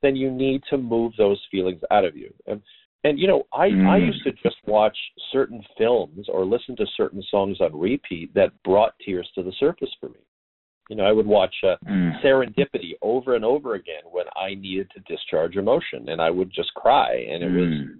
then 0.02 0.16
you 0.16 0.30
need 0.30 0.62
to 0.70 0.78
move 0.78 1.12
those 1.18 1.40
feelings 1.50 1.80
out 1.90 2.04
of 2.04 2.16
you. 2.16 2.32
And 2.46 2.62
and 3.04 3.18
you 3.18 3.26
know, 3.26 3.46
I 3.52 3.64
I 3.66 3.98
Mm. 3.98 4.06
used 4.06 4.24
to 4.24 4.32
just 4.32 4.56
watch 4.66 4.96
certain 5.30 5.62
films 5.76 6.28
or 6.28 6.44
listen 6.44 6.74
to 6.76 6.86
certain 6.96 7.22
songs 7.30 7.60
on 7.60 7.78
repeat 7.78 8.32
that 8.34 8.50
brought 8.62 8.94
tears 9.04 9.30
to 9.34 9.42
the 9.42 9.52
surface 9.52 9.92
for 10.00 10.08
me. 10.08 10.20
You 10.88 10.96
know, 10.96 11.04
I 11.04 11.12
would 11.12 11.26
watch 11.26 11.54
uh, 11.64 11.76
Mm. 11.86 12.22
Serendipity 12.22 12.92
over 13.02 13.34
and 13.34 13.44
over 13.44 13.74
again 13.74 14.02
when 14.10 14.26
I 14.36 14.54
needed 14.54 14.90
to 14.92 15.00
discharge 15.00 15.56
emotion, 15.56 16.08
and 16.08 16.20
I 16.20 16.30
would 16.30 16.50
just 16.50 16.72
cry, 16.74 17.12
and 17.30 17.42
it 17.42 17.50
was 17.50 17.68
Mm. 17.68 17.98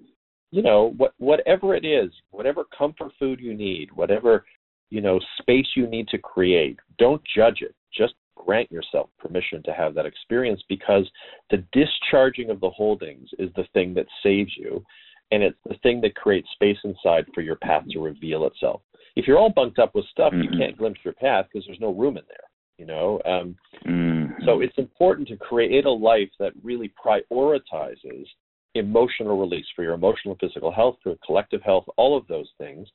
you 0.51 0.62
know 0.62 0.92
what 0.97 1.12
whatever 1.18 1.74
it 1.74 1.84
is 1.84 2.11
whatever 2.30 2.64
comfort 2.64 3.12
food 3.18 3.40
you 3.40 3.55
need 3.55 3.90
whatever 3.92 4.45
you 4.90 5.01
know 5.01 5.18
space 5.40 5.66
you 5.74 5.86
need 5.88 6.07
to 6.09 6.18
create 6.18 6.78
don't 6.97 7.20
judge 7.34 7.61
it 7.61 7.74
just 7.92 8.14
grant 8.37 8.70
yourself 8.70 9.11
permission 9.18 9.62
to 9.62 9.72
have 9.72 9.95
that 9.95 10.07
experience 10.07 10.62
because 10.68 11.09
the 11.51 11.64
discharging 11.72 12.51
of 12.51 12.61
the 12.61 12.70
holdings 12.70 13.28
is 13.39 13.51
the 13.57 13.66
thing 13.72 13.95
that 13.95 14.07
saves 14.22 14.53
you 14.57 14.85
and 15.30 15.43
it's 15.43 15.59
the 15.66 15.76
thing 15.82 16.01
that 16.01 16.14
creates 16.14 16.49
space 16.53 16.78
inside 16.85 17.26
for 17.35 17.41
your 17.41 17.57
path 17.57 17.85
to 17.91 18.01
reveal 18.01 18.47
itself 18.47 18.82
if 19.16 19.26
you're 19.26 19.39
all 19.39 19.51
bunked 19.51 19.78
up 19.78 19.95
with 19.95 20.05
stuff 20.07 20.32
you 20.32 20.51
Mhm. 20.51 20.59
can't 20.59 20.76
glimpse 20.76 21.01
your 21.05 21.14
path 21.14 21.47
because 21.53 21.66
there's 21.66 21.80
no 21.80 21.93
room 21.93 22.16
in 22.16 22.24
there 22.28 22.49
you 22.78 22.87
know 22.87 23.20
um, 23.24 23.57
Mm. 23.87 24.45
so 24.45 24.61
it's 24.61 24.78
important 24.78 25.28
to 25.28 25.37
create 25.37 25.85
a 25.85 25.91
life 25.91 26.30
that 26.39 26.53
really 26.62 26.91
prioritizes 26.91 28.26
emotional 28.74 29.39
release 29.39 29.66
for 29.74 29.82
your 29.82 29.95
emotional 29.95 30.32
and 30.32 30.41
physical 30.41 30.72
health, 30.72 30.97
for 31.03 31.16
collective 31.24 31.62
health, 31.62 31.85
all 31.97 32.16
of 32.16 32.26
those 32.26 32.51
things, 32.59 32.89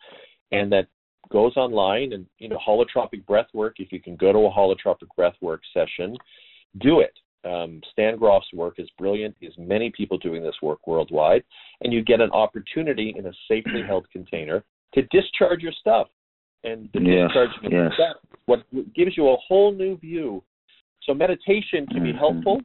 and 0.51 0.71
that 0.71 0.87
goes 1.29 1.55
online 1.57 2.13
and 2.13 2.25
you 2.39 2.49
know 2.49 2.57
holotropic 2.65 3.25
breath 3.25 3.47
work. 3.53 3.75
If 3.79 3.91
you 3.91 4.01
can 4.01 4.15
go 4.15 4.31
to 4.31 4.39
a 4.39 4.51
holotropic 4.51 5.07
breath 5.15 5.35
work 5.41 5.61
session, 5.73 6.15
do 6.79 7.01
it. 7.01 7.13
Um, 7.45 7.81
Stan 7.91 8.17
Grof's 8.17 8.51
work 8.53 8.75
is 8.79 8.89
brilliant. 8.97 9.35
There's 9.39 9.57
many 9.57 9.91
people 9.91 10.17
doing 10.17 10.43
this 10.43 10.55
work 10.61 10.87
worldwide, 10.87 11.43
and 11.81 11.93
you 11.93 12.03
get 12.03 12.19
an 12.19 12.31
opportunity 12.31 13.15
in 13.17 13.27
a 13.27 13.31
safely 13.47 13.83
held 13.83 14.09
container 14.11 14.63
to 14.93 15.03
discharge 15.03 15.61
your 15.61 15.71
stuff. 15.71 16.07
And 16.63 16.89
the 16.93 16.99
Yes, 16.99 17.27
discharging 17.27 17.71
yes. 17.71 17.93
stuff, 17.93 18.17
what 18.45 18.65
gives 18.93 19.15
you 19.15 19.29
a 19.29 19.37
whole 19.37 19.71
new 19.71 19.97
view. 19.97 20.43
So 21.03 21.13
meditation 21.13 21.87
can 21.87 22.03
be 22.03 22.11
Mhm. 22.11 22.17
helpful, 22.17 22.61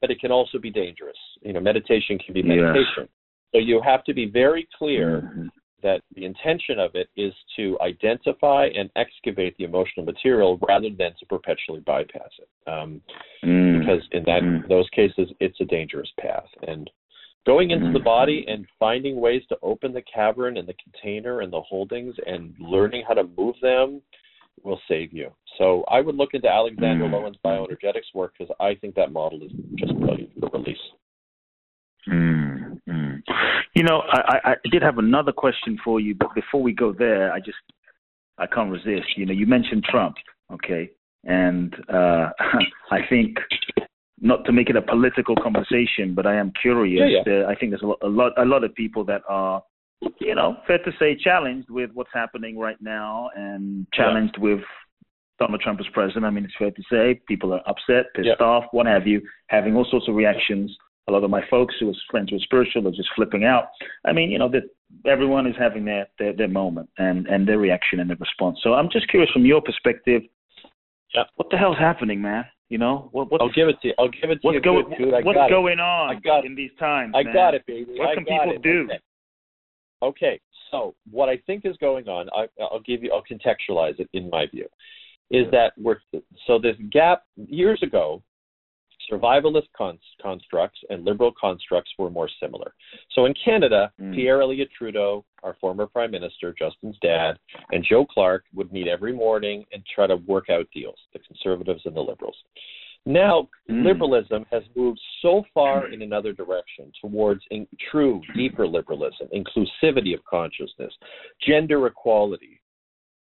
but 0.00 0.10
it 0.12 0.20
can 0.20 0.30
also 0.30 0.58
be 0.58 0.70
dangerous. 0.70 1.18
You 1.42 1.54
know, 1.54 1.60
meditation 1.60 2.18
can 2.18 2.32
be 2.34 2.42
Yes. 2.42 2.60
meditation. 2.60 3.08
So 3.50 3.58
you 3.58 3.80
have 3.80 4.04
to 4.04 4.14
be 4.14 4.26
very 4.26 4.64
clear 4.66 5.22
Mhm. 5.22 5.50
That 5.82 6.02
the 6.14 6.24
intention 6.24 6.78
of 6.78 6.94
it 6.94 7.08
is 7.16 7.32
to 7.56 7.78
identify 7.80 8.66
and 8.74 8.90
excavate 8.96 9.56
the 9.56 9.64
emotional 9.64 10.04
material 10.04 10.58
rather 10.68 10.90
than 10.90 11.12
to 11.18 11.26
perpetually 11.26 11.80
bypass 11.80 12.30
it. 12.38 12.70
Um, 12.70 13.00
Mm. 13.42 13.78
because 13.78 14.08
in 14.12 14.24
that 14.24 14.42
Mm. 14.42 14.68
those 14.68 14.88
cases, 14.90 15.32
it's 15.40 15.60
a 15.60 15.64
dangerous 15.64 16.10
path. 16.18 16.48
And 16.66 16.90
going 17.46 17.70
into 17.70 17.90
the 17.92 18.00
Mm. 18.00 18.04
body 18.04 18.44
and 18.48 18.66
finding 18.78 19.20
ways 19.20 19.46
to 19.46 19.58
open 19.62 19.92
the 19.92 20.02
cavern 20.02 20.56
and 20.56 20.68
the 20.68 20.74
container 20.74 21.40
and 21.40 21.52
the 21.52 21.60
holdings 21.60 22.18
and 22.26 22.54
learning 22.58 23.04
how 23.06 23.14
to 23.14 23.24
move 23.36 23.58
them 23.60 24.02
will 24.64 24.80
save 24.88 25.12
you. 25.12 25.32
So 25.56 25.84
I 25.88 26.00
would 26.00 26.16
look 26.16 26.34
into 26.34 26.50
Alexander 26.50 27.04
Mm. 27.04 27.12
Lowen's 27.12 27.36
bioenergetics 27.38 28.12
work 28.14 28.34
because 28.36 28.54
I 28.58 28.74
think 28.74 28.94
that 28.96 29.12
model 29.12 29.42
is 29.42 29.52
just 29.76 29.94
brilliant 29.98 30.34
for 30.34 30.40
the 30.40 30.58
release. 30.58 30.92
Mm. 32.88 33.22
You 33.74 33.82
know, 33.82 34.02
I, 34.10 34.52
I, 34.52 34.54
did 34.70 34.82
have 34.82 34.98
another 34.98 35.32
question 35.32 35.78
for 35.84 36.00
you, 36.00 36.14
but 36.14 36.34
before 36.34 36.62
we 36.62 36.72
go 36.72 36.92
there, 36.92 37.32
I 37.32 37.38
just 37.38 37.58
I 38.38 38.46
can't 38.46 38.70
resist. 38.70 39.16
You 39.16 39.26
know, 39.26 39.32
you 39.32 39.46
mentioned 39.46 39.84
Trump, 39.84 40.16
okay, 40.52 40.90
and 41.24 41.74
uh, 41.92 42.30
I 42.90 43.00
think 43.08 43.36
not 44.20 44.44
to 44.46 44.52
make 44.52 44.70
it 44.70 44.76
a 44.76 44.82
political 44.82 45.36
conversation, 45.36 46.14
but 46.14 46.26
I 46.26 46.36
am 46.36 46.52
curious. 46.60 47.00
Yeah, 47.00 47.18
yeah. 47.18 47.22
There, 47.24 47.48
I 47.48 47.54
think 47.54 47.72
there's 47.72 47.82
a 47.82 47.86
lot, 47.86 47.98
a 48.02 48.08
lot, 48.08 48.32
a 48.38 48.44
lot 48.44 48.64
of 48.64 48.74
people 48.74 49.04
that 49.04 49.22
are, 49.28 49.62
you 50.20 50.34
know, 50.34 50.56
fair 50.66 50.78
to 50.78 50.90
say, 50.98 51.16
challenged 51.22 51.70
with 51.70 51.90
what's 51.94 52.10
happening 52.12 52.58
right 52.58 52.80
now, 52.80 53.30
and 53.36 53.86
challenged 53.92 54.38
with 54.38 54.60
Donald 55.38 55.60
Trump 55.60 55.78
as 55.80 55.86
president. 55.92 56.24
I 56.24 56.30
mean, 56.30 56.44
it's 56.44 56.54
fair 56.58 56.70
to 56.70 56.82
say 56.90 57.20
people 57.28 57.52
are 57.52 57.62
upset, 57.66 58.06
pissed 58.14 58.26
Yeah. 58.26 58.44
off, 58.44 58.64
what 58.72 58.86
have 58.86 59.06
you, 59.06 59.22
having 59.48 59.76
all 59.76 59.84
sorts 59.84 60.08
of 60.08 60.14
reactions. 60.14 60.76
A 61.08 61.10
lot 61.10 61.24
of 61.24 61.30
my 61.30 61.42
folks 61.50 61.74
who 61.80 61.88
are 61.90 61.94
friends 62.10 62.30
with 62.30 62.42
spiritual 62.42 62.86
are 62.86 62.92
just 62.92 63.08
flipping 63.16 63.44
out. 63.44 63.68
I 64.04 64.12
mean, 64.12 64.30
you 64.30 64.38
know, 64.38 64.48
that 64.50 64.64
everyone 65.06 65.46
is 65.46 65.54
having 65.58 65.84
their, 65.84 66.06
their 66.18 66.34
their 66.34 66.48
moment 66.48 66.90
and 66.98 67.26
and 67.26 67.48
their 67.48 67.58
reaction 67.58 68.00
and 68.00 68.10
their 68.10 68.16
response. 68.18 68.58
So 68.62 68.74
I'm 68.74 68.88
just 68.92 69.08
curious 69.08 69.30
from 69.32 69.44
your 69.46 69.62
perspective. 69.62 70.22
Yeah. 71.14 71.24
What 71.36 71.48
the 71.50 71.56
hell's 71.56 71.78
happening, 71.78 72.20
man? 72.20 72.44
You 72.68 72.78
know, 72.78 73.08
what 73.12 73.32
what's 73.32 73.42
I'll 73.42 73.52
give 73.52 73.68
it 73.68 73.80
to 73.82 73.88
you. 73.88 73.94
I'll 73.98 74.10
give 74.10 74.30
it 74.30 74.36
to 74.36 74.40
what's 74.42 74.56
you. 74.56 74.60
going 74.60 74.88
good, 74.90 74.98
dude. 74.98 75.14
I 75.14 75.20
what's 75.22 75.36
got 75.36 75.46
it. 75.46 75.50
going 75.50 75.80
on 75.80 76.16
I 76.16 76.20
got 76.20 76.44
in 76.44 76.54
these 76.54 76.70
times? 76.78 77.14
I 77.16 77.22
man? 77.22 77.32
got 77.32 77.54
it, 77.54 77.64
baby. 77.66 77.94
What 77.96 78.10
I 78.10 78.14
can 78.14 78.24
people 78.24 78.52
it. 78.54 78.62
do? 78.62 78.84
Okay. 78.84 79.00
Okay, 80.00 80.40
so 80.70 80.94
what 81.10 81.28
I 81.28 81.38
think 81.46 81.64
is 81.64 81.76
going 81.78 82.08
on, 82.08 82.28
I, 82.36 82.46
I'll 82.62 82.78
give 82.80 83.02
you, 83.02 83.12
I'll 83.12 83.24
contextualize 83.24 83.98
it 83.98 84.08
in 84.12 84.30
my 84.30 84.46
view, 84.46 84.66
is 85.30 85.50
that 85.50 85.72
we're 85.76 85.96
so 86.46 86.58
this 86.58 86.76
gap 86.90 87.24
years 87.36 87.80
ago, 87.82 88.22
survivalist 89.10 89.68
cons- 89.76 90.00
constructs 90.20 90.80
and 90.90 91.04
liberal 91.04 91.32
constructs 91.40 91.90
were 91.98 92.10
more 92.10 92.28
similar. 92.40 92.74
So 93.12 93.24
in 93.26 93.34
Canada, 93.44 93.92
Mm. 94.00 94.14
Pierre 94.14 94.42
Elliott 94.42 94.70
Trudeau, 94.76 95.24
our 95.42 95.54
former 95.54 95.86
prime 95.86 96.10
minister, 96.10 96.54
Justin's 96.58 96.98
dad, 97.00 97.38
and 97.72 97.84
Joe 97.84 98.04
Clark 98.04 98.44
would 98.54 98.72
meet 98.72 98.88
every 98.88 99.12
morning 99.12 99.64
and 99.72 99.84
try 99.86 100.06
to 100.06 100.16
work 100.16 100.50
out 100.50 100.68
deals, 100.72 100.98
the 101.12 101.18
conservatives 101.20 101.84
and 101.86 101.94
the 101.96 102.00
liberals. 102.02 102.36
Now, 103.06 103.48
Mm. 103.70 103.84
liberalism 103.84 104.44
has 104.50 104.62
moved 104.74 105.00
so 105.22 105.44
far 105.54 105.88
in 105.88 106.02
another 106.02 106.32
direction 106.32 106.92
towards 107.00 107.42
in, 107.50 107.66
true, 107.90 108.20
deeper 108.34 108.66
liberalism, 108.66 109.28
inclusivity 109.28 110.12
of 110.14 110.24
consciousness, 110.24 110.92
gender 111.40 111.86
equality. 111.86 112.60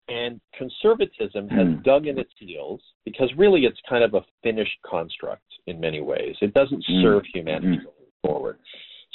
And 0.07 0.39
conservatism 0.53 1.49
has 1.49 1.67
Mm. 1.67 1.83
dug 1.83 2.07
in 2.07 2.19
its 2.19 2.31
heels 2.37 2.81
because 3.05 3.33
really 3.35 3.65
it's 3.65 3.81
kind 3.81 4.03
of 4.03 4.13
a 4.13 4.23
finished 4.43 4.79
construct 4.83 5.44
in 5.67 5.79
many 5.79 6.01
ways. 6.01 6.35
It 6.41 6.53
doesn't 6.53 6.83
Mm. 6.87 7.01
serve 7.01 7.25
humanity 7.33 7.77
Mm. 7.77 7.83
going 7.83 8.11
forward. 8.23 8.59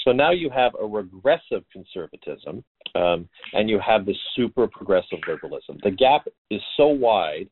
So 0.04 0.12
now 0.12 0.30
you 0.30 0.48
have 0.50 0.74
a 0.80 0.86
regressive 0.86 1.68
conservatism 1.70 2.64
um, 2.94 3.28
and 3.52 3.68
you 3.68 3.78
have 3.78 4.06
the 4.06 4.16
super 4.34 4.66
progressive 4.66 5.20
liberalism. 5.28 5.78
The 5.82 5.90
gap 5.90 6.26
is 6.50 6.62
so 6.76 6.88
wide 6.88 7.48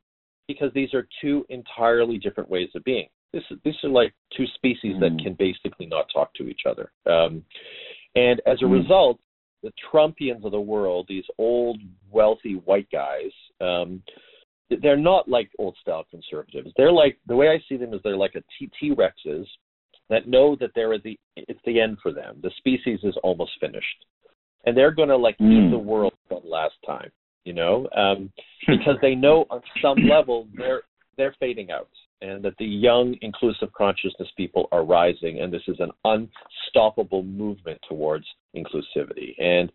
because 0.47 0.73
these 0.73 0.95
are 0.95 1.07
two 1.21 1.45
entirely 1.51 2.19
different 2.19 2.49
ways 2.49 2.71
of 2.75 2.83
being. 2.85 3.09
This, 3.33 3.45
these 3.65 3.75
are 3.85 3.91
like 3.91 4.15
two 4.35 4.47
species 4.55 4.99
that 5.01 5.13
Mm. 5.13 5.23
can 5.23 5.35
basically 5.35 5.87
not 5.87 6.09
talk 6.11 6.33
to 6.35 6.49
each 6.49 6.65
other. 6.65 6.93
Um, 7.05 7.45
and 8.15 8.41
as 8.47 8.61
a 8.63 8.65
Mm. 8.65 8.73
result, 8.73 9.21
the 9.63 9.73
Trumpians 9.93 10.45
of 10.45 10.53
the 10.53 10.61
world, 10.61 11.07
these 11.09 11.27
old, 11.37 11.81
wealthy 12.11 12.55
white 12.55 12.89
guys, 12.91 13.33
um, 13.61 14.03
they're 14.83 14.97
not 14.97 15.29
like 15.29 15.51
old 15.59 15.77
style 15.81 16.05
conservatives. 16.11 16.71
They're 16.77 16.93
like 16.93 17.19
the 17.27 17.37
way 17.37 17.49
I 17.49 17.63
see 17.69 17.77
them 17.77 17.95
is 17.95 18.01
they're 18.05 18.17
like 18.17 18.35
a 18.35 18.43
T 18.59 18.71
T 18.79 18.95
Rexes 18.95 19.47
that 20.11 20.29
know 20.29 20.57
that 20.61 20.71
they're 20.75 20.95
at 20.95 21.03
the 21.03 21.19
it's 21.37 21.61
the 21.65 21.81
end 21.81 21.99
for 22.03 22.13
them. 22.13 22.39
The 22.43 22.51
species 22.59 23.01
is 23.03 23.17
almost 23.23 23.53
finished, 23.61 24.05
and 24.67 24.77
they're 24.77 24.93
going 24.93 25.09
to 25.09 25.17
like 25.17 25.37
eat 25.41 25.45
Mm. 25.45 25.71
the 25.71 25.79
world 25.79 26.15
one 26.29 26.43
last 26.49 26.75
time. 26.87 27.11
You 27.45 27.55
know, 27.55 27.89
um, 27.97 28.31
because 28.67 28.97
they 29.01 29.15
know 29.15 29.47
on 29.51 29.63
some 29.81 29.99
level 30.07 30.49
they're 30.57 30.83
they're 31.17 31.35
fading 31.41 31.71
out, 31.71 31.89
and 32.21 32.45
that 32.45 32.55
the 32.59 32.65
young, 32.65 33.17
inclusive 33.23 33.73
consciousness 33.73 34.29
people 34.37 34.69
are 34.71 34.85
rising, 34.85 35.41
and 35.41 35.53
this 35.53 35.63
is 35.67 35.81
an 35.81 35.91
unstoppable 36.05 37.23
movement 37.23 37.81
towards 37.89 38.27
inclusivity. 38.57 39.35
And 39.43 39.73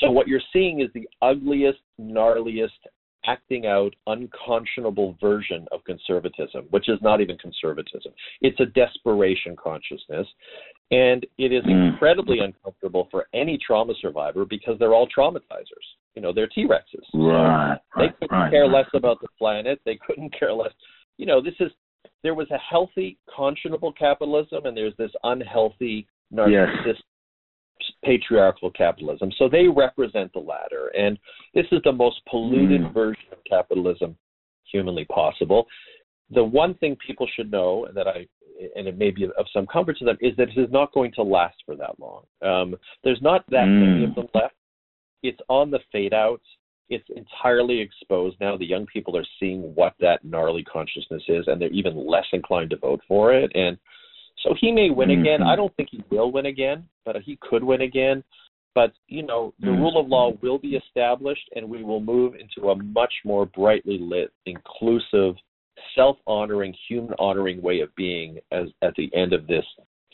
so 0.00 0.10
what 0.10 0.28
you're 0.28 0.40
seeing 0.52 0.80
is 0.80 0.88
the 0.94 1.08
ugliest, 1.22 1.80
gnarliest, 2.00 2.68
acting 3.26 3.66
out, 3.66 3.94
unconscionable 4.06 5.16
version 5.20 5.66
of 5.72 5.82
conservatism, 5.84 6.66
which 6.70 6.88
is 6.88 6.98
not 7.02 7.20
even 7.20 7.36
conservatism. 7.38 8.12
It's 8.40 8.58
a 8.60 8.66
desperation 8.66 9.56
consciousness. 9.56 10.26
And 10.90 11.26
it 11.36 11.52
is 11.52 11.64
Mm. 11.64 11.92
incredibly 11.92 12.38
uncomfortable 12.38 13.08
for 13.10 13.28
any 13.34 13.58
trauma 13.58 13.94
survivor 14.00 14.44
because 14.44 14.78
they're 14.78 14.94
all 14.94 15.06
traumatizers. 15.08 15.96
You 16.14 16.22
know, 16.22 16.32
they're 16.32 16.46
T 16.46 16.66
Rexes. 16.66 17.04
Right. 17.12 17.78
They 17.96 18.08
couldn't 18.08 18.30
right, 18.30 18.50
care 18.50 18.62
right. 18.62 18.72
less 18.72 18.88
about 18.94 19.20
the 19.20 19.28
planet. 19.38 19.80
They 19.84 19.96
couldn't 19.96 20.30
care 20.30 20.52
less. 20.52 20.72
You 21.18 21.26
know, 21.26 21.40
this 21.40 21.54
is 21.60 21.70
there 22.22 22.34
was 22.34 22.50
a 22.50 22.58
healthy, 22.58 23.18
conscionable 23.28 23.94
capitalism, 23.96 24.66
and 24.66 24.76
there's 24.76 24.96
this 24.96 25.12
unhealthy, 25.24 26.06
narcissistic, 26.32 27.02
patriarchal 28.04 28.70
capitalism. 28.70 29.32
So 29.38 29.48
they 29.48 29.68
represent 29.68 30.32
the 30.32 30.38
latter, 30.38 30.88
and 30.96 31.18
this 31.54 31.66
is 31.72 31.80
the 31.84 31.92
most 31.92 32.24
polluted 32.26 32.82
Mm. 32.82 32.92
version 32.92 33.32
of 33.32 33.42
capitalism 33.44 34.16
humanly 34.64 35.04
possible. 35.06 35.66
The 36.30 36.44
one 36.44 36.74
thing 36.74 36.96
people 36.96 37.26
should 37.26 37.50
know, 37.50 37.86
and 37.86 37.96
that 37.96 38.06
I 38.06 38.26
and 38.74 38.88
it 38.88 38.98
may 38.98 39.12
be 39.12 39.24
of 39.24 39.48
some 39.52 39.68
comfort 39.68 39.96
to 39.98 40.04
them, 40.04 40.18
is 40.20 40.34
that 40.34 40.48
it 40.48 40.58
is 40.58 40.70
not 40.72 40.90
going 40.92 41.12
to 41.12 41.22
last 41.22 41.62
for 41.64 41.76
that 41.76 41.96
long. 42.00 42.24
Um, 42.42 42.76
there's 43.04 43.22
not 43.22 43.48
that 43.50 43.66
many 43.66 44.00
Mm. 44.00 44.08
of 44.08 44.14
them 44.16 44.28
left. 44.34 44.56
It's 45.22 45.40
on 45.48 45.70
the 45.70 45.78
fade 45.92 46.12
out 46.12 46.42
it's 46.88 47.08
entirely 47.10 47.80
exposed 47.80 48.36
now. 48.40 48.56
The 48.56 48.66
young 48.66 48.86
people 48.86 49.16
are 49.16 49.26
seeing 49.38 49.74
what 49.74 49.94
that 50.00 50.24
gnarly 50.24 50.64
consciousness 50.64 51.22
is, 51.28 51.46
and 51.46 51.60
they're 51.60 51.68
even 51.68 52.06
less 52.06 52.26
inclined 52.32 52.70
to 52.70 52.76
vote 52.76 53.02
for 53.06 53.34
it. 53.34 53.52
And 53.54 53.76
so 54.42 54.54
he 54.60 54.72
may 54.72 54.90
win 54.90 55.10
again. 55.10 55.40
Mhm. 55.40 55.46
I 55.46 55.56
don't 55.56 55.74
think 55.76 55.90
he 55.90 56.02
will 56.10 56.30
win 56.30 56.46
again, 56.46 56.88
but 57.04 57.16
he 57.22 57.36
could 57.36 57.64
win 57.64 57.82
again. 57.82 58.22
But 58.74 58.92
you 59.08 59.22
know, 59.22 59.52
the 59.60 59.68
Mhm. 59.68 59.78
rule 59.78 59.98
of 59.98 60.08
law 60.08 60.30
will 60.42 60.58
be 60.58 60.76
established, 60.76 61.48
and 61.56 61.68
we 61.68 61.82
will 61.82 62.00
move 62.00 62.34
into 62.36 62.70
a 62.70 62.76
much 62.76 63.14
more 63.24 63.46
brightly 63.46 63.98
lit, 63.98 64.32
inclusive, 64.46 65.36
self-honoring, 65.94 66.74
human-honoring 66.88 67.60
way 67.62 67.80
of 67.80 67.94
being 67.94 68.38
as 68.50 68.70
at 68.82 68.94
the 68.96 69.12
end 69.14 69.32
of 69.32 69.46
this 69.46 69.66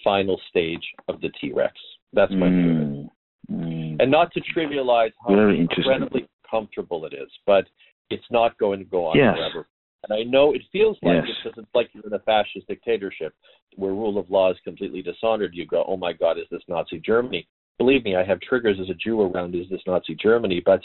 final 0.03 0.39
stage 0.49 0.87
of 1.09 1.21
the 1.21 1.31
T-Rex. 1.41 1.75
That's 2.13 2.33
my 2.33 2.49
view. 2.49 2.71
of 2.71 2.77
it. 2.77 2.83
Mm. 2.83 3.11
Mm. 3.51 3.97
And 4.01 4.11
not 4.11 4.33
to 4.33 4.41
trivialize 4.41 5.13
how 5.27 5.35
Very 5.35 5.59
incredibly 5.59 6.27
comfortable 6.49 7.05
it 7.07 7.13
is, 7.13 7.31
but 7.47 7.67
it's 8.11 8.31
not 8.31 8.57
going 8.59 8.79
to 8.79 8.85
go 8.85 9.07
on 9.07 9.17
Yes. 9.17 9.37
forever. 9.37 9.67
And 10.09 10.19
I 10.19 10.23
know 10.23 10.53
it 10.53 10.63
feels 10.71 10.99
like 11.03 11.25
Yes. 11.25 11.29
it 11.29 11.45
because 11.45 11.63
it's 11.65 11.75
like 11.75 11.91
you're 11.93 12.07
in 12.07 12.13
a 12.13 12.19
fascist 12.21 12.67
dictatorship 12.67 13.35
where 13.77 13.93
rule 13.93 14.19
of 14.19 14.31
law 14.31 14.51
is 14.51 14.59
completely 14.61 15.03
dishonored. 15.03 15.55
You 15.55 15.67
go, 15.67 15.85
oh 15.87 15.97
my 15.97 16.13
God, 16.13 16.39
is 16.39 16.49
this 16.51 16.63
Nazi 16.69 16.99
Germany? 17.01 17.47
Believe 17.79 18.05
me, 18.05 18.15
I 18.15 18.25
have 18.25 18.41
triggers 18.41 18.79
as 18.81 18.89
a 18.91 18.95
Jew 18.95 19.21
around 19.21 19.55
is 19.55 19.69
this 19.69 19.81
Nazi 19.87 20.15
Germany, 20.15 20.63
but 20.65 20.81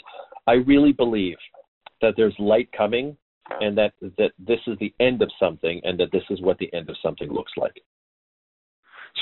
I 0.46 0.54
really 0.54 0.92
believe 0.92 1.36
that 2.00 2.14
there's 2.16 2.34
light 2.38 2.70
coming 2.72 3.16
and 3.60 3.76
that 3.76 3.92
that 4.16 4.32
this 4.38 4.60
is 4.66 4.78
the 4.78 4.94
end 5.00 5.22
of 5.22 5.30
something 5.38 5.80
and 5.84 5.98
that 6.00 6.12
this 6.12 6.22
is 6.30 6.40
what 6.40 6.58
the 6.58 6.72
end 6.72 6.88
of 6.88 6.96
something 7.02 7.30
looks 7.30 7.52
like. 7.56 7.82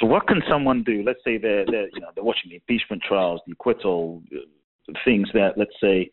So 0.01 0.07
what 0.07 0.27
can 0.29 0.43
someone 0.49 0.83
do? 0.85 1.03
Let's 1.05 1.21
say 1.25 1.39
they're, 1.39 1.65
they're 1.67 1.89
you 1.93 2.01
know 2.01 2.09
they're 2.15 2.25
watching 2.25 2.51
the 2.51 2.57
impeachment 2.57 3.03
trials, 3.07 3.41
the 3.47 3.53
acquittal 3.53 4.23
uh, 4.35 4.93
things 5.05 5.29
that 5.35 5.53
let's 5.57 5.75
say 5.83 6.11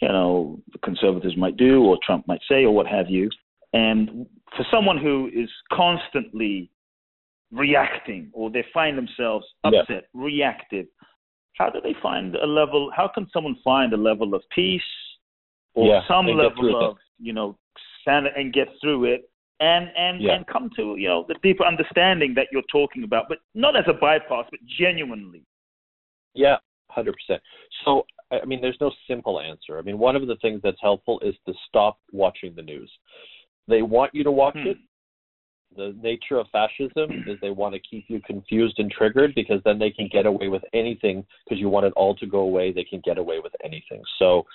you 0.00 0.08
know 0.08 0.60
the 0.72 0.78
conservatives 0.78 1.36
might 1.36 1.56
do 1.56 1.82
or 1.84 1.98
Trump 2.04 2.26
might 2.26 2.40
say 2.48 2.64
or 2.64 2.74
what 2.74 2.86
have 2.86 3.08
you. 3.08 3.28
And 3.72 4.26
for 4.56 4.64
someone 4.70 4.98
who 4.98 5.30
is 5.32 5.48
constantly 5.72 6.70
reacting 7.52 8.30
or 8.32 8.50
they 8.50 8.64
find 8.74 8.96
themselves 8.96 9.46
Yeah. 9.64 9.80
upset, 9.80 10.04
reactive, 10.14 10.86
how 11.56 11.70
do 11.70 11.80
they 11.80 11.94
find 12.02 12.34
a 12.36 12.46
level? 12.46 12.90
How 12.90 13.08
can 13.08 13.28
someone 13.30 13.56
find 13.56 13.92
a 13.92 13.96
level 13.96 14.34
of 14.34 14.42
peace 14.50 14.82
or 15.74 15.86
Yeah, 15.86 16.06
some 16.08 16.26
level 16.26 16.76
of 16.76 16.98
you 17.18 17.32
know 17.32 17.58
sanity 18.04 18.40
and 18.40 18.52
get 18.52 18.68
through 18.80 19.04
it? 19.04 19.30
and 19.60 19.92
and 19.94 20.22
Yeah. 20.22 20.34
and 20.34 20.46
come 20.46 20.70
to 20.76 20.96
you 20.96 21.08
know 21.08 21.24
the 21.28 21.34
deeper 21.42 21.64
understanding 21.64 22.34
that 22.34 22.48
you're 22.50 22.62
talking 22.72 23.04
about, 23.04 23.28
but 23.28 23.38
not 23.54 23.76
as 23.76 23.84
a 23.86 23.92
bypass, 23.92 24.46
but 24.50 24.60
genuinely. 24.66 25.42
Yeah, 26.34 26.58
hundred 26.90 27.14
percent. 27.14 27.42
So 27.84 28.04
I 28.30 28.44
mean, 28.44 28.60
there's 28.60 28.78
no 28.80 28.92
simple 29.08 29.40
answer. 29.40 29.78
I 29.78 29.82
mean, 29.82 29.98
one 29.98 30.16
of 30.16 30.26
the 30.26 30.36
things 30.36 30.60
that's 30.62 30.80
helpful 30.80 31.20
is 31.20 31.34
to 31.46 31.54
stop 31.68 31.98
watching 32.12 32.54
the 32.54 32.62
news. 32.62 32.90
They 33.66 33.82
want 33.82 34.14
you 34.14 34.24
to 34.24 34.30
watch 34.30 34.56
Hmm. 34.62 34.68
it. 34.68 34.78
The 35.76 35.96
nature 36.02 36.38
of 36.38 36.48
fascism 36.50 37.22
is 37.26 37.38
they 37.40 37.50
want 37.50 37.74
to 37.74 37.80
keep 37.80 38.06
you 38.08 38.20
confused 38.20 38.78
and 38.80 38.90
triggered 38.90 39.34
because 39.36 39.62
then 39.64 39.78
they 39.78 39.90
can 39.90 40.08
get 40.08 40.26
away 40.26 40.48
with 40.48 40.64
anything 40.72 41.24
because 41.44 41.60
you 41.60 41.68
want 41.68 41.86
it 41.86 41.92
all 41.94 42.14
to 42.16 42.26
go 42.26 42.40
away. 42.40 42.72
They 42.72 42.84
can 42.84 43.00
get 43.00 43.18
away 43.18 43.38
with 43.38 43.52
anything. 43.62 44.02
So 44.18 44.46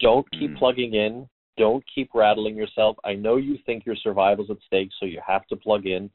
don't 0.00 0.30
keep 0.32 0.52
Hmm. 0.52 0.58
plugging 0.58 0.94
in. 0.94 1.28
Don't 1.56 1.82
keep 1.92 2.10
rattling 2.14 2.54
yourself. 2.54 2.96
I 3.04 3.14
know 3.14 3.36
you 3.36 3.58
think 3.66 3.84
your 3.84 3.96
survival's 3.96 4.50
at 4.50 4.58
stake, 4.66 4.90
so 5.00 5.06
you 5.06 5.20
have 5.26 5.46
to 5.48 5.56
plug 5.56 5.86
in. 5.86 6.10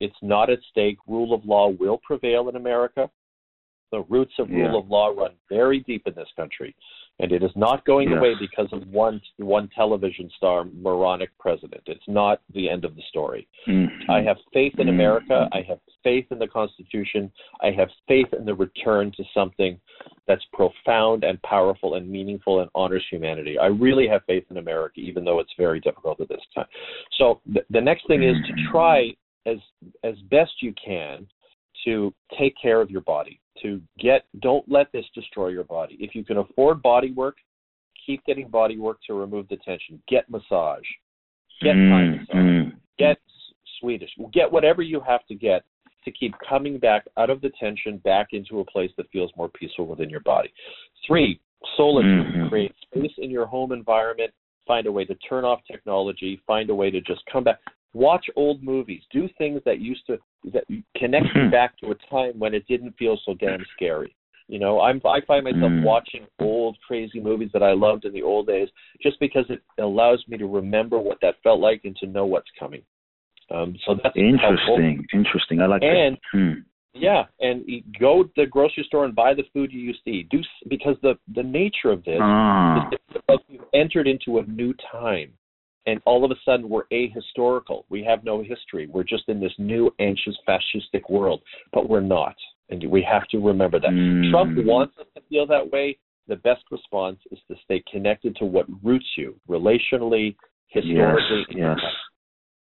It's 0.00 0.20
not 0.22 0.50
at 0.50 0.62
stake. 0.70 0.98
Rule 1.06 1.34
of 1.34 1.44
law 1.44 1.68
will 1.68 1.98
prevail 1.98 2.48
in 2.48 2.56
America. 2.56 3.10
The 3.90 4.02
roots 4.02 4.34
of 4.38 4.50
Yeah. 4.50 4.68
rule 4.68 4.78
of 4.80 4.90
law 4.90 5.08
run 5.08 5.32
very 5.48 5.80
deep 5.80 6.06
in 6.06 6.14
this 6.14 6.30
country, 6.36 6.74
and 7.20 7.32
it 7.32 7.42
is 7.42 7.54
not 7.56 7.84
going 7.84 8.10
Yes. 8.10 8.18
away 8.18 8.34
because 8.34 8.70
of 8.72 8.86
one 8.92 9.20
one 9.38 9.68
television 9.68 10.28
star 10.30 10.64
moronic 10.64 11.30
president. 11.38 11.82
It's 11.86 12.06
not 12.06 12.40
the 12.50 12.68
end 12.68 12.84
of 12.84 12.96
the 12.96 13.02
story. 13.02 13.46
Mhm. 13.66 14.08
I 14.10 14.20
have 14.22 14.38
faith 14.52 14.78
in. 14.78 14.88
America. 14.88 15.48
I 15.52 15.60
have 15.62 15.80
faith 16.02 16.30
in 16.32 16.38
the 16.38 16.46
Constitution. 16.48 17.30
I 17.60 17.70
have 17.70 17.90
faith 18.06 18.32
in 18.32 18.44
the 18.44 18.54
return 18.54 19.10
to 19.12 19.24
something 19.34 19.78
that's 20.26 20.44
profound 20.46 21.24
and 21.24 21.40
powerful 21.42 21.94
and 21.94 22.08
meaningful 22.08 22.60
and 22.60 22.70
honors 22.74 23.06
humanity. 23.08 23.58
I 23.58 23.66
really 23.66 24.06
have 24.08 24.24
faith 24.24 24.44
in 24.50 24.56
America, 24.56 25.00
even 25.00 25.24
though 25.24 25.38
it's 25.40 25.52
very 25.54 25.80
difficult 25.80 26.20
at 26.20 26.28
this 26.28 26.44
time. 26.54 26.66
So 27.12 27.40
the, 27.46 27.64
the 27.70 27.80
next 27.80 28.06
thing 28.06 28.22
is 28.22 28.36
to 28.46 28.52
try 28.70 29.14
as 29.46 29.58
as 30.04 30.18
best 30.22 30.62
you 30.62 30.72
can 30.74 31.26
to 31.84 32.12
take 32.38 32.54
care 32.60 32.80
of 32.80 32.90
your 32.90 33.02
body. 33.02 33.40
To 33.62 33.80
get 33.98 34.24
don't 34.40 34.64
let 34.70 34.92
this 34.92 35.04
destroy 35.14 35.48
your 35.48 35.64
body. 35.64 35.96
If 35.98 36.14
you 36.14 36.24
can 36.24 36.38
afford 36.38 36.80
body 36.82 37.12
work, 37.12 37.36
keep 38.06 38.24
getting 38.24 38.48
body 38.48 38.78
work 38.78 38.98
to 39.06 39.14
remove 39.14 39.48
the 39.48 39.56
tension. 39.56 40.00
Get 40.08 40.28
massage. 40.30 40.84
Get 41.60 41.74
Mm, 41.74 42.20
massage 42.20 42.36
mm. 42.36 42.72
get 42.98 43.18
Swedish, 43.80 44.10
get 44.32 44.50
whatever 44.50 44.82
you 44.82 45.00
have 45.00 45.24
to 45.26 45.34
get 45.34 45.62
to 46.04 46.10
keep 46.10 46.34
coming 46.48 46.78
back 46.78 47.04
out 47.16 47.30
of 47.30 47.40
the 47.40 47.50
tension 47.60 47.98
back 47.98 48.28
into 48.32 48.60
a 48.60 48.64
place 48.64 48.90
that 48.96 49.10
feels 49.10 49.30
more 49.36 49.48
peaceful 49.48 49.86
within 49.86 50.08
your 50.08 50.20
body. 50.20 50.52
Three, 51.06 51.40
solitude. 51.76 52.26
Mhm. 52.26 52.48
Create 52.48 52.74
space 52.82 53.16
in 53.18 53.30
your 53.30 53.46
home 53.46 53.72
environment. 53.72 54.32
Find 54.66 54.86
a 54.86 54.92
way 54.92 55.04
to 55.04 55.14
turn 55.16 55.44
off 55.44 55.64
technology. 55.64 56.36
Find 56.46 56.70
a 56.70 56.74
way 56.74 56.90
to 56.90 57.00
just 57.00 57.24
come 57.26 57.44
back. 57.44 57.60
Watch 57.94 58.26
old 58.36 58.62
movies. 58.62 59.02
Do 59.10 59.28
things 59.38 59.60
that 59.64 59.80
used 59.80 60.06
to 60.06 60.18
that 60.52 60.64
connect 60.96 61.26
you 61.34 61.42
Mhm. 61.42 61.50
back 61.50 61.76
to 61.78 61.90
a 61.90 61.94
time 62.10 62.38
when 62.38 62.54
it 62.54 62.66
didn't 62.68 62.92
feel 62.98 63.16
so 63.24 63.34
damn 63.34 63.64
scary. 63.74 64.14
You 64.46 64.58
know, 64.58 64.80
I'm 64.80 65.00
I 65.04 65.20
find 65.22 65.44
myself 65.44 65.72
Mm. 65.72 65.82
watching 65.82 66.26
old 66.38 66.78
crazy 66.86 67.20
movies 67.20 67.50
that 67.52 67.62
I 67.62 67.72
loved 67.72 68.04
in 68.04 68.12
the 68.12 68.22
old 68.22 68.46
days 68.46 68.68
just 69.02 69.18
because 69.20 69.48
it 69.50 69.62
allows 69.78 70.26
me 70.28 70.36
to 70.38 70.46
remember 70.46 70.98
what 70.98 71.20
that 71.20 71.36
felt 71.42 71.60
like 71.60 71.84
and 71.84 71.96
to 71.96 72.06
know 72.06 72.24
what's 72.26 72.50
coming. 72.58 72.82
Um, 73.50 73.76
so 73.84 73.94
that's 73.94 74.14
helpful. 74.16 74.78
Interesting, 74.78 75.06
interesting. 75.12 75.60
I 75.62 75.66
like 75.66 75.82
And 75.82 76.16
that. 76.16 76.38
Hmm. 76.38 76.52
yeah, 76.94 77.26
and 77.40 77.64
go 77.98 78.22
to 78.24 78.30
the 78.36 78.46
grocery 78.46 78.84
store 78.84 79.04
and 79.06 79.14
buy 79.14 79.32
the 79.34 79.44
food 79.54 79.72
you 79.72 79.80
used 79.80 80.04
to 80.04 80.10
eat. 80.10 80.28
Do 80.28 80.40
s- 80.40 80.46
because 80.68 80.98
the 81.00 81.18
the 81.34 81.42
nature 81.42 81.90
of 81.90 82.04
this 82.04 82.20
Ah, 82.22 82.88
is 82.92 82.98
like 83.28 83.40
we've 83.48 83.64
entered 83.72 84.06
into 84.06 84.38
a 84.38 84.42
new 84.44 84.74
time, 84.92 85.32
and 85.88 86.02
all 86.04 86.22
of 86.22 86.30
a 86.30 86.34
sudden 86.44 86.68
we're 86.68 86.86
ahistorical. 86.92 87.84
We 87.88 88.04
have 88.04 88.22
no 88.22 88.42
history. 88.42 88.86
We're 88.86 89.04
just 89.04 89.24
in 89.28 89.40
this 89.40 89.54
new 89.56 89.90
anxious 89.98 90.36
fascistic 90.46 91.08
world, 91.08 91.40
but 91.72 91.88
we're 91.88 92.00
not, 92.00 92.36
and 92.68 92.84
we 92.90 93.02
have 93.02 93.26
to 93.28 93.38
remember 93.38 93.80
that. 93.80 93.90
Mm. 93.90 94.30
Trump 94.30 94.58
wants 94.66 94.94
us 95.00 95.06
to 95.16 95.22
feel 95.30 95.46
that 95.46 95.72
way. 95.72 95.98
The 96.26 96.36
best 96.36 96.64
response 96.70 97.18
is 97.30 97.38
to 97.48 97.56
stay 97.64 97.82
connected 97.90 98.36
to 98.36 98.44
what 98.44 98.66
roots 98.84 99.06
you 99.16 99.40
relationally, 99.48 100.36
historically. 100.66 101.46
Yes, 101.52 101.78
yes. 101.78 101.78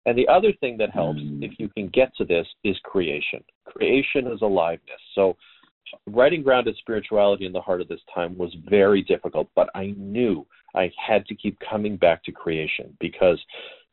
And 0.06 0.16
the 0.16 0.28
other 0.28 0.52
thing 0.60 0.76
that 0.78 0.90
helps, 0.90 1.20
Mm. 1.20 1.44
if 1.44 1.58
you 1.58 1.68
can 1.68 1.88
get 1.88 2.14
to 2.16 2.24
this, 2.24 2.46
is 2.62 2.78
creation. 2.84 3.42
Creation 3.64 4.28
is 4.28 4.40
aliveness. 4.40 5.02
So, 5.16 5.36
writing 6.06 6.44
grounded 6.44 6.76
spirituality 6.76 7.44
in 7.44 7.52
the 7.52 7.60
heart 7.60 7.80
of 7.80 7.88
this 7.88 8.00
time 8.14 8.38
was 8.38 8.54
very 8.68 9.02
difficult, 9.02 9.48
but 9.56 9.68
I 9.74 9.94
knew 9.96 10.46
I 10.74 10.90
had 10.96 11.26
to 11.26 11.34
keep 11.34 11.58
coming 11.60 11.96
back 11.96 12.22
to 12.24 12.32
creation 12.32 12.96
because 13.00 13.38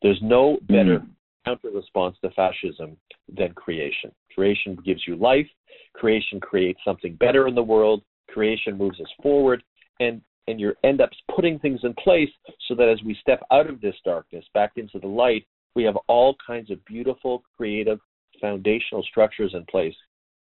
there's 0.02 0.22
no 0.22 0.58
better 0.64 1.00
Mm. 1.00 1.10
counter 1.46 1.70
response 1.70 2.18
to 2.20 2.30
fascism 2.32 2.98
than 3.30 3.54
creation. 3.54 4.12
Creation 4.34 4.76
gives 4.76 5.08
you 5.08 5.16
life. 5.16 5.50
Creation 5.94 6.40
creates 6.40 6.84
something 6.84 7.16
better 7.16 7.48
in 7.48 7.56
the 7.56 7.64
world. 7.64 8.04
Creation 8.28 8.78
moves 8.78 9.00
us 9.00 9.12
forward, 9.22 9.64
and 10.00 10.22
and 10.48 10.60
you 10.62 10.74
end 10.84 11.02
up 11.02 11.10
putting 11.36 11.60
things 11.60 11.84
in 11.84 11.94
place 11.96 12.30
so 12.68 12.76
that 12.76 12.88
as 12.88 13.02
we 13.04 13.14
step 13.16 13.44
out 13.52 13.70
of 13.70 13.82
this 13.82 13.96
darkness 14.06 14.46
back 14.54 14.78
into 14.78 14.98
the 14.98 15.08
light, 15.08 15.46
we 15.76 15.84
have 15.84 15.98
all 16.08 16.36
kinds 16.46 16.72
of 16.72 16.84
beautiful, 16.86 17.44
creative, 17.58 18.00
foundational 18.40 19.04
structures 19.04 19.54
in 19.54 19.66
place 19.66 19.96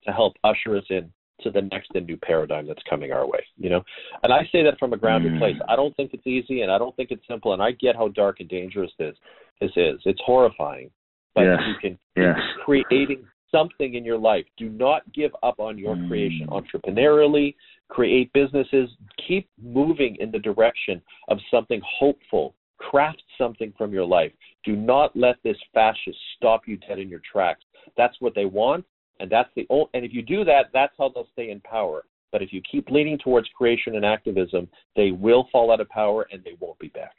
to 0.04 0.12
help 0.12 0.36
usher 0.44 0.76
us 0.76 0.84
in 0.90 1.12
to 1.42 1.52
the 1.52 1.62
next 1.64 1.92
and 1.96 2.08
new 2.08 2.18
paradigm 2.18 2.68
that's 2.68 2.84
coming 2.90 3.12
our 3.12 3.28
way. 3.28 3.46
You 3.58 3.70
know, 3.70 3.84
and 4.24 4.34
I 4.34 4.48
say 4.52 4.64
that 4.64 4.80
from 4.80 4.94
a 4.94 4.98
grounded 4.98 5.34
Mm. 5.34 5.40
place. 5.40 5.58
I 5.68 5.76
don't 5.76 5.96
think 5.96 6.14
it's 6.14 6.28
easy, 6.28 6.62
and 6.62 6.72
I 6.72 6.78
don't 6.78 6.96
think 6.96 7.12
it's 7.12 7.26
simple, 7.28 7.54
and 7.54 7.62
I 7.62 7.72
get 7.72 7.96
how 7.96 8.08
dark 8.10 8.40
and 8.40 8.50
dangerous 8.50 8.92
this 8.98 9.16
this 9.62 9.72
is. 9.78 10.02
It's 10.06 10.22
horrifying, 10.22 10.92
but 11.34 11.44
Yes. 11.44 11.62
you 11.68 11.76
can 11.76 12.00
Yes. 12.18 12.40
creating 12.60 13.26
something 13.52 13.94
in 13.94 14.04
your 14.04 14.18
life. 14.18 14.46
Do 14.58 14.70
not 14.70 15.10
give 15.14 15.34
up 15.44 15.60
on 15.60 15.78
your 15.78 15.96
Mm. 15.96 16.08
creation 16.08 16.48
entrepreneurially, 16.48 17.56
create 17.88 18.32
businesses. 18.34 18.90
Keep 19.18 19.48
moving 19.58 20.16
in 20.18 20.32
the 20.32 20.40
direction 20.40 21.02
of 21.30 21.40
something 21.50 21.82
hopeful. 21.82 22.54
Craft 22.78 23.24
something 23.38 23.72
from 23.74 23.94
your 23.94 24.04
life. 24.04 24.34
Do 24.64 24.76
not 24.76 25.16
let 25.16 25.42
this 25.44 25.58
fascist 25.74 26.20
stop 26.36 26.68
you 26.68 26.76
dead 26.78 27.00
in 27.00 27.08
your 27.08 27.22
tracks. 27.22 27.64
That's 27.96 28.20
what 28.20 28.36
they 28.36 28.46
want, 28.46 28.86
and 29.20 29.30
that's 29.30 29.50
the 29.56 29.66
old, 29.70 29.90
and 29.94 30.06
if 30.06 30.14
you 30.14 30.22
do 30.22 30.44
that, 30.46 30.68
that's 30.74 30.94
how 30.98 31.10
they'll 31.10 31.28
stay 31.34 31.50
in 31.50 31.60
power. 31.62 32.04
But 32.32 32.42
if 32.42 32.52
you 32.52 32.62
keep 32.70 32.90
leaning 32.90 33.18
towards 33.18 33.48
creation 33.56 33.96
and 33.96 34.06
activism, 34.06 34.68
they 34.96 35.12
will 35.12 35.48
fall 35.52 35.72
out 35.72 35.80
of 35.80 35.88
power 35.90 36.28
and 36.32 36.44
they 36.44 36.56
won't 36.60 36.78
be 36.80 36.90
back. 36.90 37.14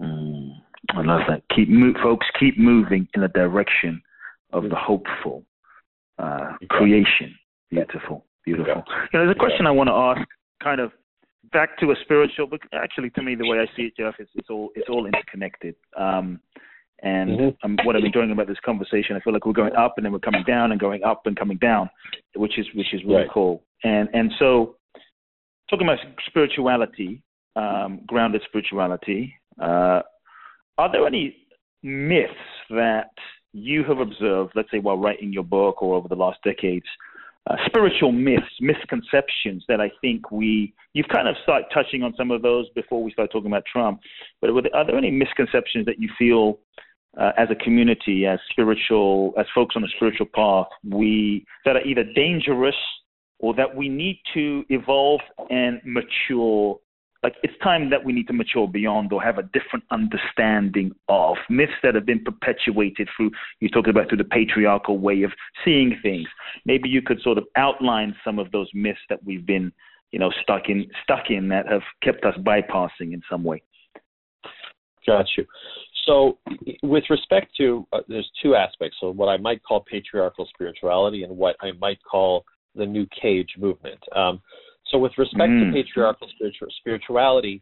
Mm, 0.00 0.50
I 0.90 1.02
love 1.02 1.20
that. 1.28 1.42
Keep 1.54 1.68
mo- 1.68 1.94
folks 2.02 2.26
keep 2.40 2.58
moving 2.58 3.06
in 3.14 3.20
the 3.20 3.28
direction 3.28 4.02
of 4.52 4.64
the 4.64 4.76
hopeful 4.76 5.44
uh, 6.18 6.52
creation. 6.70 7.34
Beautiful, 7.70 8.24
beautiful. 8.44 8.82
You 9.12 9.18
know, 9.18 9.26
there's 9.26 9.36
a 9.36 9.38
question 9.38 9.66
I 9.66 9.70
want 9.70 9.88
to 9.88 9.92
ask, 9.92 10.28
kind 10.62 10.80
of 10.80 10.90
back 11.52 11.78
to 11.78 11.90
a 11.90 11.94
spiritual, 12.02 12.46
but 12.46 12.60
actually, 12.72 13.10
to 13.10 13.22
me, 13.22 13.34
the 13.34 13.46
way 13.46 13.58
I 13.58 13.66
see 13.76 13.82
it, 13.82 13.96
Jeff, 13.96 14.14
is 14.18 14.28
it's 14.34 14.50
all 14.50 14.70
it's 14.74 14.88
all 14.88 15.06
interconnected. 15.06 15.74
Um, 15.96 16.40
and 17.02 17.30
Mhm. 17.30 17.56
um, 17.62 17.78
what 17.84 17.96
I'm 17.96 18.04
enjoying 18.04 18.30
about 18.32 18.46
this 18.46 18.60
conversation, 18.60 19.16
I 19.16 19.20
feel 19.20 19.32
like 19.32 19.46
we're 19.46 19.52
going 19.52 19.74
up 19.76 19.94
and 19.96 20.04
then 20.04 20.12
we're 20.12 20.18
coming 20.18 20.42
down 20.44 20.72
and 20.72 20.80
going 20.80 21.04
up 21.04 21.26
and 21.26 21.36
coming 21.36 21.58
down, 21.58 21.88
which 22.34 22.58
is 22.58 22.66
which 22.74 22.92
is 22.92 23.04
really 23.04 23.22
Right. 23.22 23.30
cool. 23.30 23.62
And 23.84 24.08
and 24.12 24.32
so, 24.38 24.76
talking 25.70 25.86
about 25.86 26.00
spirituality, 26.26 27.22
um, 27.56 28.00
grounded 28.06 28.42
spirituality, 28.42 29.34
uh, 29.60 30.02
are 30.78 30.92
there 30.92 31.06
any 31.06 31.36
myths 31.82 32.34
that 32.70 33.10
you 33.52 33.84
have 33.84 33.98
observed, 34.00 34.52
let's 34.54 34.70
say 34.70 34.78
while 34.78 34.98
writing 34.98 35.32
your 35.32 35.44
book 35.44 35.82
or 35.82 35.94
over 35.94 36.08
the 36.08 36.16
last 36.16 36.38
decades, 36.42 36.86
uh, 37.48 37.56
spiritual 37.66 38.12
myths, 38.12 38.60
misconceptions 38.60 39.64
that 39.68 39.80
I 39.80 39.90
think 40.02 40.30
we, 40.30 40.74
you've 40.92 41.08
kind 41.08 41.26
of 41.26 41.36
started 41.44 41.66
touching 41.72 42.02
on 42.02 42.14
some 42.14 42.30
of 42.30 42.42
those 42.42 42.68
before 42.70 43.02
we 43.02 43.10
start 43.10 43.30
talking 43.32 43.50
about 43.50 43.64
Trump, 43.64 44.00
but 44.40 44.50
there, 44.52 44.76
are 44.76 44.84
there 44.86 44.96
any 44.96 45.10
misconceptions 45.10 45.86
that 45.86 45.98
you 45.98 46.10
feel 46.18 46.58
uh, 47.16 47.32
as 47.36 47.48
a 47.50 47.54
community, 47.54 48.26
as 48.26 48.38
spiritual, 48.50 49.32
as 49.38 49.46
folks 49.54 49.76
on 49.76 49.82
the 49.82 49.88
spiritual 49.96 50.26
path, 50.34 50.66
we, 50.88 51.44
that 51.64 51.76
are 51.76 51.82
either 51.82 52.04
dangerous 52.14 52.76
or 53.38 53.54
that 53.54 53.74
we 53.74 53.88
need 53.88 54.20
to 54.34 54.64
evolve 54.68 55.20
and 55.50 55.80
mature. 55.84 56.78
Like 57.22 57.34
it's 57.42 57.54
time 57.62 57.90
that 57.90 58.04
we 58.04 58.12
need 58.12 58.28
to 58.28 58.32
mature 58.32 58.68
beyond 58.68 59.12
or 59.12 59.20
have 59.20 59.38
a 59.38 59.42
different 59.42 59.84
understanding 59.90 60.92
of 61.08 61.36
myths 61.50 61.72
that 61.82 61.94
have 61.96 62.06
been 62.06 62.22
perpetuated 62.22 63.08
through 63.16 63.30
you 63.60 63.68
talked 63.68 63.88
about 63.88 64.08
through 64.08 64.18
the 64.18 64.24
patriarchal 64.24 64.98
way 64.98 65.22
of 65.22 65.32
seeing 65.64 65.98
things. 66.00 66.28
Maybe 66.64 66.88
you 66.88 67.02
could 67.02 67.20
sort 67.22 67.38
of 67.38 67.44
outline 67.56 68.14
some 68.24 68.38
of 68.38 68.52
those 68.52 68.68
myths 68.72 69.00
that 69.08 69.18
we've 69.24 69.44
been 69.44 69.72
you 70.12 70.20
know 70.20 70.30
stuck 70.42 70.68
in 70.68 70.86
stuck 71.02 71.30
in 71.30 71.48
that 71.48 71.66
have 71.66 71.82
kept 72.04 72.24
us 72.24 72.34
bypassing 72.38 73.12
in 73.12 73.22
some 73.28 73.42
way. 73.42 73.62
Got 75.06 75.26
you. 75.36 75.44
So, 76.08 76.38
with 76.82 77.04
respect 77.10 77.54
to, 77.58 77.86
uh, 77.92 78.00
there's 78.08 78.28
two 78.42 78.54
aspects. 78.54 78.96
So, 78.98 79.10
what 79.10 79.28
I 79.28 79.36
might 79.36 79.62
call 79.62 79.80
patriarchal 79.80 80.48
spirituality 80.54 81.22
and 81.22 81.36
what 81.36 81.56
I 81.60 81.72
might 81.72 81.98
call 82.02 82.44
the 82.74 82.86
New 82.86 83.06
Cage 83.20 83.54
movement. 83.58 84.00
Um, 84.16 84.40
so, 84.86 84.96
with 84.98 85.12
respect 85.18 85.52
Mm. 85.52 85.66
to 85.66 85.72
patriarchal 85.72 86.28
spiritu- 86.28 86.70
spirituality, 86.78 87.60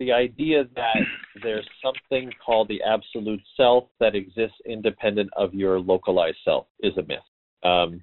the 0.00 0.12
idea 0.12 0.64
that 0.74 1.06
there's 1.42 1.68
something 1.80 2.32
called 2.44 2.66
the 2.66 2.82
absolute 2.82 3.40
self 3.56 3.84
that 4.00 4.16
exists 4.16 4.60
independent 4.64 5.30
of 5.36 5.54
your 5.54 5.78
localized 5.78 6.38
self 6.44 6.66
is 6.80 6.96
a 6.98 7.02
myth. 7.02 7.28
Um, 7.62 8.02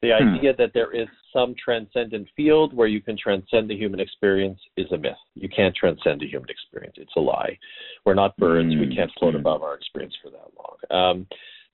the 0.00 0.10
Hmm. 0.10 0.34
idea 0.34 0.54
that 0.54 0.72
there 0.72 0.92
is 0.92 1.08
some 1.32 1.54
transcendent 1.54 2.28
field 2.36 2.72
where 2.72 2.86
you 2.86 3.00
can 3.00 3.16
transcend 3.16 3.68
the 3.68 3.76
human 3.76 4.00
experience 4.00 4.60
is 4.76 4.90
a 4.92 4.98
myth. 4.98 5.18
You 5.34 5.48
can't 5.48 5.74
transcend 5.74 6.20
the 6.20 6.28
human 6.28 6.48
experience. 6.50 6.96
It's 6.98 7.14
a 7.16 7.20
lie. 7.20 7.58
We're 8.04 8.14
not 8.14 8.36
birds. 8.36 8.68
We 8.68 8.86
Mm. 8.86 8.94
can't 8.94 9.12
float 9.14 9.34
Mm. 9.34 9.40
above 9.40 9.62
our 9.62 9.74
experience 9.74 10.14
for 10.16 10.30
that 10.30 10.50
long. 10.56 10.76
Um, 10.90 11.26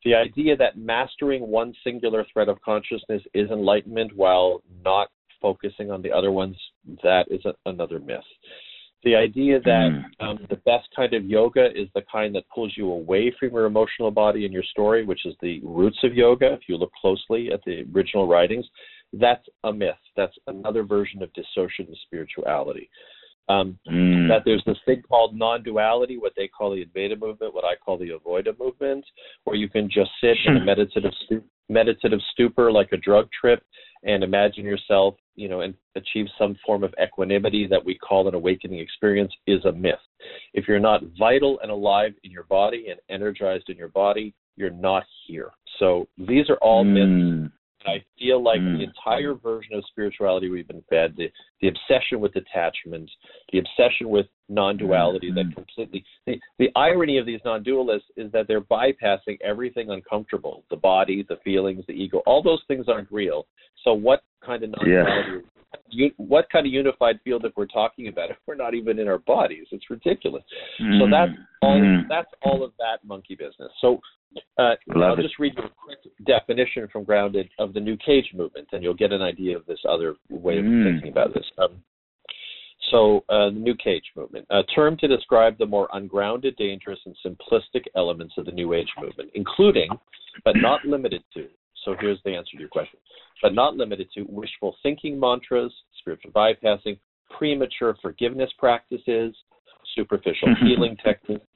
the 0.04 0.14
idea 0.14 0.56
that 0.56 0.76
mastering 0.76 1.48
one 1.48 1.74
singular 1.84 2.24
thread 2.24 2.48
of 2.48 2.60
consciousness 2.62 3.22
is 3.34 3.50
enlightenment 3.50 4.14
while 4.14 4.62
not 4.84 5.10
focusing 5.40 5.90
on 5.90 6.00
the 6.00 6.12
other 6.12 6.32
ones, 6.32 6.56
that 7.02 7.30
is 7.30 7.44
a, 7.44 7.54
another 7.66 7.98
myth. 7.98 8.24
The 9.04 9.14
idea 9.14 9.60
that 9.60 9.90
Mm. 9.92 10.04
um, 10.20 10.46
the 10.48 10.56
best 10.56 10.88
kind 10.96 11.12
of 11.12 11.24
yoga 11.26 11.70
is 11.78 11.88
the 11.94 12.02
kind 12.10 12.34
that 12.34 12.48
pulls 12.48 12.74
you 12.76 12.90
away 12.90 13.30
from 13.38 13.50
your 13.50 13.66
emotional 13.66 14.10
body 14.10 14.44
and 14.44 14.52
your 14.52 14.62
story, 14.62 15.04
which 15.04 15.26
is 15.26 15.36
the 15.40 15.60
roots 15.62 16.02
of 16.02 16.14
yoga. 16.14 16.52
If 16.54 16.68
you 16.68 16.76
look 16.76 16.92
closely 16.94 17.52
at 17.52 17.62
the 17.64 17.84
original 17.94 18.26
writings, 18.26 18.66
that's 19.12 19.46
a 19.64 19.72
myth. 19.72 19.94
That's 20.16 20.36
another 20.46 20.82
version 20.84 21.22
of 21.22 21.30
dissociative 21.34 21.96
spirituality. 22.06 22.88
Um, 23.48 23.78
Mm. 23.86 24.26
that 24.28 24.42
there's 24.46 24.64
this 24.64 24.78
thing 24.86 25.02
called 25.02 25.36
non-duality, 25.36 26.16
what 26.16 26.34
they 26.34 26.48
call 26.48 26.70
the 26.70 26.82
Advaita 26.82 27.20
movement, 27.20 27.52
what 27.52 27.66
I 27.66 27.76
call 27.76 27.98
the 27.98 28.08
Avoida 28.08 28.58
movement, 28.58 29.04
where 29.44 29.54
you 29.54 29.68
can 29.68 29.90
just 29.90 30.10
sit 30.18 30.38
in 30.46 30.56
a 30.56 30.60
Hmm. 30.60 30.64
meditative 30.64 31.42
meditative 31.68 32.20
stupor 32.32 32.70
like 32.70 32.92
a 32.92 32.96
drug 32.96 33.30
trip 33.32 33.62
and 34.04 34.22
imagine 34.22 34.64
yourself, 34.64 35.16
you 35.34 35.48
know, 35.48 35.60
and 35.60 35.74
achieve 35.96 36.26
some 36.38 36.56
form 36.64 36.84
of 36.84 36.94
equanimity 37.02 37.66
that 37.66 37.84
we 37.84 37.96
call 37.96 38.28
an 38.28 38.34
awakening 38.34 38.78
experience 38.78 39.32
is 39.46 39.64
a 39.64 39.72
myth. 39.72 39.98
If 40.52 40.68
you're 40.68 40.78
not 40.80 41.02
vital 41.18 41.58
and 41.62 41.70
alive 41.70 42.12
in 42.22 42.30
your 42.30 42.44
body 42.44 42.86
and 42.90 43.00
energized 43.08 43.68
in 43.68 43.76
your 43.76 43.88
body, 43.88 44.34
you're 44.56 44.70
not 44.70 45.04
here. 45.26 45.50
So 45.78 46.06
these 46.16 46.48
are 46.50 46.56
all 46.56 46.84
myths 46.84 47.10
Mm. 47.10 47.50
I 47.86 48.02
feel 48.18 48.42
like 48.42 48.60
Mm. 48.60 48.78
the 48.78 48.84
entire 48.84 49.34
version 49.34 49.74
of 49.74 49.84
spirituality 49.86 50.48
we've 50.48 50.66
been 50.66 50.84
fed, 50.88 51.16
the, 51.16 51.30
the 51.64 51.68
obsession 51.70 52.20
with 52.20 52.32
detachment, 52.34 53.10
the 53.52 53.58
obsession 53.58 54.10
with 54.10 54.26
non-duality 54.50 55.30
that 55.32 55.46
Mm. 55.46 55.54
completely 55.54 56.04
the, 56.26 56.38
the 56.58 56.70
irony 56.76 57.16
of 57.16 57.24
these 57.24 57.40
non-dualists 57.44 58.10
is 58.16 58.30
that 58.32 58.46
they're 58.46 58.60
bypassing 58.60 59.38
everything 59.42 59.88
uncomfortable, 59.90 60.62
the 60.68 60.76
body, 60.76 61.22
the 61.26 61.36
feelings, 61.36 61.82
the 61.86 61.94
ego, 61.94 62.18
all 62.26 62.42
those 62.42 62.62
things 62.68 62.86
aren't 62.88 63.10
real. 63.10 63.46
So 63.84 63.94
what 63.94 64.22
kind 64.44 64.62
of 64.62 64.70
non-duality 64.70 65.46
you, 65.88 66.10
what 66.18 66.48
kind 66.50 66.66
of 66.66 66.72
unified 66.72 67.18
field 67.24 67.44
if 67.44 67.52
we're 67.56 67.66
talking 67.66 68.08
about 68.08 68.30
if 68.30 68.36
we're 68.46 68.54
not 68.54 68.74
even 68.74 68.98
in 68.98 69.08
our 69.08 69.18
bodies? 69.18 69.66
It's 69.72 69.88
ridiculous. 69.90 70.44
So 70.78 70.84
Mm. 71.06 71.10
that's 71.10 71.32
all 71.62 71.80
Mm. 71.80 72.08
that's 72.08 72.32
all 72.42 72.62
of 72.62 72.72
that 72.78 73.02
monkey 73.04 73.34
business. 73.34 73.72
So 73.80 74.00
uh, 74.58 74.74
I'll 74.96 75.18
it. 75.18 75.22
just 75.22 75.38
read 75.38 75.54
you 75.56 75.62
a 75.64 75.68
quick 75.68 75.98
definition 76.24 76.88
from 76.88 77.04
Grounded 77.04 77.48
of 77.58 77.72
the 77.72 77.80
New 77.80 77.96
Cage 77.96 78.32
movement, 78.34 78.66
and 78.72 78.82
you'll 78.82 78.92
get 79.04 79.12
an 79.12 79.22
idea 79.22 79.56
of 79.56 79.64
this 79.66 79.78
other 79.88 80.16
way 80.28 80.58
of 80.58 80.64
Mm. 80.64 80.84
thinking 80.84 81.10
about 81.12 81.32
this. 81.34 81.48
Um, 81.58 81.82
so, 82.90 83.24
uh, 83.28 83.46
the 83.46 83.58
New 83.58 83.74
Cage 83.74 84.04
movement, 84.14 84.46
a 84.50 84.62
term 84.62 84.96
to 84.98 85.08
describe 85.08 85.56
the 85.58 85.66
more 85.66 85.88
ungrounded, 85.94 86.56
dangerous, 86.56 86.98
and 87.06 87.16
simplistic 87.24 87.84
elements 87.96 88.34
of 88.36 88.44
the 88.44 88.52
New 88.52 88.74
Age 88.74 88.90
movement, 89.00 89.30
including, 89.34 89.88
but 90.44 90.56
not 90.56 90.84
limited 90.84 91.22
to. 91.34 91.48
So, 91.84 91.96
here's 91.98 92.22
the 92.24 92.34
answer 92.34 92.52
to 92.52 92.60
your 92.60 92.68
question. 92.68 92.98
But 93.42 93.54
not 93.54 93.76
limited 93.76 94.08
to 94.14 94.22
wishful 94.28 94.76
thinking 94.82 95.18
mantras, 95.18 95.72
spiritual 95.98 96.32
bypassing, 96.32 96.98
premature 97.36 97.96
forgiveness 98.00 98.50
practices, 98.58 99.34
superficial 99.94 100.48
Mhm. 100.48 100.66
healing 100.66 100.96
techniques, 100.98 101.46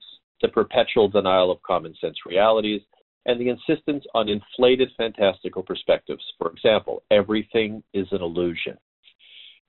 the 0.41 0.49
perpetual 0.49 1.09
denial 1.09 1.51
of 1.51 1.63
common 1.63 1.95
sense 1.97 2.25
realities, 2.27 2.83
and 3.27 3.41
the 3.41 3.49
insistence 3.49 4.07
on 4.15 4.29
inflated 4.29 4.91
fantastical 4.97 5.63
perspectives. 5.63 6.25
For 6.39 6.51
example, 6.51 7.03
everything 7.11 7.83
is 7.93 8.11
an 8.13 8.23
illusion. 8.23 8.79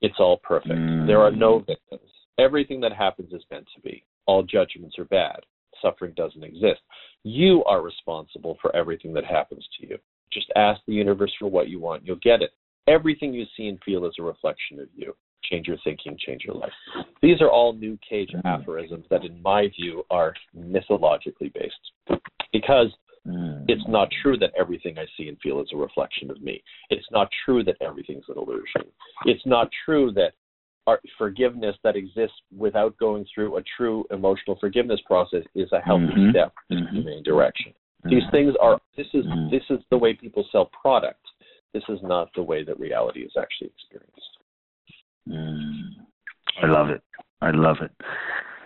It's 0.02 0.18
all 0.18 0.38
perfect. 0.38 0.74
Mm. 0.74 1.06
There 1.06 1.20
are 1.20 1.30
no 1.30 1.58
victims. 1.58 2.10
Everything 2.38 2.80
that 2.80 2.92
happens 2.92 3.32
is 3.32 3.42
meant 3.50 3.66
to 3.74 3.80
be. 3.82 4.04
All 4.26 4.42
judgments 4.42 4.98
are 4.98 5.04
bad. 5.06 5.40
Suffering 5.82 6.12
doesn't 6.16 6.44
exist. 6.44 6.80
You 7.22 7.64
are 7.64 7.82
responsible 7.82 8.56
for 8.62 8.74
everything 8.74 9.12
that 9.14 9.24
happens 9.24 9.66
to 9.78 9.86
you. 9.86 9.98
Just 10.32 10.50
ask 10.56 10.80
the 10.86 10.94
universe 10.94 11.32
for 11.38 11.48
what 11.48 11.68
you 11.68 11.80
want. 11.80 12.06
You'll 12.06 12.16
get 12.16 12.42
it. 12.42 12.50
Everything 12.86 13.34
you 13.34 13.44
see 13.56 13.68
and 13.68 13.78
feel 13.84 14.06
is 14.06 14.14
a 14.18 14.22
reflection 14.22 14.80
of 14.80 14.88
you. 14.94 15.14
Change 15.50 15.66
your 15.66 15.78
thinking, 15.84 16.16
change 16.18 16.42
your 16.44 16.54
life. 16.54 16.72
These 17.22 17.40
are 17.40 17.50
all 17.50 17.72
New 17.72 17.98
Cage 18.08 18.30
Mm. 18.32 18.44
aphorisms 18.44 19.06
that, 19.10 19.24
in 19.24 19.40
my 19.42 19.68
view, 19.68 20.04
are 20.10 20.34
mythologically 20.54 21.48
based. 21.48 22.20
Because 22.52 22.94
Mm. 23.28 23.66
it's 23.68 23.86
not 23.86 24.08
true 24.22 24.38
that 24.38 24.50
everything 24.58 24.98
I 24.98 25.04
see 25.16 25.28
and 25.28 25.38
feel 25.40 25.60
is 25.60 25.68
a 25.74 25.76
reflection 25.76 26.30
of 26.30 26.40
me. 26.40 26.62
It's 26.88 27.06
not 27.10 27.28
true 27.44 27.62
that 27.64 27.76
everything's 27.82 28.24
an 28.28 28.36
illusion. 28.38 28.90
It's 29.26 29.44
not 29.44 29.68
true 29.84 30.10
that 30.12 30.32
our 30.86 30.98
forgiveness 31.18 31.76
that 31.84 31.96
exists 31.96 32.36
without 32.56 32.96
going 32.96 33.26
through 33.32 33.58
a 33.58 33.62
true 33.76 34.06
emotional 34.10 34.56
forgiveness 34.58 35.00
process 35.06 35.44
is 35.54 35.70
a 35.72 35.80
healthy 35.80 36.06
Mhm. 36.06 36.30
step 36.30 36.54
in 36.70 36.78
the 36.80 36.86
Mhm. 36.86 36.92
humane 36.92 37.22
direction. 37.22 37.74
Mm. 38.04 38.10
These 38.10 38.30
things 38.30 38.56
are 38.56 38.80
this 38.96 39.12
is 39.14 39.26
Mhm. 39.26 39.50
this 39.50 39.70
is 39.70 39.84
the 39.90 39.98
way 39.98 40.14
people 40.14 40.44
sell 40.44 40.66
products. 40.66 41.30
This 41.74 41.86
is 41.90 42.02
not 42.02 42.32
the 42.32 42.42
way 42.42 42.62
that 42.64 42.80
reality 42.80 43.20
is 43.22 43.36
actually 43.36 43.68
experienced. 43.68 44.38
Mm. 45.28 46.06
I 46.62 46.66
love 46.66 46.88
it. 46.88 47.02
I 47.42 47.50
love 47.50 47.82
it. 47.82 47.92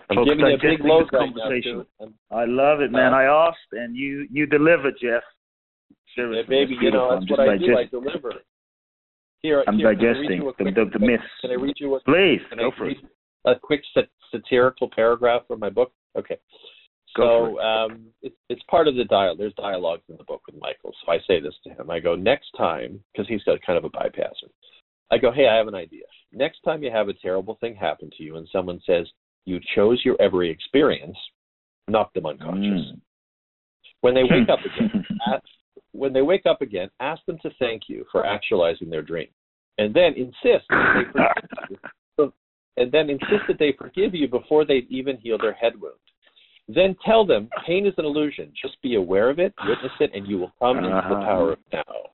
I'm 0.09 0.17
Folks, 0.17 0.29
giving 0.29 0.45
you 0.45 0.53
a 0.53 0.57
big 0.57 0.61
digesting 0.61 0.87
load 0.87 1.05
this 1.05 1.09
right 1.13 1.29
now 1.35 1.41
conversation. 1.41 1.85
too. 1.99 2.13
I 2.31 2.45
love 2.45 2.81
it, 2.81 2.91
man. 2.91 3.13
Uh, 3.13 3.17
I 3.17 3.47
asked 3.47 3.71
and 3.71 3.95
you 3.95 4.27
you 4.31 4.45
delivered, 4.45 4.95
Jeff. 5.01 5.23
Seriously, 6.15 6.45
maybe 6.47 6.77
you 6.79 6.91
know 6.91 7.17
that's 7.17 7.29
what 7.29 7.39
I 7.39 7.57
do. 7.57 7.77
I 7.77 7.85
deliver. 7.85 8.33
Here, 9.41 9.63
I'm 9.67 9.77
here, 9.77 9.93
digesting 9.93 10.39
the, 10.45 10.53
quick, 10.53 10.75
the, 10.75 10.85
the 10.91 11.05
myths. 11.05 11.23
Can 11.41 11.51
I 11.51 11.55
read 11.55 11.75
you 11.77 11.95
a, 11.95 11.99
Please 12.01 12.41
go 12.57 12.71
for 12.77 12.89
it. 12.89 12.97
A 13.45 13.53
quick 13.61 13.81
sat- 13.93 14.09
satirical 14.31 14.89
paragraph 14.89 15.43
from 15.47 15.59
my 15.59 15.69
book. 15.69 15.91
Okay. 16.17 16.37
So 17.15 17.59
um, 17.59 18.07
it's 18.21 18.35
it's 18.49 18.61
part 18.69 18.87
of 18.87 18.95
the 18.95 19.05
dialogue. 19.05 19.37
There's 19.37 19.53
dialogues 19.53 20.03
in 20.09 20.17
the 20.17 20.23
book 20.23 20.41
with 20.47 20.55
Michael. 20.59 20.93
So 21.05 21.11
I 21.11 21.19
say 21.27 21.39
this 21.39 21.53
to 21.65 21.69
him. 21.69 21.89
I 21.89 21.99
go 21.99 22.15
next 22.15 22.49
time 22.57 22.99
because 23.11 23.27
he's 23.27 23.43
got 23.43 23.61
kind 23.61 23.77
of 23.77 23.85
a 23.85 23.89
bypasser. 23.89 24.49
I 25.11 25.17
go, 25.17 25.31
hey, 25.31 25.47
I 25.47 25.55
have 25.55 25.67
an 25.67 25.75
idea. 25.75 26.03
Next 26.33 26.61
time 26.63 26.83
you 26.83 26.91
have 26.91 27.07
a 27.07 27.13
terrible 27.13 27.57
thing 27.61 27.75
happen 27.75 28.09
to 28.17 28.23
you 28.23 28.37
and 28.37 28.47
someone 28.51 28.81
says 28.85 29.07
you 29.45 29.59
chose 29.75 30.01
your 30.03 30.19
every 30.21 30.49
experience, 30.49 31.17
knock 31.87 32.13
them 32.13 32.25
unconscious. 32.25 32.61
Mm. 32.63 32.99
When 34.01 34.13
they 34.13 34.23
wake 34.23 34.49
up 34.49 34.59
again, 34.59 35.05
ask, 35.27 35.43
when 35.91 36.13
they 36.13 36.21
wake 36.21 36.45
up 36.45 36.61
again, 36.61 36.89
ask 36.99 37.23
them 37.25 37.37
to 37.43 37.49
thank 37.59 37.83
you 37.87 38.05
for 38.11 38.25
actualizing 38.25 38.89
their 38.89 39.01
dream, 39.01 39.27
and 39.77 39.93
then 39.93 40.13
insist 40.13 40.65
that 40.69 40.93
they 40.93 41.11
forgive 41.11 41.49
you. 41.69 41.77
And 42.77 42.91
then 42.91 43.09
insist 43.09 43.43
that 43.47 43.57
they 43.57 43.73
forgive 43.77 44.13
you 44.13 44.27
before 44.27 44.65
they 44.65 44.85
even 44.89 45.15
heal 45.15 45.37
their 45.37 45.53
head 45.53 45.79
wound. 45.79 45.95
Then 46.67 46.93
tell 47.05 47.25
them 47.25 47.47
pain 47.65 47.85
is 47.85 47.93
an 47.97 48.03
illusion. 48.03 48.51
Just 48.61 48.81
be 48.81 48.95
aware 48.95 49.29
of 49.29 49.39
it, 49.39 49.53
witness 49.65 49.93
it, 50.01 50.11
and 50.13 50.27
you 50.27 50.39
will 50.39 50.51
come 50.59 50.79
into 50.79 50.89
the 50.89 51.15
Uh-huh. 51.15 51.25
power 51.25 51.51
of 51.53 51.59
now. 51.71 52.09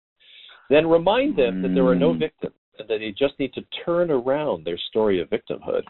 Then 0.69 0.88
remind 0.88 1.36
them 1.36 1.63
that 1.63 1.73
there 1.73 1.88
are 1.88 1.95
no 1.95 2.13
Mm. 2.13 2.19
victims 2.19 2.53
they 2.88 3.13
just 3.17 3.38
need 3.39 3.53
to 3.53 3.61
turn 3.86 4.11
around 4.11 4.65
their 4.65 4.77
story 4.89 5.21
of 5.21 5.29
victimhood. 5.29 5.84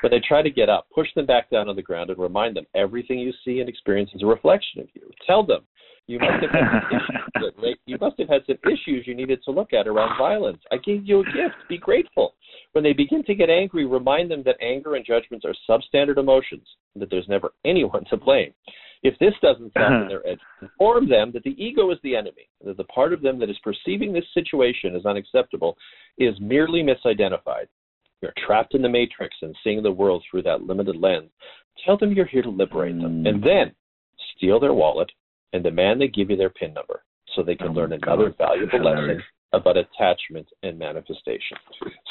When 0.00 0.10
they 0.10 0.20
try 0.26 0.42
to 0.42 0.50
get 0.50 0.68
up, 0.68 0.86
push 0.94 1.08
them 1.14 1.26
back 1.26 1.50
down 1.50 1.68
on 1.68 1.76
the 1.76 1.82
ground 1.82 2.10
and 2.10 2.18
remind 2.18 2.56
them 2.56 2.66
everything 2.74 3.18
you 3.18 3.32
see 3.44 3.60
and 3.60 3.68
experience 3.68 4.10
is 4.14 4.22
a 4.22 4.26
reflection 4.26 4.80
of 4.80 4.88
you. 4.94 5.10
Tell 5.26 5.44
them 5.44 5.62
you 6.06 6.18
must 6.18 6.42
have 6.42 6.50
had 6.50 6.70
some 6.70 6.98
issues. 6.98 7.22
that- 7.34 7.76
You 7.86 7.98
must 8.00 8.18
have 8.18 8.28
had 8.28 8.42
some 8.46 8.56
issues 8.64 9.06
you 9.06 9.14
needed 9.14 9.42
to 9.44 9.50
look 9.50 9.72
at 9.72 9.86
around 9.86 10.16
violence. 10.18 10.58
I 10.72 10.76
gave 10.78 11.06
you 11.06 11.20
a 11.20 11.24
gift. 11.24 11.54
Be 11.68 11.78
grateful. 11.78 12.34
When 12.72 12.82
they 12.84 12.92
begin 12.92 13.22
to 13.24 13.34
get 13.34 13.50
angry, 13.50 13.84
remind 13.86 14.30
them 14.30 14.42
that 14.44 14.56
anger 14.62 14.94
and 14.94 15.04
judgments 15.04 15.44
are 15.44 15.54
substandard 15.68 16.16
emotions, 16.18 16.66
and 16.94 17.02
that 17.02 17.10
there's 17.10 17.28
never 17.28 17.52
anyone 17.64 18.04
to 18.10 18.16
blame. 18.16 18.52
If 19.02 19.18
this 19.18 19.34
doesn't 19.40 19.72
soften 19.74 20.08
their 20.08 20.26
edge, 20.26 20.40
inform 20.60 21.08
them 21.08 21.30
that 21.32 21.44
the 21.44 21.54
ego 21.62 21.90
is 21.90 21.98
the 22.02 22.16
enemy, 22.16 22.48
that 22.64 22.76
the 22.76 22.84
part 22.84 23.12
of 23.12 23.22
them 23.22 23.38
that 23.38 23.50
is 23.50 23.58
perceiving 23.62 24.12
this 24.12 24.24
situation 24.34 24.96
as 24.96 25.06
unacceptable 25.06 25.76
is 26.18 26.34
merely 26.40 26.82
misidentified. 26.82 27.66
You're 28.20 28.34
trapped 28.44 28.74
in 28.74 28.82
the 28.82 28.88
matrix 28.88 29.36
and 29.42 29.54
seeing 29.62 29.82
the 29.82 29.92
world 29.92 30.24
through 30.28 30.42
that 30.42 30.62
limited 30.62 30.96
lens. 30.96 31.30
Tell 31.84 31.96
them 31.96 32.12
you're 32.12 32.26
here 32.26 32.42
to 32.42 32.50
liberate 32.50 33.00
them, 33.00 33.22
Mm. 33.22 33.28
and 33.28 33.42
then 33.42 33.74
steal 34.36 34.58
their 34.58 34.74
wallet 34.74 35.10
and 35.52 35.62
demand 35.62 36.00
they 36.00 36.08
give 36.08 36.28
you 36.30 36.36
their 36.36 36.50
PIN 36.50 36.74
number 36.74 37.04
so 37.34 37.42
they 37.42 37.54
can 37.54 37.68
Oh 37.68 37.72
learn 37.72 37.92
another 37.92 38.30
God. 38.30 38.36
valuable 38.38 38.80
lesson 38.80 39.22
about 39.52 39.76
attachment 39.76 40.48
and 40.64 40.76
manifestation. 40.78 41.56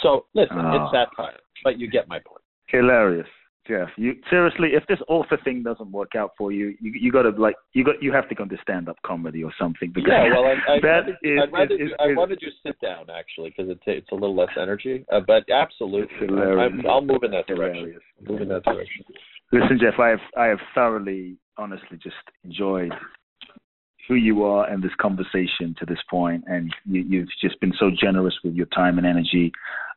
So 0.01 0.25
listen, 0.33 0.57
Oh. 0.57 0.83
it's 0.83 0.91
satire, 0.91 1.39
but 1.65 1.77
you 1.77 1.87
get 1.87 2.07
my 2.07 2.19
point. 2.19 2.41
Hilarious, 2.67 3.27
Jeff. 3.67 3.89
You 3.97 4.15
seriously, 4.29 4.69
if 4.73 4.85
this 4.87 4.99
author 5.07 5.37
thing 5.43 5.63
doesn't 5.63 5.91
work 5.91 6.15
out 6.15 6.31
for 6.37 6.51
you, 6.51 6.75
you 6.79 6.91
you 6.99 7.11
got 7.11 7.23
to 7.23 7.29
like 7.29 7.55
you 7.73 7.83
got 7.83 8.01
you 8.01 8.11
have 8.13 8.27
to 8.29 8.35
go 8.35 8.43
into 8.43 8.57
stand 8.61 8.89
up 8.89 8.97
comedy 9.05 9.43
or 9.43 9.51
something. 9.59 9.91
Because 9.93 10.09
Yeah, 10.11 10.29
well, 10.33 10.45
I, 10.45 10.51
I'd, 10.75 10.81
that 10.81 10.87
rather, 10.87 11.17
is- 11.21 11.39
I'd 11.41 11.53
rather 11.53 11.73
is- 11.73 11.89
do, 11.89 11.95
I 11.99 12.07
wanted 12.15 12.39
you 12.41 12.49
sit 12.65 12.79
down 12.81 13.07
actually 13.09 13.53
because 13.55 13.69
it, 13.69 13.79
it's 13.85 14.11
a 14.11 14.15
little 14.15 14.35
less 14.35 14.49
energy. 14.59 15.05
Uh, 15.11 15.19
but 15.25 15.43
absolutely, 15.49 16.27
I'm, 16.29 16.85
I'll 16.87 17.01
move 17.01 17.23
in 17.23 17.31
that 17.31 17.47
direction. 17.47 17.99
Move 18.27 18.41
in 18.41 18.49
that 18.49 18.63
direction. 18.63 19.05
Listen, 19.51 19.79
Jeff, 19.79 19.99
I 19.99 20.09
have 20.09 20.19
I 20.37 20.45
have 20.45 20.59
thoroughly, 20.73 21.37
honestly, 21.57 21.97
just 22.01 22.15
enjoyed 22.43 22.91
who 24.07 24.15
you 24.15 24.43
are 24.43 24.69
and 24.69 24.81
this 24.81 24.91
conversation 25.01 25.75
to 25.79 25.85
this 25.85 25.99
point, 26.09 26.43
and 26.47 26.73
you, 26.85 27.03
you've 27.07 27.27
just 27.41 27.59
been 27.59 27.73
so 27.77 27.91
generous 27.99 28.33
with 28.43 28.53
your 28.53 28.65
time 28.67 28.97
and 28.97 29.05
energy. 29.05 29.51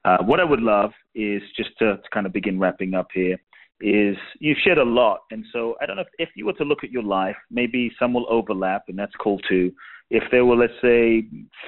Uh, 0.04 0.18
what 0.24 0.40
I 0.40 0.44
would 0.44 0.60
love 0.60 0.90
is 1.14 1.42
just 1.56 1.70
to, 1.78 1.96
to 1.96 2.02
kind 2.12 2.26
of 2.26 2.32
begin 2.32 2.58
wrapping 2.58 2.94
up 2.94 3.08
here. 3.14 3.36
Is 3.82 4.16
you've 4.40 4.58
shared 4.62 4.76
a 4.76 4.84
lot, 4.84 5.20
and 5.30 5.44
so 5.52 5.74
I 5.80 5.86
don't 5.86 5.96
know 5.96 6.02
if, 6.02 6.08
if 6.18 6.28
you 6.36 6.44
were 6.44 6.52
to 6.54 6.64
look 6.64 6.84
at 6.84 6.90
your 6.90 7.02
life, 7.02 7.36
maybe 7.50 7.90
some 7.98 8.12
will 8.12 8.26
overlap, 8.28 8.84
and 8.88 8.98
that's 8.98 9.14
cool 9.18 9.38
too. 9.48 9.72
If 10.10 10.22
there 10.30 10.44
were, 10.44 10.56
let's 10.56 10.72
say, 10.82 11.24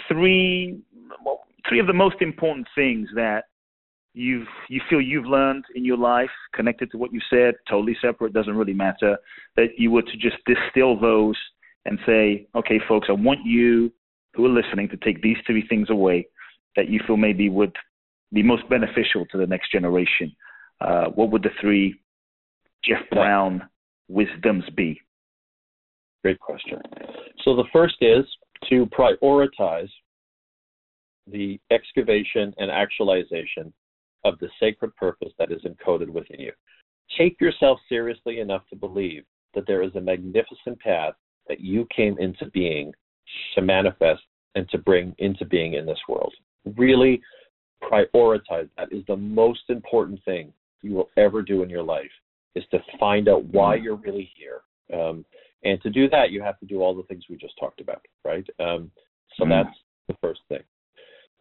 three 0.08 0.78
well, 1.24 1.40
three 1.68 1.80
of 1.80 1.86
the 1.86 1.92
most 1.94 2.16
important 2.20 2.66
things 2.74 3.08
that 3.14 3.44
you've 4.14 4.46
you 4.68 4.80
feel 4.90 5.00
you've 5.00 5.26
learned 5.26 5.64
in 5.74 5.84
your 5.84 5.96
life 5.96 6.30
connected 6.54 6.90
to 6.90 6.98
what 6.98 7.12
you 7.12 7.20
said 7.30 7.54
totally 7.68 7.96
separate 8.00 8.32
doesn't 8.32 8.56
really 8.56 8.74
matter 8.74 9.16
that 9.56 9.68
you 9.78 9.90
were 9.90 10.02
to 10.02 10.16
just 10.18 10.36
distill 10.46 11.00
those 11.00 11.36
and 11.86 11.98
say 12.06 12.46
okay 12.54 12.78
folks 12.86 13.08
i 13.08 13.12
want 13.12 13.40
you 13.44 13.90
who 14.34 14.44
are 14.44 14.50
listening 14.50 14.88
to 14.88 14.96
take 14.98 15.22
these 15.22 15.38
three 15.46 15.66
things 15.66 15.88
away 15.88 16.26
that 16.76 16.88
you 16.90 17.00
feel 17.06 17.16
maybe 17.16 17.48
would 17.48 17.74
be 18.32 18.42
most 18.42 18.68
beneficial 18.68 19.24
to 19.30 19.38
the 19.38 19.46
next 19.46 19.72
generation 19.72 20.30
uh, 20.82 21.06
what 21.06 21.30
would 21.30 21.42
the 21.42 21.50
three 21.60 21.98
jeff 22.84 23.02
brown 23.10 23.62
wisdoms 24.08 24.64
be 24.76 25.00
Great 26.22 26.38
question. 26.38 26.78
So 27.44 27.56
the 27.56 27.64
first 27.72 27.96
is 28.00 28.24
to 28.70 28.86
prioritize 28.86 29.90
the 31.26 31.60
excavation 31.72 32.54
and 32.58 32.70
actualization 32.70 33.72
of 34.24 34.38
the 34.38 34.48
sacred 34.60 34.94
purpose 34.94 35.32
that 35.38 35.50
is 35.50 35.62
encoded 35.62 36.08
within 36.08 36.38
you. 36.38 36.52
Take 37.18 37.40
yourself 37.40 37.80
seriously 37.88 38.38
enough 38.38 38.62
to 38.70 38.76
believe 38.76 39.24
that 39.54 39.66
there 39.66 39.82
is 39.82 39.94
a 39.96 40.00
magnificent 40.00 40.78
path 40.78 41.14
that 41.48 41.60
you 41.60 41.86
came 41.94 42.16
into 42.18 42.46
being 42.50 42.92
to 43.56 43.62
manifest 43.62 44.22
and 44.54 44.68
to 44.70 44.78
bring 44.78 45.14
into 45.18 45.44
being 45.44 45.74
in 45.74 45.86
this 45.86 45.98
world. 46.08 46.32
Really 46.76 47.20
prioritize 47.82 48.68
that 48.78 48.92
is 48.92 49.02
the 49.08 49.16
most 49.16 49.62
important 49.68 50.20
thing 50.24 50.52
you 50.82 50.94
will 50.94 51.10
ever 51.16 51.42
do 51.42 51.64
in 51.64 51.68
your 51.68 51.82
life 51.82 52.10
is 52.54 52.64
to 52.70 52.78
find 52.98 53.28
out 53.28 53.44
why 53.46 53.74
you're 53.74 53.96
really 53.96 54.30
here. 54.36 54.62
Um, 54.92 55.24
and 55.64 55.80
to 55.82 55.90
do 55.90 56.08
that, 56.10 56.30
you 56.30 56.42
have 56.42 56.58
to 56.60 56.66
do 56.66 56.82
all 56.82 56.94
the 56.94 57.04
things 57.04 57.24
we 57.30 57.36
just 57.36 57.58
talked 57.58 57.80
about, 57.80 58.04
right? 58.24 58.46
Um, 58.58 58.90
so 59.36 59.44
Mm. 59.44 59.48
that's 59.50 59.78
the 60.08 60.14
first 60.14 60.40
thing. 60.48 60.62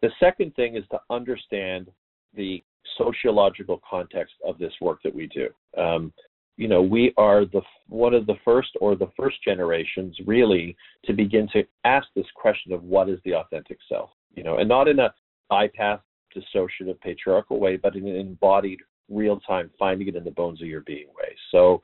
The 0.00 0.10
second 0.18 0.54
thing 0.54 0.76
is 0.76 0.84
to 0.88 1.00
understand 1.10 1.90
the 2.34 2.62
sociological 2.96 3.80
context 3.88 4.34
of 4.44 4.58
this 4.58 4.72
work 4.80 5.02
that 5.02 5.14
we 5.14 5.26
do. 5.28 5.48
Um, 5.76 6.12
you 6.56 6.68
know, 6.68 6.82
we 6.82 7.12
are 7.16 7.44
the 7.44 7.62
one 7.88 8.14
of 8.14 8.26
the 8.26 8.36
first 8.44 8.70
or 8.80 8.94
the 8.94 9.10
first 9.16 9.42
generations 9.42 10.16
really 10.26 10.76
to 11.04 11.12
begin 11.12 11.48
to 11.48 11.64
ask 11.84 12.06
this 12.14 12.30
question 12.34 12.72
of 12.72 12.82
what 12.84 13.08
is 13.08 13.18
the 13.24 13.34
authentic 13.34 13.78
self, 13.88 14.10
you 14.34 14.42
know, 14.42 14.58
and 14.58 14.68
not 14.68 14.86
in 14.88 14.98
a 14.98 15.14
bypass 15.48 16.00
dissociative 16.34 17.00
patriarchal 17.00 17.58
way, 17.58 17.76
but 17.76 17.96
in 17.96 18.06
an 18.06 18.16
embodied 18.16 18.80
real 19.08 19.40
time 19.40 19.70
finding 19.78 20.08
it 20.08 20.16
in 20.16 20.24
the 20.24 20.30
bones 20.30 20.60
of 20.62 20.68
your 20.68 20.82
being 20.82 21.08
way. 21.08 21.34
So 21.50 21.82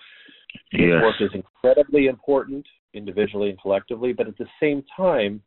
this 0.72 0.80
Yes. 0.80 1.02
work 1.02 1.20
is 1.20 1.34
incredibly 1.34 2.06
important 2.06 2.66
individually 2.94 3.50
and 3.50 3.60
collectively, 3.60 4.12
but 4.12 4.28
at 4.28 4.36
the 4.38 4.48
same 4.60 4.82
time, 4.94 5.42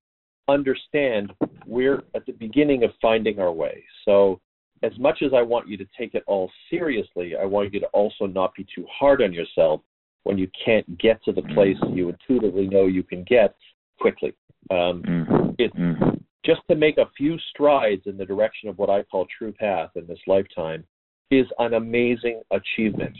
understand 0.48 1.34
we're 1.66 2.04
at 2.16 2.26
the 2.26 2.34
beginning 2.34 2.84
of 2.84 2.92
finding 3.02 3.40
our 3.40 3.52
way. 3.52 3.84
So, 4.06 4.42
as 4.84 4.98
much 4.98 5.22
as 5.22 5.32
I 5.32 5.44
want 5.44 5.68
you 5.68 5.78
to 5.78 5.86
take 5.96 6.16
it 6.16 6.24
all 6.26 6.52
seriously, 6.70 7.36
I 7.38 7.46
want 7.46 7.72
you 7.72 7.80
to 7.82 7.86
also 7.88 8.26
not 8.26 8.56
be 8.56 8.66
too 8.74 8.86
hard 8.92 9.22
on 9.22 9.32
yourself 9.32 9.82
when 10.24 10.40
you 10.40 10.50
can't 10.66 10.98
get 10.98 11.24
to 11.24 11.32
the 11.32 11.44
place 11.44 11.78
you 11.90 12.10
intuitively 12.10 12.68
know 12.68 12.88
you 12.88 13.04
can 13.04 13.24
get 13.24 13.56
quickly. 14.00 14.34
Um, 14.72 15.04
Mhm. 15.04 15.56
It's 15.60 15.76
Mhm. 15.76 16.24
just 16.44 16.62
to 16.68 16.76
make 16.76 16.98
a 16.98 17.06
few 17.18 17.38
strides 17.38 18.08
in 18.08 18.18
the 18.18 18.26
direction 18.26 18.70
of 18.70 18.80
what 18.80 18.90
I 18.90 19.04
call 19.04 19.26
true 19.28 19.52
path 19.52 19.96
in 19.96 20.08
this 20.08 20.26
lifetime 20.26 20.84
is 21.32 21.48
an 21.60 21.74
amazing 21.74 22.42
achievement. 22.52 23.18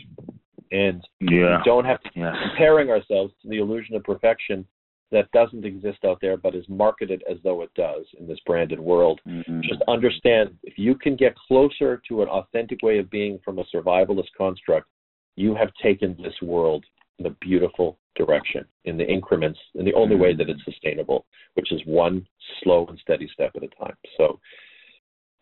And 0.70 1.06
yeah 1.20 1.58
we 1.58 1.62
don't 1.64 1.84
have 1.84 2.00
to 2.02 2.10
yes 2.14 2.34
comparing 2.48 2.90
ourselves 2.90 3.32
to 3.42 3.48
the 3.48 3.58
illusion 3.58 3.94
of 3.94 4.04
perfection 4.04 4.66
that 5.10 5.30
doesn't 5.32 5.66
exist 5.66 5.98
out 6.06 6.18
there 6.22 6.38
but 6.38 6.54
is 6.54 6.64
marketed 6.68 7.22
as 7.30 7.36
though 7.44 7.60
it 7.60 7.70
does 7.74 8.06
in 8.18 8.26
this 8.26 8.38
branded 8.46 8.80
world. 8.80 9.20
Mhm. 9.26 9.62
Just 9.62 9.82
understand 9.88 10.56
if 10.62 10.78
you 10.78 10.94
can 10.94 11.16
get 11.16 11.34
closer 11.36 12.00
to 12.08 12.22
an 12.22 12.28
authentic 12.28 12.82
way 12.82 12.98
of 12.98 13.10
being 13.10 13.38
from 13.40 13.58
a 13.58 13.64
survivalist 13.64 14.32
construct, 14.36 14.88
you 15.36 15.54
have 15.54 15.72
taken 15.74 16.16
this 16.22 16.40
world 16.40 16.84
in 17.18 17.26
a 17.26 17.30
beautiful 17.40 17.98
direction 18.16 18.64
in 18.84 18.96
the 18.96 19.06
increments 19.06 19.58
in 19.74 19.84
the 19.84 19.94
only 19.94 20.16
way 20.16 20.34
that 20.34 20.48
it's 20.48 20.64
sustainable, 20.64 21.26
which 21.54 21.72
is 21.72 21.80
one 21.86 22.26
slow 22.62 22.86
and 22.86 22.98
steady 22.98 23.28
step 23.28 23.52
at 23.56 23.62
a 23.62 23.68
time. 23.68 23.96
So 24.16 24.40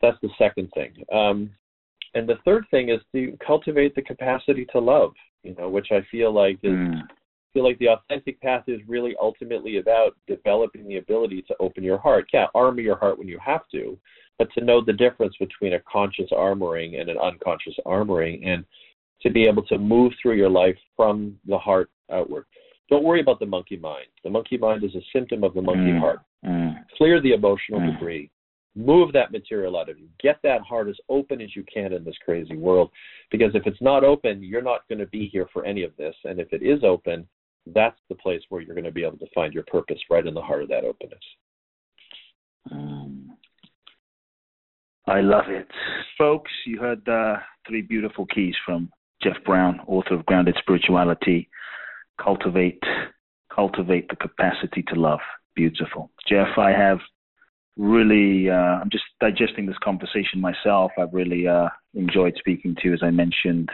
that's 0.00 0.18
the 0.20 0.30
second 0.38 0.70
thing. 0.72 0.92
Um, 1.12 1.50
and 2.14 2.28
the 2.28 2.36
third 2.44 2.64
thing 2.70 2.88
is 2.88 3.00
to 3.12 3.36
cultivate 3.44 3.94
the 3.94 4.02
capacity 4.02 4.66
to 4.72 4.78
love, 4.78 5.12
you 5.42 5.54
know, 5.56 5.68
which 5.68 5.88
I 5.92 6.00
feel 6.10 6.32
like 6.32 6.58
is 6.62 6.72
Mm. 6.72 7.08
feel 7.52 7.64
like 7.64 7.78
the 7.78 7.88
authentic 7.88 8.40
path 8.40 8.68
is 8.68 8.80
really 8.86 9.16
ultimately 9.20 9.78
about 9.78 10.14
developing 10.28 10.86
the 10.86 10.98
ability 10.98 11.42
to 11.42 11.56
open 11.58 11.82
your 11.82 11.98
heart. 11.98 12.28
Yeah, 12.32 12.46
armor 12.54 12.80
your 12.80 12.94
heart 12.96 13.18
when 13.18 13.26
you 13.26 13.38
have 13.38 13.66
to, 13.72 13.98
but 14.38 14.52
to 14.54 14.64
know 14.64 14.80
the 14.80 14.92
difference 14.92 15.36
between 15.36 15.72
a 15.72 15.80
conscious 15.80 16.30
armoring 16.30 17.00
and 17.00 17.08
an 17.10 17.18
unconscious 17.18 17.74
armoring 17.86 18.46
and 18.46 18.64
to 19.22 19.30
be 19.30 19.46
able 19.46 19.64
to 19.64 19.78
move 19.78 20.12
through 20.22 20.34
your 20.34 20.48
life 20.48 20.78
from 20.96 21.38
the 21.44 21.58
heart 21.58 21.90
outward. 22.10 22.46
Don't 22.88 23.04
worry 23.04 23.20
about 23.20 23.40
the 23.40 23.46
monkey 23.46 23.76
mind. 23.76 24.06
The 24.24 24.30
monkey 24.30 24.56
mind 24.56 24.84
is 24.84 24.94
a 24.94 25.02
symptom 25.12 25.42
of 25.44 25.52
the 25.54 25.62
monkey 25.62 25.92
Mm. 25.92 25.98
heart. 25.98 26.20
Mm. 26.44 26.88
Clear 26.96 27.20
the 27.20 27.32
emotional 27.32 27.80
Mm. 27.80 27.92
debris. 27.92 28.30
Move 28.76 29.12
that 29.12 29.32
material 29.32 29.76
out 29.76 29.88
of 29.88 29.98
you. 29.98 30.08
Get 30.22 30.38
that 30.44 30.60
heart 30.60 30.88
as 30.88 30.96
open 31.08 31.40
as 31.40 31.56
you 31.56 31.64
can 31.72 31.92
in 31.92 32.04
this 32.04 32.16
crazy 32.24 32.56
world. 32.56 32.90
Because 33.30 33.54
if 33.54 33.66
it's 33.66 33.80
not 33.82 34.04
open, 34.04 34.42
you're 34.42 34.62
not 34.62 34.88
going 34.88 35.00
to 35.00 35.06
be 35.06 35.28
here 35.28 35.48
for 35.52 35.64
any 35.64 35.82
of 35.82 35.96
this. 35.96 36.14
And 36.24 36.38
if 36.38 36.52
it 36.52 36.62
is 36.62 36.84
open, 36.84 37.26
that's 37.66 37.98
the 38.08 38.14
place 38.14 38.42
where 38.48 38.60
you're 38.60 38.74
going 38.74 38.84
to 38.84 38.92
be 38.92 39.04
able 39.04 39.18
to 39.18 39.26
find 39.34 39.52
your 39.52 39.64
purpose 39.64 39.98
right 40.08 40.26
in 40.26 40.34
the 40.34 40.40
heart 40.40 40.62
of 40.62 40.68
that 40.68 40.84
openness. 40.84 41.18
Mm. 42.72 43.26
I 45.06 45.20
love 45.20 45.48
it. 45.48 45.68
Folks, 46.16 46.50
you 46.64 46.78
heard 46.78 47.06
uh, 47.08 47.36
three 47.66 47.82
beautiful 47.82 48.26
keys 48.26 48.54
from 48.64 48.90
Jeff 49.22 49.36
Brown, 49.44 49.80
author 49.86 50.14
of 50.14 50.26
Grounded 50.26 50.56
Spirituality. 50.60 51.48
Cultivate, 52.22 52.82
cultivate 53.52 54.08
the 54.08 54.16
capacity 54.16 54.82
to 54.88 54.94
love. 54.94 55.20
Beautiful. 55.56 56.10
Jeff, 56.28 56.56
I 56.56 56.70
have 56.70 56.98
really, 57.80 58.50
uh, 58.50 58.78
I'm 58.82 58.90
just 58.90 59.04
digesting 59.20 59.64
this 59.64 59.76
conversation 59.82 60.40
myself. 60.40 60.92
I've 60.98 61.14
really 61.14 61.48
uh, 61.48 61.68
enjoyed 61.94 62.34
speaking 62.38 62.76
to 62.76 62.88
you, 62.88 62.94
as 62.94 63.00
I 63.02 63.10
mentioned. 63.10 63.70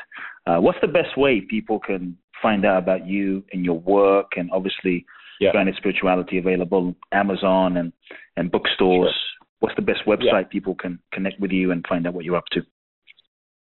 Uh, 0.47 0.59
what's 0.59 0.79
the 0.81 0.89
best 0.89 1.19
way 1.19 1.41
people 1.41 1.81
can 1.81 2.17
find 2.41 2.65
out 2.65 2.79
about 2.79 3.07
you 3.07 3.45
and 3.53 3.65
your 3.65 3.81
work 3.81 4.33
and 4.37 4.49
obviously 4.53 5.05
Yeah. 5.41 5.51
Grounded 5.51 5.75
Spirituality 5.77 6.39
available 6.39 6.95
Amazon 7.13 7.79
and, 7.79 7.93
and 8.37 8.51
bookstores? 8.51 9.11
Sure. 9.11 9.47
What's 9.59 9.77
the 9.77 9.83
best 9.83 10.03
website 10.07 10.51
people 10.51 10.75
can 10.75 11.01
connect 11.13 11.41
with 11.41 11.51
you 11.51 11.73
and 11.73 11.85
find 11.89 12.07
out 12.07 12.15
what 12.15 12.25
you're 12.25 12.37
up 12.37 12.47
to? 12.53 12.61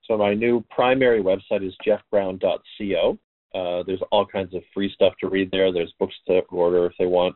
So 0.03 0.17
my 0.17 0.33
new 0.33 0.65
primary 0.69 1.21
website 1.23 1.65
is 1.65 1.73
jeffbrown.co. 1.87 3.19
Uh, 3.53 3.83
there's 3.87 4.01
all 4.11 4.25
kinds 4.25 4.53
of 4.53 4.63
free 4.73 4.91
stuff 4.93 5.13
to 5.21 5.29
read 5.29 5.49
there. 5.51 5.71
There's 5.71 5.93
books 5.97 6.15
to 6.27 6.41
order 6.49 6.87
if 6.87 6.93
they 6.99 7.05
want. 7.05 7.35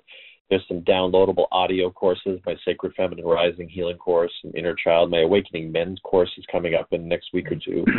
There's 0.49 0.65
some 0.67 0.81
downloadable 0.81 1.45
audio 1.51 1.91
courses. 1.91 2.39
My 2.45 2.55
Sacred 2.65 2.93
Feminine 2.95 3.25
Rising 3.25 3.69
Healing 3.69 3.97
course, 3.97 4.31
and 4.43 4.55
Inner 4.55 4.73
Child. 4.75 5.11
My 5.11 5.21
Awakening 5.21 5.71
Men's 5.71 5.99
course 6.03 6.31
is 6.37 6.45
coming 6.51 6.73
up 6.75 6.87
in 6.91 7.01
the 7.03 7.07
next 7.07 7.29
week 7.33 7.51
or 7.51 7.55
two. 7.55 7.85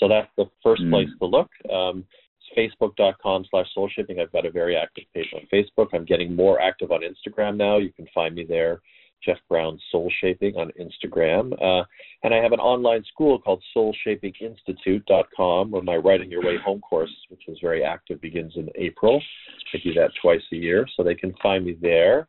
So 0.00 0.08
that's 0.08 0.28
the 0.36 0.46
first 0.60 0.82
Mm. 0.82 0.90
place 0.90 1.08
to 1.20 1.24
look. 1.26 1.48
Um, 1.72 2.04
it's 2.56 2.74
facebook.com 2.80 3.44
slash 3.48 3.72
soul 3.72 3.88
shaping. 3.94 4.18
I've 4.18 4.32
got 4.32 4.44
a 4.44 4.50
very 4.50 4.76
active 4.76 5.04
page 5.14 5.32
on 5.32 5.46
Facebook. 5.52 5.86
I'm 5.94 6.04
getting 6.04 6.34
more 6.34 6.60
active 6.60 6.90
on 6.90 7.02
Instagram 7.02 7.56
now. 7.56 7.78
You 7.78 7.92
can 7.92 8.08
find 8.12 8.34
me 8.34 8.44
there, 8.44 8.80
Jeff 9.24 9.38
Brown 9.48 9.78
Soul 9.90 10.10
Shaping 10.20 10.56
on 10.56 10.70
Instagram. 10.80 11.52
Uh, 11.52 11.84
and 12.22 12.34
I 12.34 12.38
have 12.38 12.52
an 12.52 12.60
online 12.60 13.04
school 13.04 13.38
called 13.38 13.62
soulshapinginstitute.com 13.76 15.70
where 15.70 15.82
my 15.82 15.96
Writing 15.96 16.30
Your 16.30 16.42
Way 16.42 16.56
Home 16.64 16.80
course, 16.80 17.14
which 17.28 17.42
is 17.48 17.58
very 17.62 17.82
active, 17.82 18.20
begins 18.20 18.52
in 18.56 18.68
April. 18.74 19.22
I 19.72 19.78
do 19.82 19.94
that 19.94 20.10
twice 20.20 20.42
a 20.52 20.56
year, 20.56 20.86
so 20.96 21.02
they 21.02 21.14
can 21.14 21.34
find 21.42 21.64
me 21.64 21.76
there. 21.80 22.28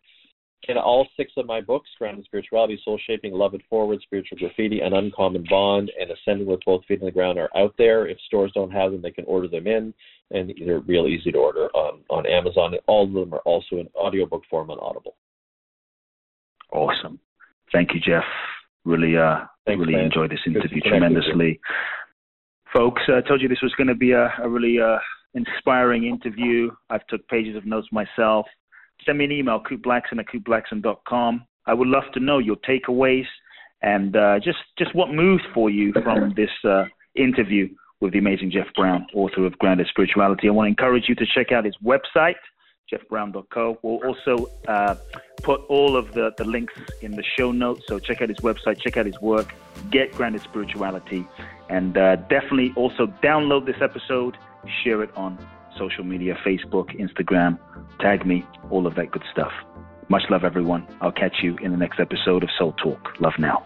And 0.68 0.78
all 0.80 1.08
six 1.16 1.32
of 1.38 1.46
my 1.46 1.62
books, 1.62 1.90
Grounded 2.00 2.26
Spirituality, 2.26 2.80
Soul 2.84 3.00
Shaping, 3.06 3.34
Love 3.34 3.54
It 3.54 3.62
Forward, 3.70 4.02
Spiritual 4.02 4.40
Graffiti, 4.40 4.82
and 4.82 4.96
Uncommon 4.96 5.46
Bond, 5.50 5.92
and 6.00 6.10
Ascending 6.10 6.48
with 6.48 6.62
Both 6.66 6.86
Feet 6.86 7.02
on 7.02 7.06
the 7.06 7.12
Ground 7.12 7.38
are 7.38 7.56
out 7.56 7.76
there. 7.78 8.08
If 8.08 8.18
stores 8.26 8.52
don't 8.56 8.72
have 8.72 8.92
them, 8.92 9.02
they 9.02 9.12
can 9.12 9.26
order 9.26 9.48
them 9.48 9.68
in, 9.68 9.94
and 10.32 10.52
they're 10.66 10.80
real 10.80 11.08
easy 11.08 11.32
to 11.32 11.38
order 11.38 11.68
on, 11.76 12.02
on 12.10 12.26
Amazon. 12.26 12.74
All 12.88 13.06
of 13.06 13.14
them 13.14 13.34
are 13.34 13.42
also 13.46 13.78
in 13.78 13.88
audiobook 13.96 14.44
form 14.50 14.72
on 14.72 14.80
Audible. 14.80 15.16
Awesome. 16.76 17.20
Thank 17.72 17.94
you, 17.94 18.00
Jeff. 18.00 18.24
Really, 18.84 19.18
uh, 19.18 19.46
Thanks, 19.66 19.80
really 19.80 19.94
man. 19.94 20.06
enjoyed 20.06 20.32
this 20.32 20.40
interview 20.46 20.70
connect 20.70 20.76
with 20.76 20.84
you. 20.84 20.92
tremendously. 20.92 21.60
Folks, 22.74 23.02
I 23.08 23.22
told 23.28 23.42
you 23.42 23.48
this 23.48 23.62
was 23.64 23.74
going 23.78 23.88
to 23.88 23.96
be 23.96 24.12
a, 24.12 24.32
a 24.44 24.50
really 24.50 24.80
uh, 24.80 24.98
inspiring 25.34 26.04
interview. 26.06 26.70
I've 26.90 27.06
took 27.08 27.28
pages 27.30 27.56
of 27.56 27.66
notes 27.66 27.88
myself. 27.92 28.46
Send 29.06 29.18
me 29.18 29.26
an 29.26 29.32
email, 29.32 29.62
kuteblackson 29.62 30.20
at 30.20 30.26
kuteblackson.com. 30.28 31.46
I 31.66 31.74
would 31.74 31.88
love 31.88 32.04
to 32.14 32.20
know 32.20 32.40
your 32.40 32.58
takeaways 32.58 33.26
and 33.82 34.16
uh, 34.16 34.40
just, 34.44 34.60
just 34.78 34.94
what 34.96 35.10
moved 35.14 35.44
for 35.54 35.70
you 35.70 35.94
from 36.04 36.34
this 36.36 36.50
uh, 36.64 36.84
interview 37.16 37.70
with 38.02 38.14
the 38.14 38.20
amazing 38.20 38.52
Jeff 38.52 38.68
Brown, 38.76 39.08
author 39.14 39.46
of 39.46 39.58
Grounded 39.60 39.88
Spirituality. 39.90 40.48
I 40.48 40.52
want 40.52 40.68
to 40.68 40.70
encourage 40.70 41.06
you 41.08 41.16
to 41.16 41.26
check 41.34 41.52
out 41.52 41.66
his 41.66 41.76
website, 41.84 42.36
jeffbrown.co. 42.92 43.80
We'll 43.82 44.00
also 44.06 44.50
uh, 44.68 44.96
put 45.44 45.62
all 45.68 45.96
of 45.96 46.14
the, 46.14 46.34
the 46.38 46.46
links 46.46 46.74
in 47.02 47.12
the 47.12 47.24
show 47.24 47.52
notes. 47.52 47.84
So 47.88 48.00
check 48.00 48.22
out 48.22 48.30
his 48.30 48.40
website, 48.40 48.80
check 48.80 48.98
out 48.98 49.06
his 49.06 49.20
work, 49.22 49.54
get 49.92 50.12
Grounded 50.14 50.42
Spirituality, 50.42 51.28
and 51.70 51.98
uh, 51.98 52.16
definitely 52.16 52.74
also 52.76 53.08
download 53.24 53.66
this 53.66 53.82
episode, 53.82 54.38
share 54.84 55.02
it 55.04 55.16
on 55.16 55.38
social 55.78 56.04
media 56.04 56.38
Facebook, 56.46 56.98
Instagram, 57.00 57.60
tag 58.00 58.26
me, 58.26 58.46
all 58.70 58.88
of 58.88 58.96
that 58.96 59.12
good 59.12 59.24
stuff. 59.32 59.52
Much 60.08 60.24
love, 60.30 60.44
everyone. 60.44 60.88
I'll 61.02 61.12
catch 61.12 61.38
you 61.42 61.58
in 61.58 61.72
the 61.72 61.78
next 61.78 62.00
episode 62.00 62.44
of 62.44 62.50
Soul 62.58 62.74
Talk. 62.74 63.20
Love 63.20 63.34
now. 63.40 63.66